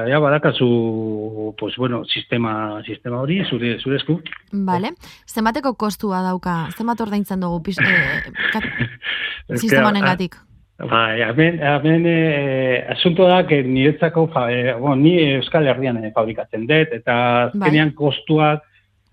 ja 0.08 0.18
badakazu, 0.20 1.54
pues, 1.58 1.76
bueno, 1.76 2.04
sistema, 2.04 2.82
sistema 2.84 3.20
hori, 3.24 3.40
zure, 3.48 3.78
zure 3.80 3.96
esku. 3.96 4.20
Vale. 4.52 4.92
Zenbateko 5.26 5.74
kostua 5.74 6.22
dauka? 6.22 6.68
Zenbat 6.76 7.00
ordaintzen 7.00 7.40
dugu 7.40 7.62
pis, 7.62 7.78
eh, 7.80 8.22
kat, 8.52 8.64
sistema 9.62 9.88
honengatik? 9.88 10.36
Bai, 10.82 11.20
hemen, 11.22 11.60
hemen 11.62 12.06
e, 12.06 12.84
asunto 12.90 13.26
da, 13.28 13.46
que 13.46 13.62
niretzako, 13.62 14.26
fa, 14.32 14.48
e, 14.50 14.72
bueno, 14.74 14.96
ni 14.96 15.12
Euskal 15.36 15.66
Herrian 15.70 16.00
e, 16.04 16.10
fabrikatzen 16.12 16.66
dut, 16.66 16.92
eta 16.96 17.14
azkenean 17.44 17.92
kostuak, 17.94 18.64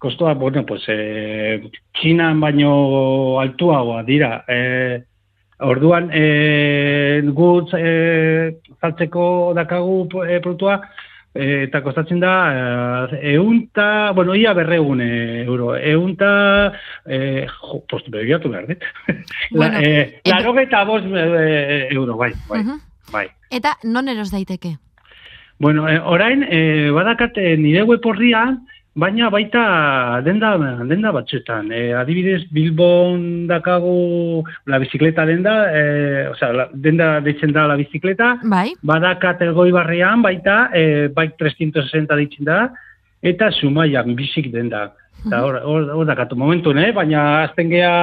kostuak, 0.02 0.40
bueno, 0.40 0.66
pues, 0.66 0.82
e, 0.90 1.62
Txinan 2.00 2.40
baino 2.42 3.40
altuagoa 3.44 4.02
dira. 4.08 4.44
E, 4.48 5.04
orduan, 5.60 6.10
e, 6.14 7.22
gut 7.36 7.74
e, 7.78 8.56
saltzeko 8.80 9.54
dakagu 9.56 10.08
e, 10.26 10.40
produktua, 10.40 10.80
e, 11.34 11.64
eta 11.68 11.82
kostatzen 11.84 12.20
da, 12.20 12.34
e, 13.12 13.34
eunta, 13.36 14.12
bueno, 14.16 14.36
ia 14.36 14.54
berregun 14.54 15.02
e, 15.04 15.44
euro, 15.44 15.76
eunta, 15.78 16.72
e, 17.06 17.46
jo, 17.48 17.82
post, 17.90 18.08
begiratu 18.10 18.50
behar, 18.50 18.68
dit? 18.68 18.84
Bueno, 19.52 19.80
La, 19.80 19.82
eh, 19.84 20.22
eta- 20.24 20.40
laro 20.40 20.56
eta 20.60 20.84
bost 20.86 21.06
eh, 21.12 21.88
euro, 21.92 22.16
bai, 22.18 22.32
bai, 22.50 22.64
Mhm. 22.64 22.80
bai. 23.12 23.28
Eta 23.52 23.78
non 23.84 24.08
eros 24.08 24.32
daiteke? 24.32 24.78
Bueno, 25.60 25.90
e, 25.90 26.00
orain, 26.00 26.44
e, 26.48 26.90
badakate 26.96 27.58
nire 27.58 27.84
web 27.84 28.06
horrian, 28.06 28.62
baina 29.00 29.30
baita 29.32 29.64
denda, 30.26 30.52
denda 30.90 31.12
batzuetan. 31.16 31.72
E, 31.72 31.82
adibidez, 31.96 32.44
Bilbon 32.54 33.48
dakagu 33.50 34.44
la 34.70 34.80
bizikleta 34.82 35.26
denda, 35.30 35.56
e, 35.72 35.84
osea, 36.34 36.52
la, 36.56 36.68
denda 36.74 37.10
deitzen 37.26 37.54
da 37.56 37.66
la 37.70 37.78
bizikleta, 37.80 38.36
Bai, 38.44 38.74
badakat 38.84 39.44
elgoi 39.48 39.72
barrian 39.76 40.24
baita, 40.26 40.60
e, 40.74 41.08
baik 41.16 41.38
360 41.40 42.20
deitzen 42.20 42.50
da, 42.50 42.60
eta 43.22 43.52
sumaian 43.56 44.16
bizik 44.20 44.52
denda. 44.54 44.90
Eta 45.26 45.42
hor, 45.44 45.60
hor, 45.64 45.90
hor 45.98 46.08
dakatu 46.08 46.38
momentu, 46.40 46.74
ne? 46.76 46.92
baina 46.96 47.44
azten 47.44 47.72
gea 47.72 47.96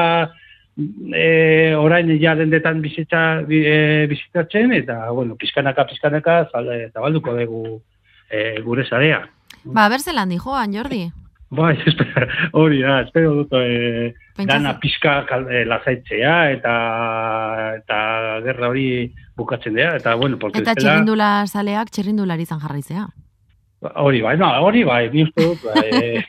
e, 1.13 1.75
orain 1.77 2.11
ja 2.21 2.35
dendetan 2.37 2.83
bizitza, 2.85 3.23
bi, 3.49 3.63
e, 3.65 3.79
bizitatzen, 4.11 4.75
eta, 4.77 5.01
bueno, 5.17 5.39
pizkanaka, 5.41 5.87
pizkanaka, 5.93 6.43
zabalduko 6.93 7.37
dugu 7.41 7.65
e, 8.29 8.61
gure 8.65 8.85
zarea. 8.85 9.25
Ba, 9.67 9.89
berzelan 9.89 10.29
di, 10.29 10.39
joan, 10.39 10.73
Jordi. 10.73 11.05
Bai, 11.51 11.77
espera, 11.87 12.27
hori 12.59 12.81
da, 12.83 13.01
espero 13.03 13.35
dut 13.35 13.53
e, 13.55 14.15
Pentsatzen- 14.37 14.47
dana 14.51 14.79
pizka 14.83 15.25
kal- 15.29 15.47
e, 15.51 15.65
lasaitzea, 15.65 16.51
eta, 16.57 16.73
eta 17.79 17.99
gerra 18.45 18.69
hori 18.73 19.13
bukatzen 19.37 19.75
dea, 19.75 19.95
eta, 19.97 20.15
bueno, 20.17 20.39
porque 20.39 20.59
Eta 20.59 20.75
txirrindula 20.75 21.47
saleak 21.47 21.91
txirrindulari 21.91 22.43
izan 22.43 22.59
jarraizea. 22.61 23.07
Hori 23.81 24.23
bai, 24.25 24.39
no, 24.41 24.47
hori 24.65 24.83
bai, 24.89 25.11
ni 25.13 25.23
uste 25.27 25.45
dut, 25.45 25.61
bai, 25.69 26.23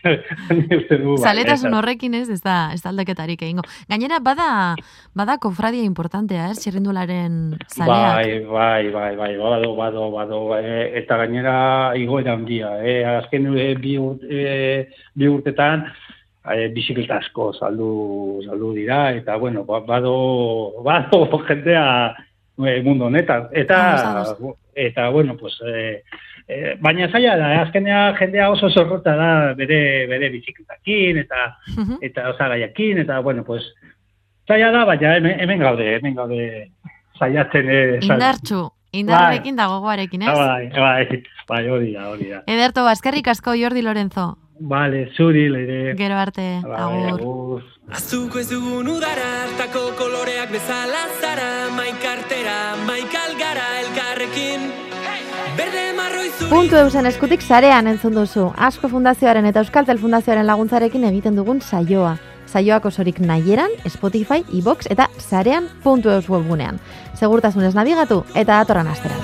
ni 0.51 0.75
uste 0.75 0.97
dut, 0.99 1.15
bai. 1.15 1.29
Zaletasun 1.29 1.69
eta- 1.71 1.77
horrekin 1.79 2.17
ez, 2.19 2.27
ez 2.29 2.41
da, 2.43 2.73
ez 2.75 2.81
da 2.83 2.89
aldaketarik 2.91 3.39
egingo. 3.41 3.63
Gainera, 3.89 4.19
bada, 4.19 4.75
bada 5.15 5.37
kofradia 5.41 5.85
importantea, 5.87 6.49
ez, 6.51 6.57
txirrindularen 6.59 7.55
zaleak. 7.71 7.87
Bai, 7.87 8.27
bai, 8.51 8.91
bai, 8.91 9.15
bai, 9.15 9.31
bado, 9.39 9.71
bado, 9.79 10.09
bado, 10.11 10.41
e, 10.59 10.91
eta 10.99 11.17
gainera 11.23 11.55
igoera 11.95 12.35
handia, 12.35 12.73
e, 12.83 12.97
azken 13.15 13.47
e, 13.55 13.69
bi, 13.79 13.95
urt, 13.97 14.27
e, 14.27 14.89
bi 15.15 15.31
urtetan, 15.31 15.87
e, 16.51 16.67
bizikleta 16.75 17.21
asko 17.23 17.53
saldu, 17.55 18.41
saldu 18.45 18.73
dira, 18.75 19.13
eta, 19.15 19.39
bueno, 19.39 19.63
ba- 19.63 19.79
bado, 19.87 20.83
bado 20.83 21.23
jendea 21.47 21.87
e, 22.59 22.81
mundu 22.83 23.07
honetan, 23.07 23.47
eta, 23.53 23.81
eta, 24.75 25.09
bueno, 25.15 25.37
pues, 25.39 25.61
e, 25.63 26.03
e, 26.47 26.75
baina 26.81 27.09
zaila 27.11 27.35
da, 27.37 27.61
azkenean 27.61 28.15
jendea 28.19 28.49
oso 28.51 28.69
zorrota 28.69 29.15
da 29.15 29.53
bere, 29.57 30.07
bere 30.07 30.29
bizikletakin, 30.33 31.17
eta, 31.25 31.57
eta 32.01 32.29
osagaiakin, 32.33 33.03
eta, 33.03 33.19
bueno, 33.19 33.43
pues, 33.43 33.63
zaila 34.47 34.71
da, 34.71 34.85
baina 34.85 35.15
hemen, 35.17 35.39
hemen 35.43 35.59
gaude, 35.59 35.95
hemen 35.97 36.15
gaude 36.15 36.71
saiatzen. 37.19 37.69
Eh, 37.69 37.99
Indartxu, 38.01 38.69
indarrekin 38.93 39.55
da 39.55 39.67
gogoarekin, 39.67 40.21
ez? 40.21 40.35
Bai, 40.37 40.69
bai, 40.73 41.23
bai, 41.47 41.63
hori 41.69 41.93
da, 41.93 42.09
hori 42.09 42.29
da. 42.31 42.43
Ederto, 42.47 42.83
baskerrik 42.87 43.27
asko 43.27 43.55
Jordi 43.59 43.81
Lorenzo. 43.81 44.37
Vale, 44.59 45.11
zuri, 45.13 45.49
leire. 45.53 45.93
Gero 45.95 46.15
arte, 46.17 46.61
Bai, 46.63 46.79
agur. 46.81 47.19
agur. 47.19 47.63
Azuko 47.93 48.39
ez 48.41 48.49
dugun 48.49 48.87
udara, 48.89 49.27
hartako 49.43 49.91
koloreak 49.99 50.49
bezala 50.51 51.03
zara, 51.21 51.69
maikartera, 51.75 52.36
Puntu 56.45 56.77
eusen 56.77 57.07
eskutik 57.09 57.41
sarean 57.41 57.87
entzun 57.89 58.13
duzu. 58.13 58.51
Asko 58.55 58.87
Fundazioaren 58.91 59.47
eta 59.49 59.63
Euskaltel 59.65 59.97
Fundazioaren 59.97 60.45
laguntzarekin 60.45 61.07
egiten 61.09 61.35
dugun 61.35 61.59
saioa. 61.61 62.13
Saioak 62.47 62.85
osorik 62.85 63.17
nahieran, 63.19 63.73
Spotify, 63.89 64.45
iBox 64.59 64.87
eta 64.93 65.09
sarean 65.17 65.67
puntu 65.83 66.13
eus 66.13 66.29
webgunean. 66.29 66.79
Segurtasunez 67.17 67.73
nabigatu 67.75 68.21
eta 68.35 68.61
datorran 68.61 68.87
astera. 68.93 69.17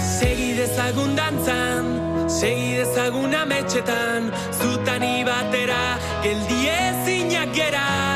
Segi 0.00 0.50
dezagun 0.56 1.14
dantzan 1.20 1.92
Segi 2.26 2.80
dezagun 2.80 3.36
ametxetan 3.44 4.32
Zutani 4.50 5.22
batera 5.28 5.84
Geldi 6.24 6.66
ezinak 6.72 7.54
gera 7.54 8.13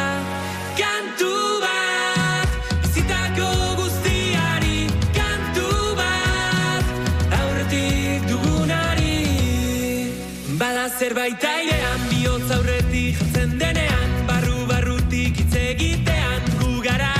zerbait 10.98 11.44
airean 11.44 12.00
Bihotz 12.10 12.50
aurretik 12.50 13.18
jartzen 13.18 13.52
denean 13.60 14.14
Barru 14.26 14.64
barrutik 14.66 15.36
hitz 15.38 15.54
egitean 15.60 16.48
gu 16.58 16.80
gara. 16.82 17.12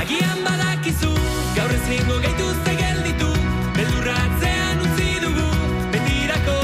Agian 0.00 0.40
badakizu, 0.46 1.10
gaur 1.56 1.74
ezingo 1.76 2.16
gaituzte 2.24 2.76
gelditu 2.78 3.28
Beldurratzean 3.76 4.80
utzi 4.86 5.10
dugu, 5.24 5.48
betirako. 5.92 6.56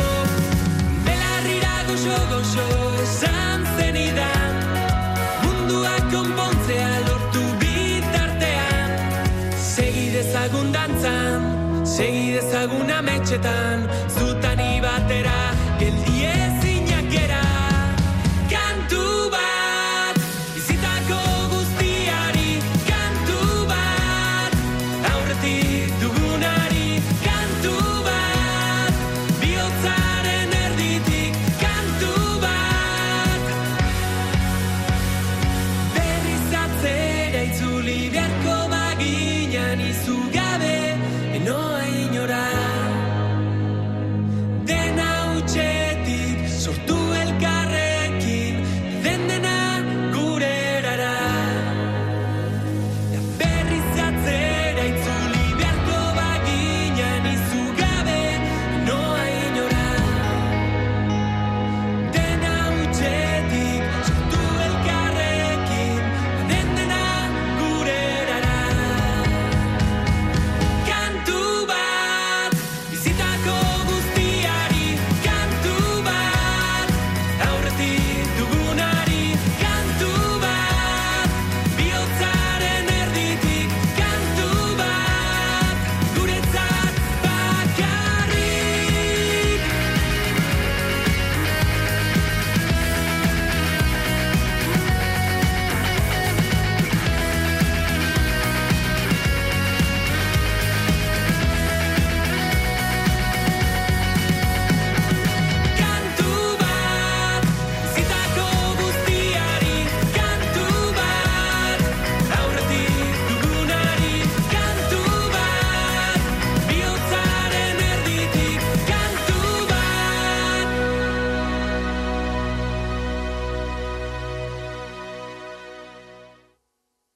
Belarrira 1.09 1.75
goxo 1.91 2.19
goxo 2.33 2.67
esan 3.05 3.69
zenidan 3.77 4.57
Mundua 5.43 5.95
konpontzea 6.15 6.91
lortu 7.11 7.45
bitartean. 7.61 8.97
Segi 9.69 10.09
dezagun 10.17 10.73
dantzan, 10.79 11.53
segi 11.85 12.27
dezagun 12.39 12.97
ametxetan 13.01 13.85
geldi 13.85 14.06